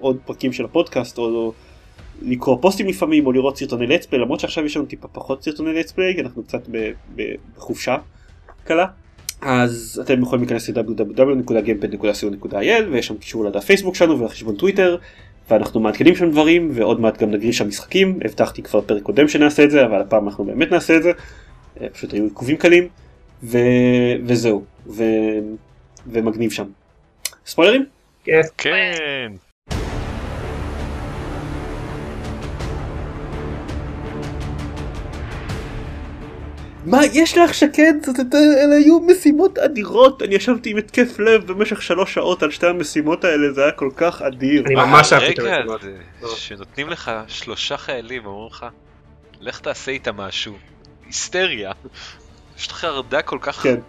עוד 0.00 0.16
פרקים 0.24 0.52
של 0.52 0.64
הפודקאסט 0.64 1.18
או 1.18 1.52
לקרוא 2.24 2.58
פוסטים 2.60 2.86
לפעמים 2.86 3.26
או 3.26 3.32
לראות 3.32 3.58
סרטוני 3.58 3.86
לטספליי 3.86 4.22
למרות 4.22 4.40
שעכשיו 4.40 4.66
יש 4.66 4.76
לנו 4.76 4.86
טיפה 4.86 5.08
פחות 5.08 5.42
סרטוני 5.42 5.72
לטספליי 5.72 6.14
כי 6.14 6.20
אנחנו 6.20 6.42
קצת 6.42 6.68
בחופשה 7.16 7.96
קלה. 8.64 8.86
אז 9.40 10.00
אתם 10.04 10.22
יכולים 10.22 10.44
להיכנס 10.44 10.68
ל-www.gamepad.co.il 10.68 12.82
ויש 12.90 13.06
שם 13.06 13.16
קישור 13.16 13.44
לדף 13.44 13.64
פייסבוק 13.64 13.94
שלנו 13.94 14.20
ולחשבון 14.20 14.56
טוויטר 14.56 14.96
ואנחנו 15.50 15.80
מעדכנים 15.80 16.16
שם 16.16 16.30
דברים 16.30 16.70
ועוד 16.72 17.00
מעט 17.00 17.22
גם 17.22 17.30
נגריש 17.30 17.58
שם 17.58 17.68
משחקים. 17.68 18.18
הבטחתי 18.24 18.62
כבר 18.62 18.80
פרק 18.80 19.02
קודם 19.02 19.28
שנעשה 19.28 19.64
את 19.64 19.70
זה 19.70 19.86
אבל 19.86 20.00
הפעם 20.00 20.28
אנחנו 20.28 20.44
באמת 20.44 20.70
נעשה 20.70 20.96
את 20.96 21.02
זה. 21.02 21.12
אה, 21.80 21.88
פשוט 21.88 22.12
היו 22.12 22.24
עיכובים 22.24 22.56
קלים 22.56 22.88
ו... 23.42 23.58
וזהו. 24.24 24.64
ו... 24.86 25.04
ומגניב 26.06 26.50
שם. 26.50 26.66
ספוילרים? 27.46 27.84
כן, 28.24 28.42
מה 36.84 37.00
יש 37.12 37.38
לך 37.38 37.54
שקד? 37.54 37.94
אלה 38.34 38.74
היו 38.74 39.00
משימות 39.00 39.58
אדירות 39.58 40.22
אני 40.22 40.34
ישבתי 40.34 40.70
עם 40.70 40.76
התקף 40.76 41.18
לב 41.18 41.46
במשך 41.46 41.82
שלוש 41.82 42.14
שעות 42.14 42.42
על 42.42 42.50
שתי 42.50 42.66
המשימות 42.66 43.24
האלה 43.24 43.52
זה 43.52 43.62
היה 43.62 43.72
כל 43.72 43.90
כך 43.96 44.22
אדיר. 44.22 44.64
אני 44.66 44.74
ממש 44.74 45.12
אהבתי 45.12 45.32
את 45.32 45.38
המשימות. 45.38 45.80
שנותנים 46.36 46.88
לך 46.88 47.10
שלושה 47.28 47.76
חיילים 47.76 48.26
ואומרים 48.26 48.48
לך 48.50 48.66
לך 49.40 49.60
תעשה 49.60 49.90
איתם 49.90 50.16
משהו. 50.16 50.54
היסטריה. 51.06 51.72
יש 52.58 52.66
לך 52.68 52.74
חרדה 52.74 53.22
כל 53.22 53.38
כך 53.40 53.62
כן 53.62 53.80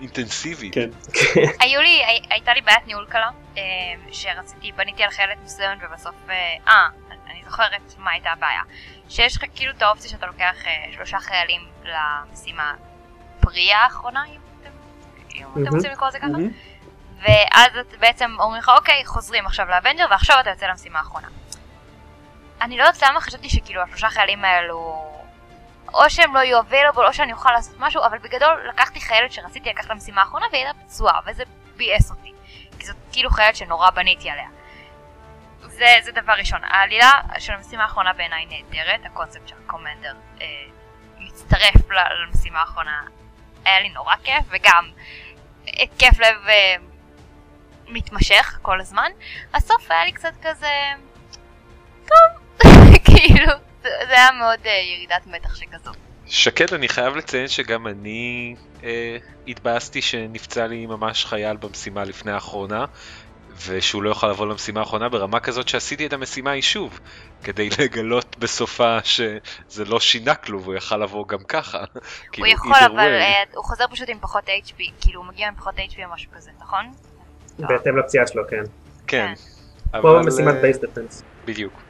אינטנסיבית. 0.00 0.74
כן. 0.74 0.90
היו 1.62 1.80
לי, 1.80 2.04
הי- 2.04 2.22
הייתה 2.30 2.54
לי 2.54 2.60
בעיית 2.60 2.86
ניהול 2.86 3.06
קלה, 3.08 3.30
אה, 3.56 3.62
שרציתי, 4.12 4.72
בניתי 4.72 5.04
על 5.04 5.10
חיילת 5.10 5.38
מסוימת 5.44 5.78
ובסוף, 5.82 6.14
אה, 6.30 6.34
אה, 6.68 6.88
אני 7.30 7.42
זוכרת 7.44 7.94
מה 7.98 8.10
הייתה 8.10 8.30
הבעיה. 8.30 8.62
שיש 9.08 9.36
לך 9.36 9.44
כאילו 9.54 9.72
את 9.72 9.82
האופציה 9.82 10.10
שאתה 10.10 10.26
לוקח 10.26 10.54
אה, 10.66 10.84
שלושה 10.92 11.18
חיילים 11.18 11.60
למשימה 11.84 12.74
pre 13.40 13.72
האחרונה, 13.72 14.24
אם 14.26 14.40
אתם. 14.62 14.70
רוצים 15.76 15.90
לקרוא 15.92 16.08
לזה 16.08 16.18
ככה. 16.18 16.28
ואז 17.22 17.76
את 17.80 17.94
בעצם 18.00 18.36
אומרים 18.38 18.58
לך 18.58 18.68
אוקיי 18.76 19.04
חוזרים 19.06 19.46
עכשיו 19.46 19.66
לאבנג'ר 19.66 20.06
ועכשיו 20.10 20.36
אתה 20.40 20.50
יוצא 20.50 20.66
למשימה 20.66 20.98
האחרונה. 20.98 21.28
אני 22.60 22.78
לא 22.78 22.82
יודעת 22.84 23.02
למה 23.02 23.20
חשבתי 23.20 23.48
שכאילו 23.50 23.82
השלושה 23.82 24.08
חיילים 24.10 24.44
האלו 24.44 25.06
או 25.94 26.10
שהם 26.10 26.34
לא 26.34 26.40
יהיו 26.40 26.60
available 26.60 27.06
או 27.06 27.12
שאני 27.12 27.32
אוכל 27.32 27.52
לעשות 27.52 27.74
משהו 27.78 28.02
אבל 28.04 28.18
בגדול 28.18 28.68
לקחתי 28.68 29.00
חיילת 29.00 29.32
שרציתי 29.32 29.68
לקחת 29.68 29.90
למשימה 29.90 30.20
האחרונה 30.20 30.46
והיא 30.52 30.64
הייתה 30.64 30.80
פצועה 30.84 31.20
וזה 31.26 31.42
ביאס 31.76 32.10
אותי. 32.10 32.32
כי 32.78 32.86
זאת 32.86 32.96
כאילו 33.12 33.30
חיילת 33.30 33.56
שנורא 33.56 33.90
בניתי 33.90 34.30
עליה. 34.30 34.48
זה, 35.60 35.86
זה 36.02 36.12
דבר 36.12 36.32
ראשון. 36.32 36.64
העלילה 36.64 37.10
של 37.38 37.52
המשימה 37.52 37.82
האחרונה 37.82 38.12
בעיניי 38.12 38.46
נהדרת, 38.46 39.06
הקונספט 39.06 39.48
של 39.48 39.54
הקומנדר 39.64 40.14
אה, 40.40 40.46
מצטרף 41.18 41.90
למשימה 42.26 42.60
האחרונה. 42.60 43.02
היה 43.64 43.80
לי 43.80 43.88
נורא 43.88 44.14
כיף 44.24 44.44
וגם 44.48 44.90
התקף 45.66 46.18
לב 46.18 46.48
אה, 46.48 46.74
מתמשך 47.88 48.58
כל 48.62 48.80
הזמן. 48.80 49.10
הסוף 49.54 49.90
היה 49.90 50.04
לי 50.04 50.12
קצת 50.12 50.32
כזה... 50.42 50.68
טוב, 52.06 52.62
כאילו, 53.10 53.52
זה 53.82 53.88
היה 54.08 54.30
מאוד 54.38 54.58
אה, 54.66 54.70
ירידת 54.72 55.26
מתח 55.26 55.54
שכזו. 55.54 55.90
שקד 56.26 56.74
אני 56.74 56.88
חייב 56.88 57.16
לציין 57.16 57.48
שגם 57.48 57.86
אני 57.86 58.54
אה, 58.84 59.16
התבאסתי 59.48 60.02
שנפצע 60.02 60.66
לי 60.66 60.86
ממש 60.86 61.24
חייל 61.24 61.56
במשימה 61.56 62.04
לפני 62.04 62.32
האחרונה 62.32 62.84
ושהוא 63.66 64.02
לא 64.02 64.08
יוכל 64.08 64.30
לבוא 64.30 64.46
למשימה 64.46 64.80
האחרונה 64.80 65.08
ברמה 65.08 65.40
כזאת 65.40 65.68
שעשיתי 65.68 66.06
את 66.06 66.12
המשימה 66.12 66.50
היא 66.50 66.62
שוב 66.62 67.00
כדי 67.44 67.68
לגלות 67.78 68.36
בסופה 68.38 68.98
שזה 69.04 69.84
לא 69.84 70.00
שינה 70.00 70.34
כלום 70.34 70.62
והוא 70.62 70.74
יכל 70.74 70.96
לבוא 70.96 71.26
גם 71.28 71.44
ככה. 71.48 71.78
הוא 71.94 72.02
כאילו, 72.32 72.46
יכול 72.46 72.72
either 72.72 72.86
אבל 72.86 72.96
way. 72.96 73.22
אה, 73.22 73.42
הוא 73.54 73.64
חוזר 73.64 73.84
פשוט 73.90 74.08
עם 74.08 74.18
פחות 74.20 74.44
HP, 74.48 74.82
כאילו 75.00 75.20
הוא 75.20 75.28
מגיע 75.28 75.48
עם 75.48 75.54
פחות 75.54 75.74
HP 75.76 76.04
או 76.04 76.14
משהו 76.14 76.30
כזה, 76.36 76.50
נכון? 76.60 76.92
בהתאם 77.58 77.98
לפציעה 77.98 78.26
שלו, 78.26 78.42
כן. 78.50 78.62
כן. 79.06 79.32
כמו 79.92 80.00
אבל, 80.00 80.22
במשימת 80.22 80.54
אה, 80.54 80.60
base 80.60 80.76
defense. 80.76 81.22
בדיוק. 81.44 81.89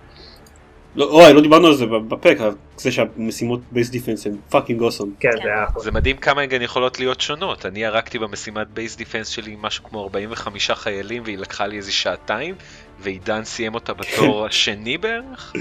לא, 0.94 1.04
אוי, 1.04 1.32
לא 1.32 1.40
דיברנו 1.40 1.66
על 1.66 1.74
זה 1.74 1.86
בפרק, 1.86 2.40
אבל 2.40 2.54
זה 2.76 2.92
שהמשימות 2.92 3.60
base 3.72 3.90
defense 3.90 4.26
הם 4.26 4.36
fucking 4.50 4.80
awesome. 4.80 5.14
כן, 5.20 5.30
כן. 5.32 5.42
זה 5.42 5.48
היה 5.48 5.64
אחלה. 5.64 5.82
זה 5.82 5.90
מדהים 5.90 6.16
כמה 6.16 6.40
הן 6.40 6.48
גם 6.48 6.62
יכולות 6.62 7.00
להיות 7.00 7.20
שונות. 7.20 7.66
אני 7.66 7.86
הרגתי 7.86 8.18
במשימת 8.18 8.66
base 8.66 8.96
defense 8.96 9.28
שלי 9.28 9.56
משהו 9.60 9.84
כמו 9.84 10.02
45 10.02 10.70
חיילים 10.70 11.22
והיא 11.24 11.38
לקחה 11.38 11.66
לי 11.66 11.76
איזה 11.76 11.92
שעתיים 11.92 12.54
ועידן 13.00 13.44
סיים 13.44 13.74
אותה 13.74 13.94
בתור 14.00 14.46
השני 14.46 14.98
בערך. 14.98 15.52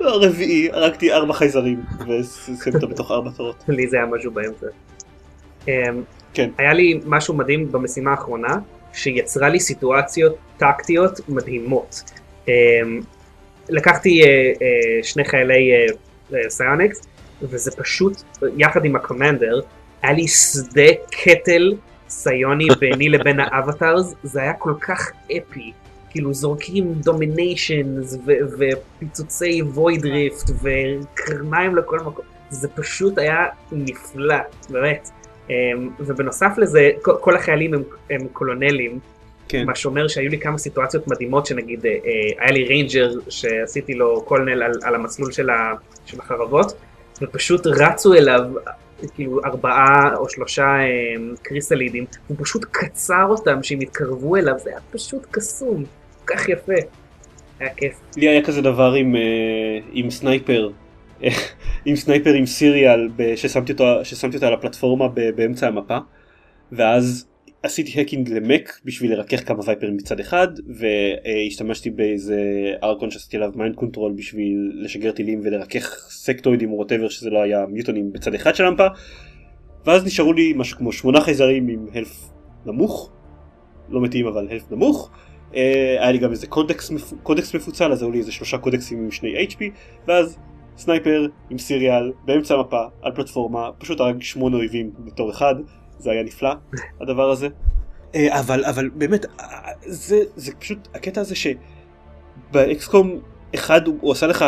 הרביעי, 0.00 0.68
הרגתי 0.72 1.12
ארבע 1.12 1.32
חייזרים, 1.32 1.80
וסיימתי 2.08 2.70
אותה 2.74 2.86
בתוך 2.86 3.10
ארבע 3.10 3.30
תורות. 3.36 3.64
לי 3.68 3.88
זה 3.88 3.96
היה 3.96 4.06
משהו 4.06 4.30
באמצע. 4.30 4.66
אמ, 5.68 5.72
כן. 6.34 6.50
היה 6.58 6.72
לי 6.72 7.00
משהו 7.06 7.34
מדהים 7.34 7.72
במשימה 7.72 8.10
האחרונה, 8.10 8.56
שיצרה 8.92 9.48
לי 9.48 9.60
סיטואציות 9.60 10.36
טקטיות 10.56 11.20
מדהימות. 11.28 12.02
לקחתי 13.72 14.22
אה, 14.22 14.28
אה, 14.62 15.02
שני 15.02 15.24
חיילי 15.24 15.72
אה, 16.34 16.50
psionics, 16.50 17.06
וזה 17.42 17.70
פשוט, 17.70 18.22
יחד 18.56 18.84
עם 18.84 18.96
ה 18.96 19.02
commander, 19.02 19.60
היה 20.02 20.12
לי 20.12 20.28
שדה 20.28 20.92
קטל 21.10 21.74
סיוני 22.08 22.68
ביני 22.80 23.08
לבין 23.08 23.40
ה 23.40 23.48
avatars, 23.48 24.14
זה 24.22 24.42
היה 24.42 24.52
כל 24.52 24.74
כך 24.80 25.10
אפי. 25.26 25.72
כאילו 26.10 26.34
זורקים 26.34 26.92
dominations 26.94 28.18
ופיצוצי 28.58 29.62
void 29.62 30.04
rift 30.06 30.50
וקרניים 30.62 31.76
לכל 31.76 32.00
מקום, 32.00 32.24
זה 32.50 32.68
פשוט 32.68 33.18
היה 33.18 33.46
נפלא, 33.72 34.36
באמת. 34.70 35.10
אמ, 35.50 35.90
ובנוסף 36.00 36.52
לזה, 36.58 36.90
כל 37.02 37.36
החיילים 37.36 37.74
הם, 37.74 37.82
הם 38.10 38.20
קולונלים, 38.32 38.98
כן. 39.48 39.66
מה 39.66 39.74
שאומר 39.74 40.08
שהיו 40.08 40.30
לי 40.30 40.38
כמה 40.38 40.58
סיטואציות 40.58 41.08
מדהימות 41.08 41.46
שנגיד 41.46 41.86
אה, 41.86 41.90
אה, 41.90 41.96
היה 42.38 42.50
לי 42.50 42.64
ranger 42.64 43.10
שעשיתי 43.28 43.94
לו 43.94 44.22
colonel 44.22 44.62
על, 44.62 44.72
על 44.82 44.94
המסלול 44.94 45.32
של, 45.32 45.50
ה, 45.50 45.72
של 46.06 46.20
החרבות 46.20 46.72
ופשוט 47.22 47.66
רצו 47.66 48.14
אליו 48.14 48.40
כאילו 49.14 49.40
ארבעה 49.44 50.16
או 50.16 50.28
שלושה 50.28 50.64
אה, 50.64 50.88
קריסלידים 51.42 52.04
הוא 52.28 52.36
פשוט 52.40 52.64
קצר 52.70 53.26
אותם 53.28 53.62
שהם 53.62 53.80
התקרבו 53.80 54.36
אליו 54.36 54.54
זה 54.58 54.70
היה 54.70 54.78
פשוט 54.90 55.26
קסום 55.30 55.84
כל 56.24 56.34
כך 56.34 56.48
יפה 56.48 56.72
היה 57.60 57.74
כיף 57.74 58.00
לי 58.16 58.28
היה 58.28 58.44
כזה 58.44 58.62
דבר 58.62 58.92
עם, 58.92 59.16
אה, 59.16 59.20
עם 59.92 60.10
sniper, 60.10 60.70
עם 61.86 61.96
sniper 61.96 62.32
עם 62.32 62.46
Serial 62.46 63.08
ששמתי 63.36 63.72
אותו, 63.72 63.84
ששמתי 64.04 64.36
אותה 64.36 64.46
על 64.46 64.54
הפלטפורמה 64.54 65.08
באמצע 65.08 65.66
המפה, 65.66 65.98
ואז 66.72 67.26
עשיתי 67.62 67.98
hacking 67.98 68.28
ל 68.28 68.38
mech 68.38 68.80
בשביל 68.84 69.12
לרכך 69.12 69.48
כמה 69.48 69.60
וייפרים 69.66 69.96
מצד 69.96 70.20
אחד 70.20 70.48
והשתמשתי 70.68 71.90
באיזה 71.90 72.40
Archon 72.82 73.10
שעשיתי 73.10 73.36
עליו 73.36 73.52
mind 73.54 73.74
control 73.74 74.12
בשביל 74.12 74.72
לשגר 74.74 75.12
טילים 75.12 75.40
ולרכך 75.44 76.06
סקטוידים 76.10 76.72
או 76.72 76.78
whatever 76.78 77.08
שזה 77.08 77.30
לא 77.30 77.42
היה 77.42 77.66
מיוטונים 77.66 78.12
בצד 78.12 78.34
אחד 78.34 78.54
של 78.54 78.64
המפה. 78.64 78.86
ואז 79.86 80.06
נשארו 80.06 80.32
לי 80.32 80.52
משהו 80.56 80.78
כמו 80.78 80.92
שמונה 80.92 81.20
חייזרים 81.20 81.68
עם 81.68 81.86
half 81.94 82.30
נמוך. 82.66 83.10
לא 83.88 84.00
מתים 84.00 84.26
אבל 84.26 84.48
הלף 84.50 84.70
נמוך. 84.70 85.10
אה, 85.54 85.96
היה 86.00 86.12
לי 86.12 86.18
גם 86.18 86.30
איזה 86.30 86.46
קודקס, 86.46 86.92
קודקס 87.22 87.54
מפוצל 87.54 87.92
אז 87.92 88.02
היו 88.02 88.10
לי 88.10 88.18
איזה 88.18 88.32
שלושה 88.32 88.58
קודקסים 88.58 88.98
עם 88.98 89.10
שני 89.10 89.46
HP 89.46 89.58
ואז 90.08 90.38
סנייפר 90.76 91.26
עם 91.50 91.58
סיריאל 91.58 92.12
באמצע 92.24 92.54
המפה 92.54 92.84
על 93.02 93.12
פלטפורמה 93.14 93.70
פשוט 93.78 94.00
הרג 94.00 94.22
שמונה 94.22 94.56
אויבים 94.56 94.90
בתור 94.98 95.30
אחד 95.30 95.54
זה 96.02 96.10
היה 96.10 96.22
נפלא 96.22 96.54
הדבר 97.00 97.30
הזה 97.30 97.48
אה, 98.14 98.40
אבל 98.40 98.64
אבל 98.64 98.90
באמת 98.94 99.24
אה, 99.40 99.72
זה 99.80 100.16
זה 100.36 100.52
פשוט 100.58 100.88
הקטע 100.94 101.20
הזה 101.20 101.34
שבאקסקום 102.50 103.20
אחד 103.54 103.86
הוא, 103.86 103.98
הוא 104.00 104.12
עשה 104.12 104.26
לך 104.26 104.44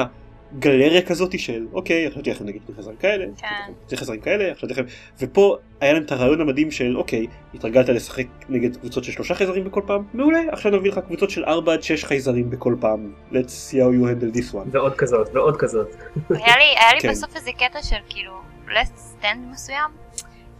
גלריה 0.58 1.02
כזאת 1.02 1.38
של 1.38 1.66
אוקיי 1.72 2.06
עכשיו 2.06 2.22
תהיה 2.22 2.34
לכם 2.34 2.44
נגיד 2.44 2.62
שני 2.66 2.76
חזרים 2.76 2.96
כאלה 2.96 3.24
כן. 3.36 3.72
שני 3.88 3.98
חזרים 3.98 4.20
כאלה 4.20 4.52
עכשיו 4.52 4.68
תהיה 4.68 4.82
לכם 4.82 4.94
ופה 5.20 5.56
היה 5.80 5.92
להם 5.92 6.02
את 6.02 6.12
הרעיון 6.12 6.40
המדהים 6.40 6.70
של 6.70 6.96
אוקיי 6.96 7.26
התרגלת 7.54 7.88
לשחק 7.88 8.26
נגד 8.48 8.76
קבוצות 8.76 9.04
של 9.04 9.12
שלושה 9.12 9.34
חייזרים 9.34 9.64
בכל 9.64 9.80
פעם 9.86 10.04
מעולה 10.14 10.40
עכשיו 10.52 10.72
נביא 10.72 10.90
לך 10.90 10.98
קבוצות 10.98 11.30
של 11.30 11.44
4 11.44 11.72
עד 11.72 11.82
6 11.82 12.04
חייזרים 12.04 12.50
בכל 12.50 12.76
פעם 12.80 13.12
let's 13.32 13.70
see 13.70 13.74
how 13.74 13.90
you 13.90 14.06
handle 14.06 14.36
this 14.36 14.54
one 14.54 14.68
ועוד 14.70 14.94
כזאת, 14.94 15.28
ועוד 15.34 15.56
כזאת. 15.56 15.94
היה 16.30 16.56
לי, 16.56 16.64
היה 16.80 16.94
לי 16.94 17.00
כן. 17.00 17.10
בסוף 17.10 17.36
איזה 17.36 17.50
קטע 17.52 17.82
של 17.82 17.96
כאילו 18.08 18.32
last 18.68 19.22
stand 19.22 19.52
מסוים, 19.52 20.03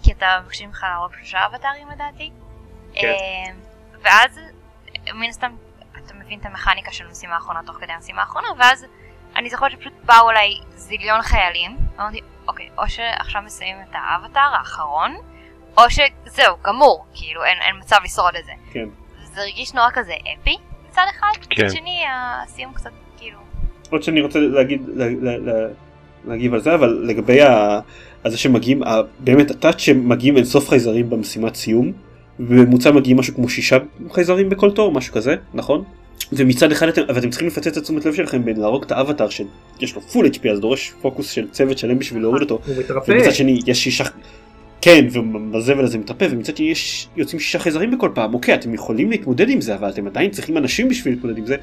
כי 0.04 0.12
אתה 0.12 0.40
מבקשים 0.42 0.68
ממך 0.68 0.86
להרוג 0.88 1.12
שלושה 1.16 1.46
אבטרים 1.46 1.88
לדעתי. 1.88 2.30
כן. 2.94 3.06
אה, 3.06 3.52
ואז 4.02 4.40
מן 5.14 5.28
הסתם 5.28 5.54
אתה 6.04 6.14
מבין 6.14 6.38
את 6.40 6.46
המכניקה 6.46 6.92
של 6.92 7.06
המשימה 7.06 7.34
האחרונה 7.34 7.60
תוך 7.66 7.76
כדי 7.76 7.92
המשימה 7.92 8.20
האחרונה, 8.20 8.48
ואז 8.58 8.86
אני 9.36 9.50
זוכרת 9.50 9.70
שפשוט 9.70 9.92
באו 10.04 10.30
אליי 10.30 10.50
זיליון 10.74 11.22
חיילים, 11.22 11.76
ואמרתי 11.96 12.20
אוקיי, 12.48 12.68
או 12.78 12.88
שעכשיו 12.88 13.42
מסיים 13.42 13.76
את 13.90 13.94
האבטר 13.94 14.40
האחרון, 14.40 15.16
או 15.78 15.82
שזהו, 15.90 16.56
גמור, 16.62 17.06
כאילו 17.14 17.44
אין, 17.44 17.58
אין 17.62 17.76
מצב 17.78 17.96
לשרוד 18.04 18.36
את 18.36 18.44
זה. 18.44 18.52
כן. 18.72 18.88
זה 19.24 19.40
הרגיש 19.40 19.74
נורא 19.74 19.90
כזה 19.92 20.14
אפי 20.14 20.56
מצד 20.88 21.06
אחד, 21.10 21.32
כן. 21.50 21.64
מצד 21.66 21.76
שני 21.76 22.04
הסיום 22.12 22.72
קצת 22.72 22.90
כאילו... 23.16 23.38
עוד 23.90 24.02
שאני 24.02 24.20
רוצה 24.20 24.38
להגיד 24.38 24.82
לה, 24.88 25.06
לה, 25.20 25.36
לה, 25.38 25.68
להגיב 26.24 26.54
על 26.54 26.60
זה 26.60 26.74
אבל 26.74 27.04
לגבי 27.06 27.42
ה... 27.42 27.80
על 28.24 28.30
זה 28.30 28.38
שמגיעים 28.38 28.82
באמת 29.20 29.50
הטאץ' 29.50 29.78
שמגיעים 29.78 30.36
אין 30.36 30.44
סוף 30.44 30.68
חייזרים 30.68 31.10
במשימת 31.10 31.54
סיום 31.54 31.92
בממוצע 32.38 32.90
מגיעים 32.90 33.16
משהו 33.16 33.34
כמו 33.34 33.48
שישה 33.48 33.78
חייזרים 34.12 34.48
בכל 34.48 34.70
תור 34.70 34.92
משהו 34.92 35.14
כזה 35.14 35.36
נכון? 35.54 35.84
ומצד 36.32 36.72
אחד 36.72 36.88
אתם, 36.88 37.02
אבל 37.08 37.18
אתם 37.18 37.30
צריכים 37.30 37.48
לפצץ 37.48 37.66
את 37.66 37.76
התשומת 37.76 38.06
לב 38.06 38.14
שלכם 38.14 38.44
בין 38.44 38.60
להרוג 38.60 38.84
את 38.84 38.92
האבטר 38.92 39.28
שיש 39.28 39.94
לו 39.94 40.00
פול 40.00 40.26
HP 40.26 40.48
אז 40.48 40.60
דורש 40.60 40.92
פוקוס 41.02 41.30
של 41.30 41.48
צוות 41.50 41.78
שלם 41.78 41.98
בשביל 41.98 42.22
להוריד 42.22 42.42
אותו 42.42 42.58
הוא 42.66 42.76
מתרפא. 42.78 43.12
ומצד 43.12 43.34
שני 43.34 43.60
יש 43.66 43.84
שישה 43.84 44.04
כן 44.80 45.06
ובזבל 45.12 45.84
הזה 45.84 45.98
מתרפא 45.98 46.26
ומצד 46.30 46.56
שני 46.56 46.70
יש 46.70 47.08
יוצאים 47.16 47.40
שישה 47.40 47.58
חייזרים 47.58 47.90
בכל 47.90 48.10
פעם 48.14 48.34
אוקיי 48.34 48.54
אתם 48.54 48.74
יכולים 48.74 49.10
להתמודד 49.10 49.48
עם 49.48 49.60
זה 49.60 49.74
אבל 49.74 49.90
אתם 49.90 50.06
עדיין 50.06 50.30
צריכים 50.30 50.56
אנשים 50.56 50.88
בשביל 50.88 51.14
להתמודד 51.14 51.38
עם 51.38 51.46
זה 51.46 51.56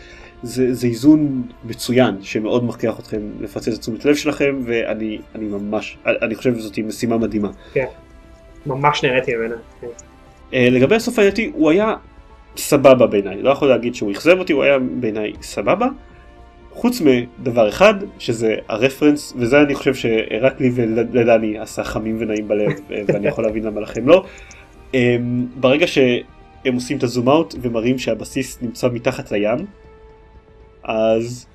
זה, 0.44 0.74
זה 0.74 0.88
איזון 0.88 1.44
מצוין 1.64 2.18
שמאוד 2.22 2.64
מכריח 2.64 3.00
אתכם 3.00 3.22
לפצץ 3.40 3.74
את 3.74 3.80
תשומת 3.80 4.06
לב 4.06 4.16
שלכם 4.16 4.60
ואני 4.66 5.20
אני 5.36 5.46
ממש 5.46 5.98
אני 6.06 6.36
חושב 6.36 6.56
שזאת 6.56 6.80
משימה 6.80 7.18
מדהימה. 7.18 7.50
ממש 8.66 9.04
נהניתי 9.04 9.36
ממנה. 9.36 9.56
כן. 9.82 9.88
אה, 10.54 10.68
לגבי 10.72 10.96
הסוף 10.96 11.20
העייתי 11.20 11.52
הוא 11.54 11.70
היה 11.70 11.96
סבבה 12.58 13.08
בעיניי 13.08 13.42
לא 13.42 13.50
יכול 13.50 13.68
להגיד 13.68 13.96
שהוא 13.96 14.12
אכזב 14.12 14.40
אותי 14.40 14.54
הוא 14.54 14.64
היה 14.64 14.80
בעיניי 14.80 15.34
סבבה. 15.42 15.88
חוץ 16.74 17.02
מדבר 17.02 17.70
אחד 17.70 17.94
שזה 18.20 18.56
הרפרנס 18.68 19.34
וזה 19.38 19.62
אני 19.62 19.76
חושב 19.76 19.94
שרק 19.96 20.62
לי 20.62 20.72
ולדני 20.76 21.60
עשה 21.60 21.84
חמים 21.84 22.18
ונעים 22.20 22.48
בלב 22.48 22.72
ואני 23.08 23.28
יכול 23.28 23.44
להבין 23.44 23.64
למה 23.64 23.82
לכם 23.82 24.08
לא. 24.08 24.26
אה, 24.96 25.18
ברגע 25.60 25.88
שהם 25.88 26.74
עושים 26.76 26.98
את 26.98 27.04
הזום 27.04 27.30
אאוט 27.30 27.56
ומראים 27.62 27.98
שהבסיס 27.98 28.58
נמצא 28.62 28.88
מתחת 28.94 29.32
לים 29.32 29.66
אז 30.84 31.46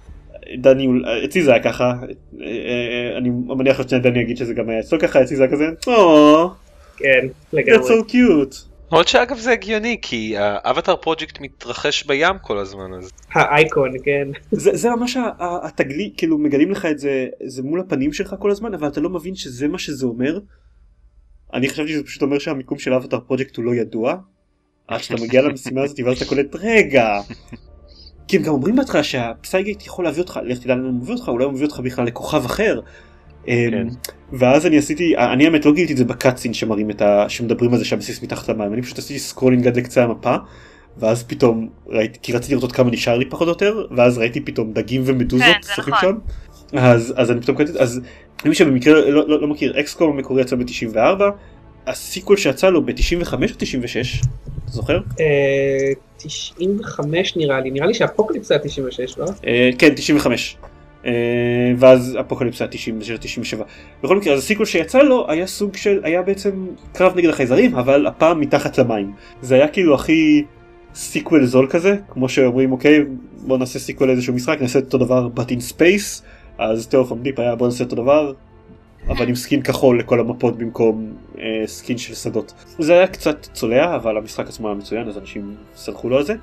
דני 0.54 0.88
אצלי 1.24 1.42
זה 1.42 1.50
היה 1.52 1.62
ככה 1.62 1.92
אה, 2.40 2.46
אה, 2.46 3.18
אני 3.18 3.30
מניח 3.30 3.88
שדני 3.88 4.18
יגיד 4.18 4.36
שזה 4.36 4.54
גם 4.54 4.68
היה 4.68 4.80
אצלו 4.80 4.98
ככה 4.98 5.22
אצלי 5.22 5.36
זה 5.36 5.42
היה 5.42 5.52
כזה 5.52 5.68
"Oh, 5.86 6.48
כן, 6.96 7.26
that's 7.26 7.56
לגמרי. 7.56 7.88
so 7.88 8.10
cute. 8.10 8.65
למרות 8.92 9.08
שאגב 9.08 9.38
זה 9.38 9.52
הגיוני 9.52 9.98
כי 10.02 10.34
האבטר 10.38 10.96
פרויקט 10.96 11.40
מתרחש 11.40 12.04
בים 12.04 12.38
כל 12.42 12.58
הזמן 12.58 12.92
אז 12.98 13.10
האייקון, 13.32 13.90
כן. 14.04 14.28
זה, 14.50 14.76
זה 14.76 14.90
ממש 14.90 15.16
התגלית 15.38 16.14
כאילו 16.16 16.38
מגלים 16.38 16.70
לך 16.70 16.86
את 16.86 16.98
זה 16.98 17.26
זה 17.44 17.62
מול 17.62 17.80
הפנים 17.80 18.12
שלך 18.12 18.34
כל 18.38 18.50
הזמן 18.50 18.74
אבל 18.74 18.88
אתה 18.88 19.00
לא 19.00 19.10
מבין 19.10 19.34
שזה 19.34 19.68
מה 19.68 19.78
שזה 19.78 20.06
אומר. 20.06 20.38
אני 21.54 21.68
חשבתי 21.68 21.92
שזה 21.92 22.04
פשוט 22.04 22.22
אומר 22.22 22.38
שהמיקום 22.38 22.78
של 22.78 22.94
Avatar 22.94 23.20
Project 23.20 23.56
הוא 23.56 23.64
לא 23.64 23.74
ידוע. 23.74 24.16
עד 24.88 25.02
שאתה 25.02 25.22
מגיע 25.22 25.42
למשימה 25.42 25.82
הזאת 25.82 26.00
ואז 26.04 26.16
אתה 26.16 26.24
קולט 26.24 26.54
רגע. 26.54 27.20
כי 28.28 28.36
הם 28.36 28.42
גם 28.42 28.52
אומרים 28.52 28.76
בהתחלה 28.76 29.02
שה 29.02 29.28
psi 29.28 29.53
gate 29.53 29.86
יכול 29.86 30.04
להביא 30.04 30.22
אותך 30.22 30.40
לך 30.44 30.58
תדע 30.58 30.74
לאן 30.74 30.84
הוא 30.84 30.92
מביא 30.92 31.14
אותך 31.14 31.28
אולי 31.28 31.44
הוא 31.44 31.52
מביא 31.52 31.66
אותך 31.66 31.80
בכלל 31.80 32.06
לכוכב 32.06 32.44
אחר. 32.44 32.80
כן. 33.46 33.88
ואז 34.32 34.66
אני 34.66 34.78
עשיתי 34.78 35.16
אני 35.16 35.44
האמת 35.44 35.64
לא 35.64 35.72
גיליתי 35.72 35.92
את 35.92 35.98
זה 35.98 36.04
ב 36.04 36.10
cutscene 36.10 36.54
שמראים 36.54 36.90
את 36.90 37.02
ה... 37.02 37.24
שמדברים 37.28 37.72
על 37.72 37.78
זה 37.78 37.84
שהבסיס 37.84 38.22
מתחת 38.22 38.48
למים 38.48 38.72
אני 38.72 38.82
פשוט 38.82 38.98
עשיתי 38.98 39.18
scrolling 39.18 39.66
עד 39.66 39.76
לקצה 39.76 40.04
המפה 40.04 40.34
ואז 40.98 41.24
פתאום 41.24 41.68
ראיתי 41.86 42.18
כי 42.22 42.32
רציתי 42.32 42.52
לראות 42.52 42.62
עוד 42.62 42.72
כמה 42.72 42.90
נשאר 42.90 43.18
לי 43.18 43.24
פחות 43.24 43.48
או 43.48 43.52
יותר 43.52 43.86
ואז 43.96 44.18
ראיתי 44.18 44.40
פתאום 44.40 44.72
דגים 44.72 45.02
ומדוזות 45.04 45.46
כן, 45.46 45.62
זה 45.62 45.72
שוחים 45.72 45.94
נכון. 45.94 46.18
שם 46.72 46.78
אז 46.78 47.14
אז 47.16 47.30
אני 47.30 47.40
פתאום 47.40 47.56
קלטתי 47.56 47.78
אז 47.78 48.00
למי 48.44 48.54
שבמקרה 48.54 48.94
לא, 48.94 49.28
לא, 49.28 49.40
לא 49.40 49.48
מכיר 49.48 49.80
XCOM 49.80 50.12
המקורי 50.12 50.42
יצא 50.42 50.56
ב-94 50.56 51.22
ה 51.86 51.93
sequel 51.93 52.36
שיצא 52.36 52.70
לו 52.70 52.86
ב-95 52.86 53.32
או 53.32 53.38
96 53.58 54.20
אתה 54.64 54.72
זוכר? 54.72 54.98
אה, 55.20 55.92
95 56.16 57.36
נראה 57.36 57.60
לי, 57.60 57.70
נראה 57.70 57.86
לי 57.86 57.94
ש 57.94 58.04
Apocalypse 58.04 58.50
היה 58.50 58.60
96, 58.60 59.18
לא? 59.18 59.26
אה, 59.46 59.70
כן 59.78 59.94
95 59.94 60.56
אה, 60.62 60.68
ואז 61.76 62.16
Apocalypse 62.20 62.60
היה 62.60 62.68
96 62.68 63.18
97 63.20 63.64
בכל 64.02 64.16
מקרה 64.16 64.34
אז 64.34 64.38
ה 64.38 64.42
sequel 64.42 64.66
שיצא 64.66 65.02
לו 65.02 65.30
היה 65.30 65.46
סוג 65.46 65.76
של 65.76 66.00
היה 66.04 66.22
בעצם 66.22 66.66
קרב 66.92 67.16
נגד 67.16 67.28
החייזרים 67.28 67.74
אבל 67.74 68.06
הפעם 68.06 68.40
מתחת 68.40 68.78
למים. 68.78 69.12
זה 69.42 69.54
היה 69.54 69.68
כאילו 69.68 69.94
הכי 69.94 70.44
sequel 70.94 71.44
זול 71.44 71.66
כזה 71.70 71.96
כמו 72.08 72.28
שאומרים 72.28 72.72
אוקיי 72.72 73.04
בוא 73.46 73.58
נעשה 73.58 73.78
sequel 73.78 74.08
לאיזשהו 74.08 74.34
משחק 74.34 74.58
נעשה 74.60 74.78
אותו 74.78 74.98
דבר 74.98 75.28
but 75.36 75.48
in 75.48 75.72
space. 75.72 76.22
אז 76.58 76.86
Terror 76.86 77.08
from 77.08 77.22
the 77.22 77.29
Deep 77.29 77.38
היה 77.38 77.54
בוא 77.54 77.66
נעשה 77.66 77.84
אותו 77.84 77.96
דבר 77.96 78.32
אבל 79.08 79.28
עם 79.28 79.34
skin 79.34 79.62
כחול 79.62 79.98
לכל 79.98 80.20
המפות 80.20 80.58
במקום 80.58 81.12
אה, 81.38 81.62
skin 81.66 81.98
של 81.98 82.14
שדות. 82.14 82.52
זה 82.78 82.92
היה 82.92 83.06
קצת 83.06 83.48
צולע 83.52 83.96
אבל 83.96 84.16
המשחק 84.16 84.48
עצמו 84.48 84.68
היה 84.68 84.76
מצוין 84.76 85.08
אז 85.08 85.18
אנשים 85.18 85.54
סלחו 85.74 86.08
לו 86.08 86.16
על 86.16 86.22
זה. 86.22 86.34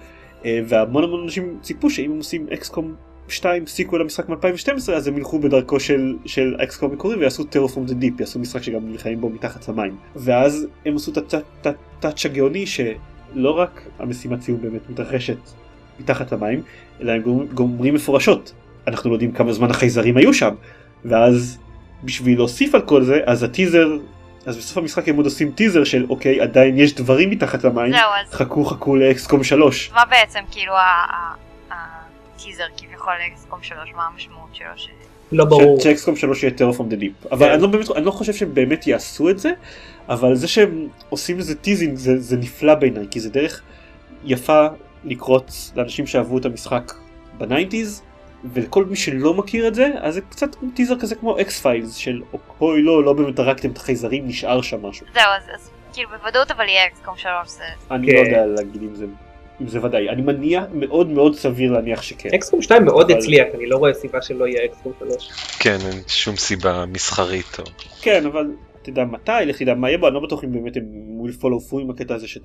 אה, 0.45 0.59
והמון 0.65 1.03
המון 1.03 1.23
אנשים 1.23 1.57
ציפו 1.61 1.89
שאם 1.89 2.11
הם 2.11 2.17
עושים 2.17 2.47
XCOM 2.53 2.93
2 3.27 3.67
sequel 3.67 4.01
למשחק 4.01 4.29
מ-2012 4.29 4.91
אז 4.91 5.07
הם 5.07 5.17
ילכו 5.17 5.39
בדרכו 5.39 5.79
של, 5.79 6.15
של 6.25 6.55
XCOM 6.63 6.91
המקורי 6.91 7.15
ויעשו 7.15 7.43
Terror 7.43 7.68
from 7.68 7.85
the 7.85 7.93
Deep 7.93 8.19
יעשו 8.19 8.39
משחק 8.39 8.63
שגם 8.63 8.91
נלחמים 8.91 9.21
בו 9.21 9.29
מתחת 9.29 9.67
למים. 9.67 9.97
ואז 10.15 10.67
הם 10.85 10.95
עשו 10.95 11.11
את 11.11 11.35
ה 11.65 11.75
touch 11.75 12.25
הגאוני 12.25 12.65
שלא 12.65 13.59
רק 13.59 13.81
המשימת 13.99 14.41
סיום 14.41 14.61
באמת 14.61 14.89
מתרחשת 14.89 15.37
מתחת 15.99 16.31
למים 16.31 16.61
אלא 17.01 17.11
הם 17.11 17.21
אומרים 17.53 17.93
מפורשות. 17.93 18.53
אנחנו 18.87 19.09
לא 19.09 19.15
יודעים 19.15 19.31
כמה 19.31 19.53
זמן 19.53 19.69
החייזרים 19.69 20.17
היו 20.17 20.33
שם. 20.33 20.53
ואז 21.05 21.57
בשביל 22.03 22.37
להוסיף 22.37 22.75
על 22.75 22.81
כל 22.81 23.03
זה 23.03 23.19
אז 23.25 23.43
הטיזר 23.43 23.87
אז 24.45 24.57
בסוף 24.57 24.77
המשחק 24.77 25.09
הם 25.09 25.15
עוד 25.15 25.25
עושים 25.25 25.51
טיזר 25.51 25.83
של 25.83 26.05
אוקיי 26.09 26.41
עדיין 26.41 26.77
יש 26.77 26.95
דברים 26.95 27.29
מתחת 27.29 27.63
למים. 27.63 27.91
זהו, 27.91 28.01
אז 28.25 28.33
חכו 28.33 28.65
חכו 28.65 28.95
לאקסקום 28.95 29.43
3 29.43 29.91
מה 29.93 30.05
בעצם 30.09 30.39
כאילו 30.51 30.73
הטיזר 32.43 32.63
כביכול 32.77 33.13
ל 33.29 33.36
XCOM 33.36 33.63
3, 33.63 33.89
מה 33.95 34.03
המשמעות 34.13 34.49
שלו? 34.55 34.67
ש- 34.75 34.89
לא 35.31 35.45
ברור. 35.45 35.79
ש 35.79 35.91
XCOM 35.91 36.15
3 36.15 36.43
יהיה 36.43 36.53
Terror 36.53 36.75
from 36.75 36.89
the 36.89 36.95
Deep 36.95 37.13
אבל 37.31 37.45
כן. 37.47 37.53
אני 37.53 37.61
לא 37.61 37.67
באמת 37.67 37.91
אני 37.95 38.05
לא 38.05 38.11
חושב 38.11 38.33
שהם 38.33 38.53
באמת 38.53 38.87
יעשו 38.87 39.29
את 39.29 39.39
זה 39.39 39.51
אבל 40.09 40.35
זה 40.35 40.47
שהם 40.47 40.87
עושים 41.09 41.39
לזה 41.39 41.55
teasing 41.55 41.97
זה, 41.97 42.19
זה 42.19 42.37
נפלא 42.37 42.75
בעיניי 42.75 43.05
כי 43.11 43.19
זה 43.19 43.29
דרך 43.29 43.61
יפה 44.23 44.67
לקרוץ 45.03 45.71
לאנשים 45.75 46.07
שאהבו 46.07 46.37
את 46.37 46.45
המשחק 46.45 46.93
ב 47.37 47.44
nineties 47.44 48.01
ולכל 48.53 48.85
מי 48.85 48.95
שלא 48.95 49.33
מכיר 49.33 49.67
את 49.67 49.75
זה 49.75 49.89
אז 50.01 50.13
זה 50.13 50.21
קצת 50.21 50.49
טיזר 50.73 50.99
כזה 50.99 51.15
כמו 51.15 51.41
X-Files 51.41 51.95
של 51.95 52.21
אוי 52.61 52.81
לא 52.81 53.03
לא 53.03 53.13
באמת 53.13 53.39
הרגתם 53.39 53.69
את 53.71 53.77
החייזרים 53.77 54.27
נשאר 54.27 54.61
שם 54.61 54.85
משהו 54.85 55.05
זהו, 55.13 55.23
אז- 55.37 55.55
אז 55.55 55.69
כאילו 55.93 56.09
בוודאות 56.09 56.51
אבל 56.51 56.67
יהיה 56.67 56.87
XCOM 56.87 57.17
3, 57.17 57.49
זה... 57.49 57.63
אני 57.91 58.07
כן. 58.07 58.13
לא 58.15 58.19
יודע 58.19 58.45
להגיד 58.45 58.81
אם 58.81 58.95
זה 58.95 59.05
זה 59.67 59.85
ודאי 59.85 60.09
אני 60.09 60.21
מניח 60.21 60.63
מאוד 60.73 61.07
מאוד 61.07 61.35
סביר 61.35 61.71
להניח 61.71 62.01
שכן. 62.01 62.29
XCOM 62.35 62.61
2 62.61 62.85
מאוד 62.85 63.11
אבל- 63.11 63.19
הצליח, 63.19 63.47
אני 63.55 63.65
לא 63.65 63.77
רואה 63.77 63.93
סיבה 63.93 64.21
שלא 64.21 64.47
יהיה 64.47 64.65
XCOM 64.65 64.93
3. 64.99 65.31
כן 65.59 65.77
אין 65.85 66.01
שום 66.07 66.35
סיבה 66.35 66.85
מסחרית 66.85 67.59
או 67.59 67.63
כן 68.01 68.25
אבל 68.25 68.47
תדע 68.81 69.03
מתי, 69.05 69.31
לך 69.45 69.61
תדע 69.61 69.73
מה 69.73 69.89
יהיה 69.89 69.97
בו, 69.97 70.07
אני 70.07 70.13
לא 70.15 70.19
בטוח 70.19 70.43
אם 70.43 70.51
באמת 70.51 70.77
הם 70.77 70.83
will 71.25 71.41
follow 71.41 71.71
through 71.71 71.81
עם 71.81 71.89
הקטע 71.89 72.15
הזה 72.15 72.27
של. 72.27 72.39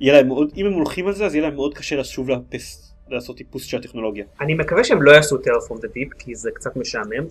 יהיה 0.00 0.14
להם 0.14 0.28
מאוד, 0.28 0.52
אם 0.56 0.66
הם 0.66 0.72
הולכים 0.72 1.06
על 1.06 1.12
זה 1.12 1.26
אז 1.26 1.34
יהיה 1.34 1.44
להם 1.46 1.54
מאוד 1.54 1.74
קשה 1.74 1.96
לשוב 1.96 2.28
לאפס, 2.30 2.92
לעשות 3.10 3.36
טיפוס 3.36 3.64
של 3.64 3.76
הטכנולוגיה. 3.76 4.24
אני 4.40 4.54
מקווה 4.54 4.84
שהם 4.84 5.02
לא 5.02 5.10
יעשו 5.12 5.36
Terraform 5.36 5.76
the 5.76 5.88
Deep 5.88 6.14
כי 6.18 6.34
זה 6.34 6.50
קצת 6.54 6.76
משעמם. 6.76 7.24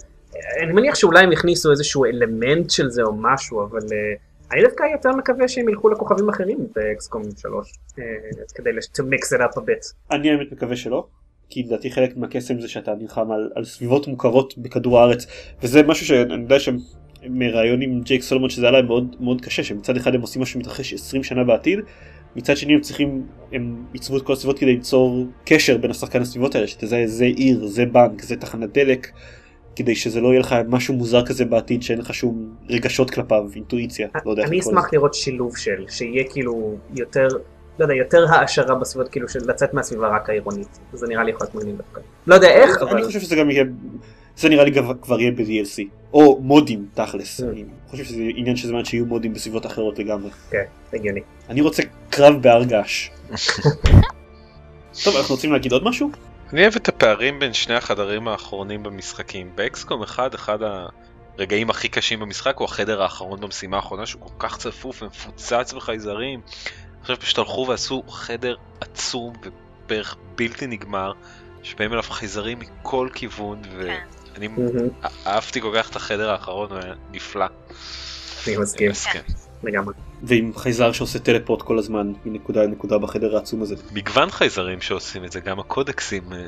אני 0.64 0.74
מניח 0.74 0.96
שאולי 0.96 1.24
הם 1.24 1.32
יכניסו 1.32 1.72
איזשהו 1.72 2.06
אלמנט 2.06 2.70
של 2.70 2.90
זה 2.90 3.02
או 3.04 3.14
משהו, 3.16 3.64
אבל 3.64 3.80
uh, 3.80 4.20
אני 4.52 4.64
דווקא 4.64 4.84
יותר 4.92 5.12
מקווה 5.12 5.48
שהם 5.48 5.70
ילכו 5.70 5.90
לכוכבים 5.90 6.30
אחרים 6.30 6.58
באקסקום 6.76 7.24
3, 7.38 7.72
uh, 7.72 7.96
כדי 8.56 8.70
to 8.70 9.02
mix 9.02 9.38
it 9.38 9.42
up 9.42 9.58
a 9.58 9.62
bit. 9.62 9.94
אני 10.12 10.32
האמת 10.32 10.52
מקווה 10.52 10.76
שלא. 10.76 11.08
כי 11.50 11.64
לדעתי 11.64 11.92
חלק 11.92 12.18
מהקסם 12.18 12.60
זה 12.60 12.68
שאתה 12.68 12.94
נלחם 12.96 13.32
על, 13.32 13.50
על 13.56 13.66
סביבות 13.66 14.08
מוכרות 14.08 14.58
בכדור 14.58 15.00
הארץ 15.00 15.28
וזה 15.64 15.84
משהו 15.84 16.06
שאני 16.06 16.34
יודע 16.34 16.60
שהם 16.60 16.78
מראיון 17.30 17.82
עם 17.82 18.02
ג'ייק 18.02 18.22
סולומון 18.22 18.50
שזה 18.50 18.66
היה 18.66 18.72
להם 18.72 18.86
מאוד 18.86 19.16
מאוד 19.20 19.42
קשה 19.42 19.64
שמצד 19.64 19.98
אחד 19.98 20.16
הם 20.16 20.22
עושים 20.22 20.42
משהו 20.42 20.54
שמתרחש 20.54 20.94
20 20.94 21.24
שנה 21.24 21.44
בעתיד 21.44 21.80
מצד 22.36 22.58
שני 22.58 22.74
הם 22.74 22.82
צריכים 22.82 23.28
הם 23.52 23.84
ייצבו 23.94 24.18
את 24.18 24.22
כל 24.22 24.34
הסביבות 24.34 24.60
כדי 24.60 24.76
ליצור 24.76 25.26
קשר 25.46 25.78
בין 25.78 25.92
השחקן 25.92 26.22
לסביבות 26.22 26.56
האלה 26.56 26.68
שתזהה 26.68 27.08
זה 27.08 27.26
עיר 27.26 27.66
זה 27.66 27.86
בנק 27.86 28.22
זה 28.22 28.36
תחנת 28.36 28.74
דלק 28.74 29.12
כדי 29.76 29.96
שזה 29.96 30.22
לא 30.22 30.28
יהיה 30.28 30.40
לך 30.40 30.56
משהו 30.68 30.94
מוזר 30.94 31.26
כזה 31.26 31.46
בעתיד 31.46 31.84
שאין 31.84 32.00
לך 32.00 32.14
שום 32.14 32.56
רגשות 32.70 33.10
כלפיו 33.12 33.44
אינטואיציה 33.56 34.08
לא 34.26 34.32
יודע 34.32 34.42
איך 34.44 34.50
אני 34.52 34.58
לקרוא 34.58 34.74
לזה. 34.74 34.80
אשמח 34.82 34.94
לראות 34.94 35.14
שילוב 35.14 35.58
של, 35.58 35.86
שיהיה 35.90 36.24
כאילו 36.30 36.76
יותר, 36.96 37.28
לא 37.80 37.86
יודע, 37.86 37.94
יותר 37.96 38.26
העשרה 38.30 38.76
בסביבות, 38.76 39.10
כאילו 39.10 39.30
של 39.30 39.40
לצאת 39.48 39.74
מהסביבה 39.74 40.08
רק 40.16 40.30
העירונית. 40.30 40.80
זה 40.94 41.08
נראה 41.08 41.24
לי 41.24 41.32
יכול 41.32 41.44
להיות 41.48 41.56
מגניב 41.56 41.78
דווקא. 41.78 42.02
לא 42.28 42.36
יודע 42.36 42.48
איך, 42.50 42.82
אבל 42.82 42.98
אני 42.98 43.06
חושב 43.06 43.20
שזה 43.20 43.36
גם 43.36 43.50
יהיה 43.50 43.64
זה 44.38 44.50
נראה 44.50 44.64
לי 44.64 44.74
כבר- 44.74 44.94
כבר 45.02 45.20
יהיה 45.20 45.32
ב-DLC 45.32 45.84
או 46.14 46.40
מודים 46.42 46.86
תכלס 46.94 47.40
Mm. 47.40 47.44
אני 47.44 47.64
חושב 47.88 48.04
שזה 48.04 48.22
עניין 48.36 48.56
של 48.56 48.68
זמן 48.68 48.86
שיהיו 48.86 49.06
מודים 49.06 49.34
בסביבות 49.34 49.66
אחרות 49.66 50.00
לגמרי. 50.00 50.30
כן, 50.52 50.64
הגיוני. 50.94 51.20
אני 51.50 51.62
רוצה 51.62 51.84
קרב 52.10 52.42
בהר 52.42 52.64
געש. 52.64 53.10
טוב 55.04 55.16
אנחנו 55.16 55.36
רוצים 55.36 55.52
להגיד 55.52 55.72
עוד 55.72 55.84
משהו? 55.84 56.10
אני 56.54 56.62
אוהב 56.62 56.76
את 56.76 56.90
הפערים 56.90 57.40
בין 57.40 57.54
שני 57.54 57.76
החדרים 57.76 58.28
האחרונים 58.28 58.84
במשחקים. 58.84 59.52
באקסקום 59.56 60.04
1, 60.04 60.36
אחד 60.36 60.60
הרגעים 61.38 61.70
הכי 61.70 61.90
קשים 61.90 62.20
במשחק 62.20 62.58
הוא 62.58 62.66
החדר 62.66 63.02
האחרון 63.02 63.40
במשימה 63.40 63.78
האחרונה 63.78 64.06
שהוא 64.06 64.22
כל 64.22 64.48
כך 64.48 64.58
צפוף 64.58 65.02
ומפוצץ 65.02 65.74
בחייזרים. 65.74 66.42
עכשיו 67.02 67.20
פשוט 67.20 67.38
הלכו 67.38 67.66
ועשו 67.70 68.04
חדר 68.10 68.56
עצום 68.82 69.34
ובערך 69.44 70.18
בלתי 70.36 70.68
נגמר, 70.68 71.12
שבאים 71.64 71.94
אליו 71.94 72.04
חייזרים 72.04 72.60
מכל 72.60 73.10
כיוון, 73.14 73.62
ואני 73.78 74.48
מהמם, 74.48 74.90
אהבתי 75.28 75.62
כל 75.62 75.72
כך 75.76 75.90
את 75.90 75.96
החדר 75.96 76.32
האחרון, 76.32 76.72
הוא 76.72 76.80
היה 76.80 76.94
נפלא. 77.12 77.46
אני 78.48 78.58
מסכים. 78.90 79.22
לגמרי. 79.64 79.94
ועם 80.24 80.52
חייזר 80.56 80.92
שעושה 80.92 81.20
טלפורט 81.20 81.62
כל 81.62 81.78
הזמן 81.78 82.14
מנקודה 82.26 82.64
לנקודה 82.64 82.98
בחדר 82.98 83.36
העצום 83.36 83.62
הזה. 83.62 83.76
מגוון 83.94 84.30
חייזרים 84.30 84.82
שעושים 84.82 85.26
את 85.26 85.32
זה, 85.32 85.40
גם 85.40 85.60
הקודקסים 85.60 86.34
אה, 86.34 86.46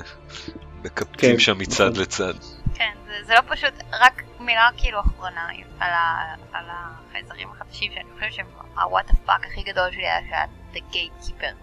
מקפצים 0.83 1.31
כן, 1.31 1.39
שם 1.39 1.57
מצד 1.57 1.89
נכון. 1.89 2.01
לצד. 2.01 2.33
כן, 2.75 2.91
זה, 3.05 3.13
זה 3.25 3.33
לא 3.33 3.41
פשוט, 3.55 3.73
רק 3.91 4.23
מילה 4.39 4.69
כאילו 4.77 4.99
אחרונה 4.99 5.47
על, 5.79 5.91
ה, 5.91 6.35
על 6.53 6.65
החייזרים 6.69 7.47
החדשים, 7.51 7.91
שאני 7.93 8.05
חושבת 8.13 8.33
שהם 8.33 8.45
ה 8.77 8.83
what 8.83 9.07
the 9.07 9.17
fuck 9.25 9.45
הכי 9.47 9.63
גדול 9.63 9.91
שלי 9.91 10.03
היה 10.07 10.19
שהיה 10.29 10.45
The 10.73 10.93
Gatekeeper. 10.93 11.53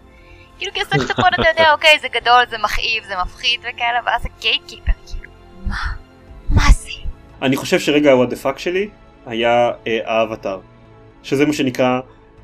כאילו 0.58 0.72
כי 0.72 0.80
סקסטפון 0.84 1.30
אתה 1.34 1.48
יודע, 1.48 1.72
אוקיי, 1.74 1.98
זה 2.00 2.08
גדול, 2.08 2.42
זה 2.50 2.58
מכאיב, 2.58 3.04
זה 3.04 3.14
מפחיד 3.22 3.60
וכאלה, 3.60 4.00
ואז 4.06 4.26
ה 4.26 4.32
Gatekeeper, 4.32 4.92
כאילו, 5.06 5.30
מה? 5.66 5.76
מה 6.50 6.72
זה? 6.72 6.90
אני 7.42 7.56
חושב 7.56 7.78
שרגע 7.78 8.12
ה 8.12 8.16
what 8.16 8.28
the 8.28 8.36
fuck 8.36 8.58
שלי 8.58 8.90
היה 9.26 9.70
אה, 9.86 9.98
האבטר. 10.04 10.60
שזה 11.28 11.46
מה 11.46 11.52
שנקרא, 11.52 12.00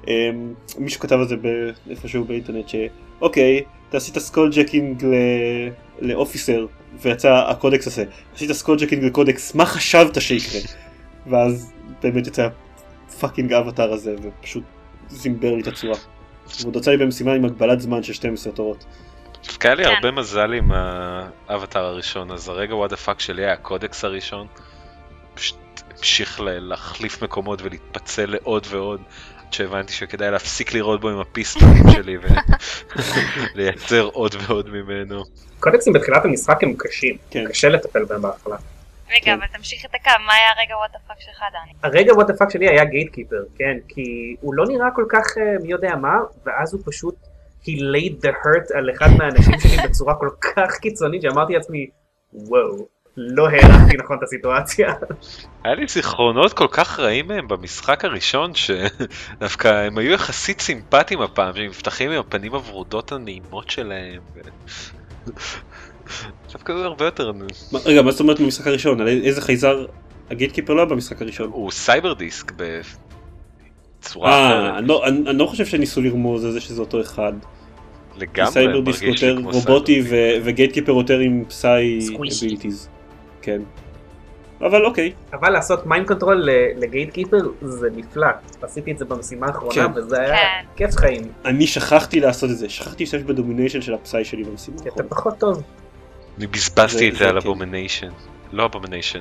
אה, 0.09 0.31
מישהו 0.79 1.01
כתב 1.01 1.17
על 1.19 1.29
זה 1.29 1.37
ב- 1.37 1.71
איפשהו 1.91 2.25
באינטרנט 2.25 2.69
שאוקיי, 2.69 3.63
אתה 3.89 3.97
עשית 3.97 4.19
skulljacking 4.19 5.05
ל- 5.05 5.69
ל 6.01 6.09
officer 6.09 6.67
ויצא 7.03 7.45
הקודקס 7.49 7.87
הזה, 7.87 8.05
עשית 8.35 8.53
skulljacking 8.53 8.79
ל 8.79 9.05
Codex, 9.05 9.55
מה 9.55 9.67
חשבת 9.67 10.21
שיקרה? 10.23 10.61
ואז 11.27 11.73
באמת 12.03 12.27
יצא 12.27 12.49
fucking 13.21 13.53
ה 13.53 13.58
Avatar 13.58 13.93
הזה 13.93 14.15
ופשוט 14.23 14.65
זימבר 15.09 15.55
לי 15.55 15.63
את 15.63 15.67
הצורה. 15.67 15.97
ועוד 16.63 16.77
יצא 16.77 16.91
לי 16.91 16.97
במשימה 16.97 17.33
עם 17.33 17.45
הגבלת 17.45 17.81
זמן 17.81 18.03
של 18.03 18.13
12 18.13 18.53
תורות. 18.53 18.85
דווקא 19.47 19.69
היה 19.69 19.75
לי 19.75 19.85
כן. 19.85 19.91
הרבה 19.91 20.11
מזל 20.11 20.53
עם 20.53 20.71
האבטר 21.49 21.81
הראשון, 21.85 22.31
אז 22.33 22.49
הרגע 22.49 22.75
what 22.75 22.91
the 22.91 22.97
fuck 22.97 23.21
שלי 23.21 23.43
היה 23.45 23.53
הקודקס 23.53 24.05
הראשון. 24.05 24.47
פשוט 25.35 25.57
המשיך 25.99 26.41
ל- 26.41 26.59
להחליף 26.59 27.23
מקומות 27.23 27.63
ולהתפצל 27.63 28.27
לעוד 28.27 28.67
ועוד, 28.71 29.01
עד 29.39 29.53
שהבנתי 29.53 29.93
שכדאי 29.93 30.31
להפסיק 30.31 30.73
לירות 30.73 31.01
בו 31.01 31.09
עם 31.09 31.21
הפיסטולים 31.21 31.85
שלי 31.95 32.17
ולייצר 33.55 34.05
עוד 34.13 34.35
ועוד 34.47 34.69
ממנו. 34.71 35.23
קודקסים 35.61 35.93
בתחילת 35.93 36.25
המשחק 36.25 36.63
הם 36.63 36.75
קשים, 36.79 37.17
כן. 37.31 37.45
קשה 37.49 37.69
לטפל 37.69 38.05
בהם 38.05 38.23
בהתחלה. 38.23 38.57
רגע, 39.11 39.25
כן. 39.25 39.33
אבל 39.33 39.47
תמשיך 39.57 39.85
את 39.85 39.95
הקו, 39.95 40.11
מה 40.27 40.33
היה 40.35 40.51
הרגע 40.57 40.77
what 40.77 40.93
the 40.93 40.99
fuck 41.09 41.17
שלך, 41.21 41.43
דני? 41.53 41.73
הרגע 41.83 42.15
what 42.15 42.27
the 42.27 42.35
fuck 42.35 42.51
שלי 42.51 42.69
היה 42.69 42.85
Gatekeeper, 42.85 43.45
כן, 43.59 43.77
כי 43.89 44.37
הוא 44.41 44.55
לא 44.55 44.65
נראה 44.67 44.91
כל 44.95 45.05
כך 45.09 45.39
אה, 45.39 45.59
מי 45.63 45.69
יודע 45.69 45.97
מה, 45.97 46.15
ואז 46.47 46.75
הוא 46.75 46.83
פשוט, 46.87 47.15
he 47.63 47.67
laid 47.67 48.25
the 48.25 48.29
hurt 48.29 48.79
על 48.79 48.91
אחד 48.91 49.09
מהאנשים 49.19 49.61
שלי 49.61 49.77
בצורה 49.89 50.15
כל 50.15 50.31
כך 50.41 50.77
קיצונית, 50.77 51.23
שאמרתי 51.23 51.53
לעצמי, 51.53 51.87
וואו, 52.33 52.87
לא 53.17 53.49
הערכתי 53.49 53.97
נכון 53.97 54.17
את 54.19 54.23
הסיטואציה. 54.23 54.95
היה 55.65 55.75
לי 55.75 55.87
זיכרונות 55.89 56.53
כל 56.53 56.67
כך 56.71 57.01
רעים 57.01 57.29
מהם 57.29 57.49
במשחק 57.49 58.05
הראשון, 58.05 58.53
שדווקא 58.55 59.69
הם 59.87 59.99
היו 59.99 60.13
יחסית 60.13 60.61
סימפטיים 60.61 61.21
הפעם, 61.21 61.55
שהם 61.55 61.67
נפתחים 61.67 62.11
עם 62.11 62.21
הפנים 62.21 62.55
הוורודות 62.55 63.13
הנעימות 63.13 63.71
שלהם. 63.71 64.21
דווקא 66.53 66.73
היו 66.73 66.85
הרבה 66.85 67.05
יותר... 67.05 67.33
מה- 67.73 67.79
רגע, 67.85 68.03
מה 68.03 68.11
זאת 68.11 68.21
אומרת 68.21 68.41
במשחק 68.41 68.67
הראשון? 68.67 69.01
על 69.01 69.09
איזה 69.09 69.41
חייזר 69.41 69.87
ה 70.31 70.34
Gatekeeper 70.34 70.73
לא 70.75 70.81
היה 70.81 70.87
במשחק 70.91 71.23
הראשון? 71.23 71.51
הוא 71.53 71.71
Cyberdisc 71.71 72.53
בצורה 72.57 74.33
אה, 74.33 74.47
אחרת. 74.69 74.79
אני 74.79 74.89
לא- 74.89 75.07
אני 75.07 75.31
אני 75.31 75.39
לא 75.39 75.47
חושב 75.47 75.67
שניסו 75.67 76.03
לרמוז 76.03 76.45
על 76.45 76.51
זה 76.53 76.61
שזה 76.61 76.81
אותו 76.81 77.01
אחד. 77.01 77.33
לגמרי 78.17 78.51
Cyberdisc 78.53 79.03
מרגיש 79.05 79.23
לי 79.23 79.29
יותר 79.29 79.41
כמו 79.43 79.51
רובוטי 79.51 79.93
Cyberdisc. 80.03 80.43
ו- 80.45 80.49
ו 80.51 80.54
Gatekeeper 80.54 80.93
יותר 80.93 81.19
עם 81.19 81.45
psi. 81.49 81.99
abilities. 82.17 82.89
כן. 83.45 83.61
אבל 84.61 84.85
אוקיי. 84.87 85.13
אבל 85.33 85.51
לעשות 85.51 85.87
mind 85.87 86.07
control 86.09 86.49
ל 86.77 86.82
Gatekeeper 86.82 87.37
זה 87.63 87.89
נפלא. 87.97 88.27
עשיתי 88.63 88.93
את 88.93 88.99
זה 88.99 89.05
במשימה 89.05 89.47
האחרונה, 89.47 89.75
כן. 89.75 89.91
וזה 89.95 90.21
היה 90.21 90.35
כן. 90.37 90.67
כיף 90.77 90.97
חיים, 90.97 91.23
אני 91.45 91.67
שכחתי 91.67 92.21
לעשות 92.21 92.51
את 92.51 92.59
זה. 92.59 92.69
שכחתי 92.69 93.03
להשתמש 93.03 93.23
ב 93.23 93.28
domination 93.28 93.83
של 93.83 93.95
ה 93.95 94.02
psi 94.02 94.25
שלי 94.25 94.45
במשימה. 94.45 94.77
כי 94.77 94.83
אתה 94.83 94.91
האחרונה. 94.91 95.11
פחות 95.11 95.39
טוב. 95.39 95.63
אני 96.39 96.47
בזבזתי 96.47 96.99
זה- 96.99 97.09
את 97.09 97.17
זה 97.17 97.29
על. 97.29 97.37
abomination. 97.37 98.09
לא 98.53 98.65
abomination, 98.65 99.21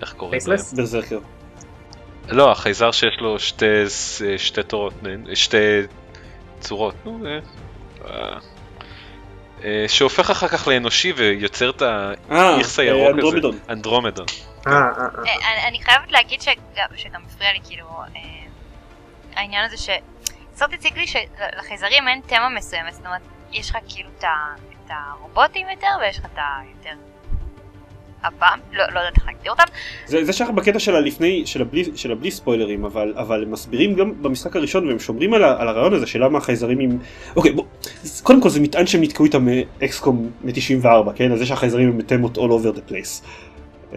איך 0.00 0.12
קוראים 0.12 0.32
להם? 0.32 0.56
Faceless? 0.56 0.72
Berserker. 0.72 1.18
לא, 2.28 2.50
החייזר 2.52 2.90
שיש 2.90 3.16
לו 3.20 3.38
שתי, 3.38 3.66
שתי 4.36 4.62
תורות, 4.62 4.94
שתי 5.34 5.56
צורות, 6.60 6.94
נו, 7.04 7.20
אה, 7.26 7.30
אה, 7.30 7.38
אה, 8.10 8.38
שהופך 9.88 10.30
אחר 10.30 10.48
כך 10.48 10.68
לאנושי 10.68 11.12
ויוצר 11.12 11.70
את 11.70 11.82
אה, 11.82 12.12
האיכס 12.28 12.78
אה, 12.78 12.84
הירוק 12.84 13.08
הזה. 13.08 13.10
Andromedon. 13.10 13.58
Andromedon. 13.68 14.26
אה, 14.66 14.72
אה, 14.72 14.78
אה. 14.78 15.06
אה, 15.26 15.68
אני, 15.68 15.82
חייבת 15.82 16.12
להגיד 16.12 16.42
שגם, 16.42 17.22
הפריע 17.26 17.52
לי 17.52 17.60
כאילו 17.64 17.86
אה, 18.16 18.20
העניין 19.36 19.64
הזה 19.64 19.76
שקצת 19.76 20.72
הציק 20.72 20.98
לי 20.98 21.06
שלחייזרים 21.06 22.08
אין 22.08 22.20
תמה 22.26 22.48
מסוימת, 22.48 22.94
זאת 22.94 23.06
אומרת 23.06 23.22
יש 23.52 23.70
לך 23.70 23.76
כאילו 23.88 24.10
את 24.20 24.24
הרובוטים 24.88 25.66
יותר 25.70 25.88
ויש 26.00 26.18
לך 26.18 26.24
את 26.24 26.38
היותר 26.38 27.13
הפעם, 28.24 28.58
לא, 28.72 28.84
לא 28.94 28.98
יודעת 28.98 29.16
איך 29.16 29.26
להגדיר 29.26 29.52
אותם, 29.52 29.64
זה 30.06 30.24
זה 30.24 30.32
שייך 30.32 30.50
בקטע 30.50 30.78
של 30.78 30.96
הלפני, 30.96 31.42
של 31.46 31.62
הבלי, 31.62 31.84
של 31.96 32.12
הבלי 32.12 32.30
ספוילרים, 32.30 32.84
אבל, 32.84 33.14
אבל 33.16 33.42
הם 33.42 33.50
מסבירים 33.50 33.94
גם 33.94 34.22
במשחק 34.22 34.56
הראשון 34.56 34.88
והם 34.88 34.98
שומרים 34.98 35.34
על, 35.34 35.44
ה- 35.44 35.60
על 35.60 35.68
הרעיון 35.68 35.94
הזה 35.94 36.06
של 36.06 36.24
למה 36.24 36.38
החייזרים 36.38 36.80
עם... 36.80 36.98
אוקיי, 37.36 37.52
בוא, 37.52 37.64
קודם 38.22 38.40
כל 38.40 38.48
זה 38.48 38.60
מטען 38.60 38.86
שהם 38.86 39.02
נתקעו 39.02 39.24
איתם 39.24 39.48
מאקסקום 39.80 40.30
מ-94, 40.44 41.12
כן? 41.14 41.30
על 41.32 41.38
זה 41.38 41.46
שהחייזרים 41.46 41.88
הם 41.88 42.02
תמות 42.02 42.38
all 42.38 42.40
over 42.40 42.76
the 42.76 42.90
place. 42.90 43.24
Uh, 43.92 43.96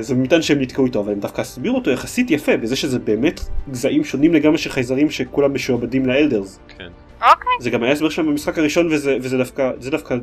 זה 0.00 0.14
מטען 0.14 0.42
שהם 0.42 0.60
נתקעו 0.60 0.86
איתו, 0.86 1.00
אבל 1.00 1.12
הם 1.12 1.20
דווקא 1.20 1.40
הסבירו 1.40 1.76
אותו 1.76 1.90
יחסית 1.90 2.30
יפה, 2.30 2.56
בזה 2.56 2.76
שזה 2.76 2.98
באמת 2.98 3.40
גזעים 3.70 4.04
שונים 4.04 4.34
לגמרי 4.34 4.58
של 4.58 4.70
חייזרים 4.70 5.10
שכולם 5.10 5.54
משועבדים 5.54 6.06
לאלדרס. 6.06 6.60
כן. 6.78 6.88
אוקיי, 7.20 7.52
זה 7.60 7.70
גם 7.70 7.82
היה 7.82 7.92
הסבר 7.92 8.08
שם 8.08 8.26
במשחק 8.26 8.58
הראשון 8.58 8.92
וזה, 8.92 9.16
וזה 9.20 9.38
דווקא, 9.38 9.70
זה 9.80 9.90
דווקא 9.90 10.16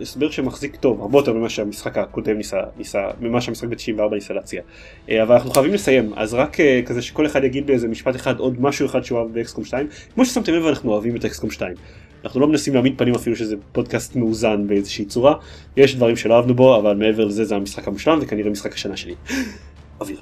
הסבר 0.00 0.30
שמחזיק 0.30 0.76
טוב, 0.76 1.00
הרבה 1.00 1.18
יותר 1.18 1.32
ממה 1.32 1.48
שהמשחק 1.48 1.98
הקודם 1.98 2.36
ניסה, 2.36 2.60
ניסה 2.78 3.08
ממה 3.20 3.40
שהמשחק 3.40 3.68
ב-94 3.68 4.14
ניסה 4.14 4.34
להציע. 4.34 4.62
אה, 5.10 5.22
אבל 5.22 5.34
אנחנו 5.34 5.50
חייבים 5.50 5.74
לסיים, 5.74 6.12
אז 6.16 6.34
רק 6.34 6.60
אה, 6.60 6.80
כזה 6.86 7.02
שכל 7.02 7.26
אחד 7.26 7.44
יגיד 7.44 7.66
באיזה 7.66 7.88
משפט 7.88 8.16
אחד 8.16 8.38
עוד 8.38 8.60
משהו 8.60 8.86
אחד 8.86 9.04
שהוא 9.04 9.18
אוהב 9.18 9.32
באקסקום 9.32 9.64
2. 9.64 9.86
כמו 10.14 10.24
ששמתם 10.24 10.52
לב 10.54 10.66
אנחנו 10.66 10.92
אוהבים 10.92 11.16
את 11.16 11.24
אקסקום 11.24 11.50
2. 11.50 11.74
אנחנו 12.24 12.40
לא 12.40 12.46
מנסים 12.46 12.74
להעמיד 12.74 12.98
פנים 12.98 13.14
אפילו 13.14 13.36
שזה 13.36 13.56
פודקאסט 13.72 14.16
מאוזן 14.16 14.66
באיזושהי 14.66 15.04
צורה. 15.04 15.34
יש 15.76 15.96
דברים 15.96 16.16
שלא 16.16 16.36
אהבנו 16.36 16.54
בו, 16.54 16.76
אבל 16.76 16.96
מעבר 16.96 17.24
לזה 17.24 17.44
זה 17.44 17.56
המשחק 17.56 17.88
המושלם 17.88 18.18
וכנראה 18.22 18.50
משחק 18.50 18.74
השנה 18.74 18.96
שלי. 18.96 19.14
אוויר. 20.00 20.20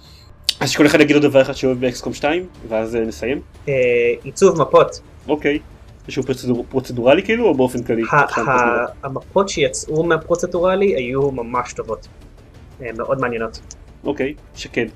אז 0.61 0.71
שכל 0.71 0.87
אחד 0.87 1.01
יגיד 1.01 1.17
לו 1.17 1.23
דבר 1.23 1.43
אחד 1.43 1.53
שאוהב 1.53 1.81
באקסקום 1.81 2.15
2 2.15 2.47
ואז 2.69 2.97
אה, 2.97 3.01
נסיים. 3.01 3.41
עיצוב 4.25 4.61
מפות. 4.61 5.01
אוקיי. 5.29 5.59
משהו 6.09 6.23
פרוצדור, 6.23 6.67
פרוצדורלי 6.69 7.23
כאילו 7.23 7.45
או 7.45 7.55
באופן 7.55 7.83
כללי? 7.83 8.03
המפות 9.03 9.49
שיצאו 9.49 10.05
מהפרוצדורלי 10.05 10.97
היו 10.97 11.31
ממש 11.31 11.73
טובות. 11.73 12.09
אה, 12.83 12.91
מאוד 12.97 13.21
מעניינות. 13.21 13.61
אוקיי, 14.05 14.35
שקד. 14.55 14.87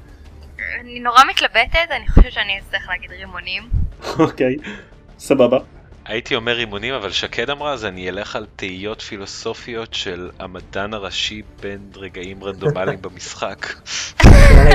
אני 0.81 1.01
נורא 1.01 1.21
מתלבטת, 1.31 1.91
אני 1.91 2.09
חושבת 2.09 2.33
שאני 2.33 2.59
אצטרך 2.59 2.89
להגיד 2.89 3.11
רימונים. 3.11 3.63
אוקיי, 4.19 4.57
סבבה. 5.19 5.59
הייתי 6.05 6.35
אומר 6.35 6.53
רימונים, 6.53 6.95
אבל 6.95 7.11
שקד 7.11 7.51
אמרה, 7.51 7.73
אז 7.73 7.85
אני 7.85 8.09
אלך 8.09 8.37
על 8.37 8.47
תהיות 8.57 9.01
פילוסופיות 9.01 9.95
של 9.95 10.31
המדען 10.39 10.95
הראשי 10.95 11.43
בין 11.61 11.81
רגעים 11.97 12.45
רנדומליים 12.45 13.03
במשחק. 13.05 13.67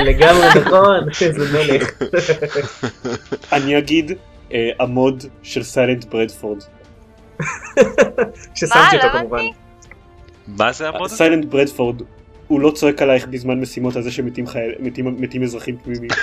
לגמרי 0.04 0.48
נכון, 0.60 1.08
איזה 1.26 1.58
מלך. 1.58 1.90
אני 3.56 3.78
אגיד 3.78 4.12
המוד 4.80 5.24
של 5.42 5.62
סיילנט 5.62 6.04
ברדפורד. 6.04 6.58
ששמתי? 8.54 8.96
אותו 8.96 9.06
לא 9.06 9.12
כמובן. 9.12 9.42
מה 10.46 10.72
זה 10.72 10.88
המוד 10.88 11.04
הזה? 11.04 11.16
סיילנט 11.16 11.44
ברדפורד 11.44 12.02
הוא 12.48 12.60
לא 12.60 12.70
צועק 12.70 13.02
עלייך 13.02 13.26
בזמן 13.26 13.60
משימות 13.60 13.96
על 13.96 14.02
זה 14.02 14.10
שמתים 14.10 14.46
חייל, 14.46 14.74
מתים, 14.80 15.20
מתים 15.20 15.42
אזרחים 15.42 15.76
תמימים. 15.76 16.10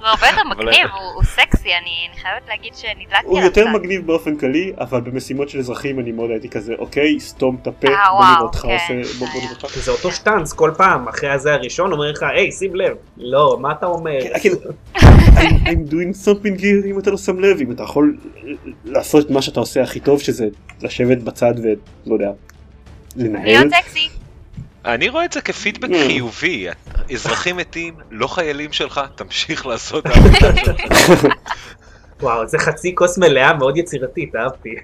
הוא 0.00 0.08
הרבה 0.08 0.26
יותר 0.26 0.44
מגניב, 0.50 0.86
הוא 1.14 1.22
סקסי, 1.24 1.68
אני 1.82 1.90
חייבת 2.22 2.48
להגיד 2.48 2.74
שנדלקתי 2.74 3.10
עליו 3.16 3.30
הוא 3.30 3.40
יותר. 3.40 3.68
מגניב 3.68 4.06
באופן 4.06 4.36
כללי, 4.36 4.72
אבל 4.80 5.00
במשימות 5.00 5.48
של 5.48 5.58
אזרחים 5.58 6.00
אני 6.00 6.12
מאוד 6.12 6.30
הייתי 6.30 6.48
כזה, 6.48 6.74
אוקיי, 6.78 7.20
סתום 7.20 7.56
את 7.62 7.66
הפה, 7.66 7.88
אה, 7.88 7.94
בוא 8.10 8.18
וואו, 8.18 8.30
נראה 8.32 8.40
אותך 8.42 8.58
כן, 8.58 8.68
עושה, 9.00 9.18
בוא. 9.18 9.26
נראה 9.34 9.50
אותך. 9.50 9.78
זה 9.78 9.90
אותו 9.90 10.12
שטאנץ 10.12 10.52
כל 10.52 10.70
פעם, 10.76 11.08
אחרי 11.08 11.30
הזה 11.30 11.54
הראשון 11.54 11.92
אומר 11.92 12.10
לך, 12.10 12.22
היי, 12.22 12.52
שים 12.52 12.74
לב. 12.76 12.96
לא, 13.16 13.58
מה 13.60 13.72
אתה 13.72 13.86
אומר? 13.86 14.18
כן, 14.42 14.50
I'm- 14.96 15.66
I'm 15.66 15.90
doing 15.90 16.26
something 16.26 16.60
here 16.60 16.86
אם 16.90 16.98
אתה 16.98 17.10
לא 17.10 17.16
שם 17.16 17.40
לב, 17.40 17.60
אם 17.60 17.72
אתה 17.72 17.82
יכול 17.82 18.16
לעשות 18.84 19.26
את 19.26 19.30
מה 19.30 19.42
שאתה 19.42 19.60
עושה 19.60 19.82
הכי 19.82 20.00
טוב, 20.00 20.20
שזה 20.20 20.48
לשבת 20.82 21.18
בצד 21.18 21.54
ולא 21.62 21.74
יודע, 22.14 22.30
לנהל. 23.16 23.44
להיות 23.46 23.66
סקסי. 23.74 24.08
אני 24.94 25.08
רואה 25.08 25.24
את 25.24 25.32
זה 25.32 25.40
כפידבק 25.40 25.88
Mm. 25.90 25.94
חיובי. 26.06 26.66
אזרחים 27.12 27.56
מתים, 27.56 27.94
לא 28.10 28.26
חיילים 28.26 28.72
שלך, 28.72 29.00
תמשיך 29.14 29.66
לעשות 29.66 30.06
את 30.06 30.10
העבודה 30.10 30.56
שלך. 30.56 31.26
וואו, 32.20 32.48
זה 32.48 32.58
חצי 32.58 32.94
כוס 32.94 33.18
מלאה 33.18 33.54
מאוד 33.54 33.76
יצירתית, 33.76 34.36
אהבתי. 34.36 34.74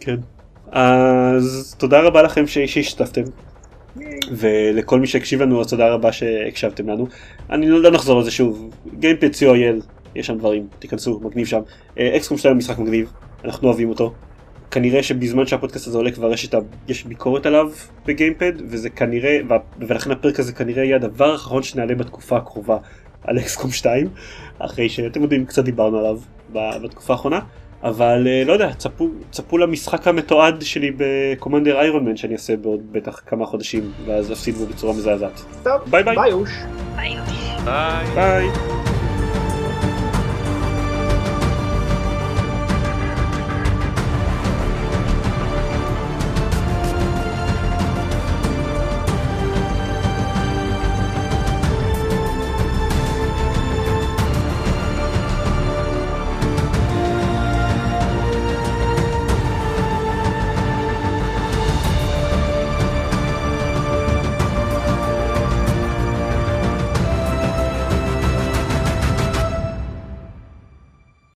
כן. 0.00 0.16
אז 0.72 1.74
תודה 1.78 2.00
רבה 2.00 2.22
לכם 2.22 2.46
שהשתתפתם. 2.46 3.22
ולכל 4.36 5.00
מי 5.00 5.06
שהקשיב 5.06 5.42
לנו 5.42 5.60
אז 5.60 5.66
תודה 5.66 5.88
רבה 5.88 6.12
שהקשבתם 6.12 6.88
לנו. 6.88 7.06
אני 7.50 7.68
לא, 7.68 7.82
לא 7.82 7.90
נחזור 7.90 8.18
על 8.18 8.24
זה 8.24 8.30
שוב. 8.30 8.70
co.il 9.00 9.84
יש 10.14 10.26
שם 10.26 10.38
דברים 10.38 10.66
תיכנסו 10.78 11.20
מגניב 11.24 11.46
שם. 11.46 11.60
אקסקום 11.98 12.38
2 12.38 12.58
משחק 12.58 12.78
מגניב 12.78 13.12
אנחנו 13.44 13.68
אוהבים 13.68 13.88
אותו. 13.88 14.14
כנראה 14.72 15.02
שבזמן 15.02 15.46
שהפודקאסט 15.46 15.86
הזה 15.86 15.98
עולה 15.98 16.10
כבר 16.10 16.32
יש, 16.32 16.48
את 16.48 16.54
ה... 16.54 16.58
יש 16.88 17.04
ביקורת 17.04 17.46
עליו 17.46 17.70
בגיימפד 18.06 18.52
וזה 18.68 18.90
כנראה 18.90 19.38
ו... 19.48 19.52
ולכן 19.78 20.10
הפרק 20.10 20.40
הזה 20.40 20.52
כנראה 20.52 20.84
יהיה 20.84 20.96
הדבר 20.96 21.32
האחרון 21.32 21.62
שנעלה 21.62 21.94
בתקופה 21.94 22.36
הקרובה 22.36 22.76
על 23.24 23.38
אקסקום 23.38 23.70
2 23.70 24.08
אחרי 24.58 24.88
שאתם 24.88 25.22
יודעים 25.22 25.44
קצת 25.46 25.64
דיברנו 25.64 25.98
עליו 25.98 26.18
ב- 26.52 26.76
בתקופה 26.84 27.12
האחרונה. 27.12 27.40
אבל 27.82 28.26
אה, 28.26 28.42
לא 28.46 28.52
יודע, 28.52 28.72
צפו, 28.72 29.08
צפו 29.30 29.58
למשחק 29.58 30.08
המתועד 30.08 30.62
שלי 30.62 30.92
ב 30.96 31.80
Commander 31.80 32.04
Ironman 32.04 32.16
שאני 32.16 32.32
אעשה 32.32 32.56
בעוד 32.56 32.80
בטח 32.92 33.20
כמה 33.26 33.46
חודשים 33.46 33.92
ואז 34.06 34.32
אפסיד 34.32 34.54
בו 34.54 34.66
בצורה 34.66 34.92
מזעזעת. 34.92 35.44
טוב, 35.62 35.80
ביי 35.90 36.02
ביי. 36.02 36.16
ביי 36.16 36.32
אוש. 36.32 36.50
ביי. 36.96 37.16
ביי. 37.64 38.06
ביי. 38.14 38.91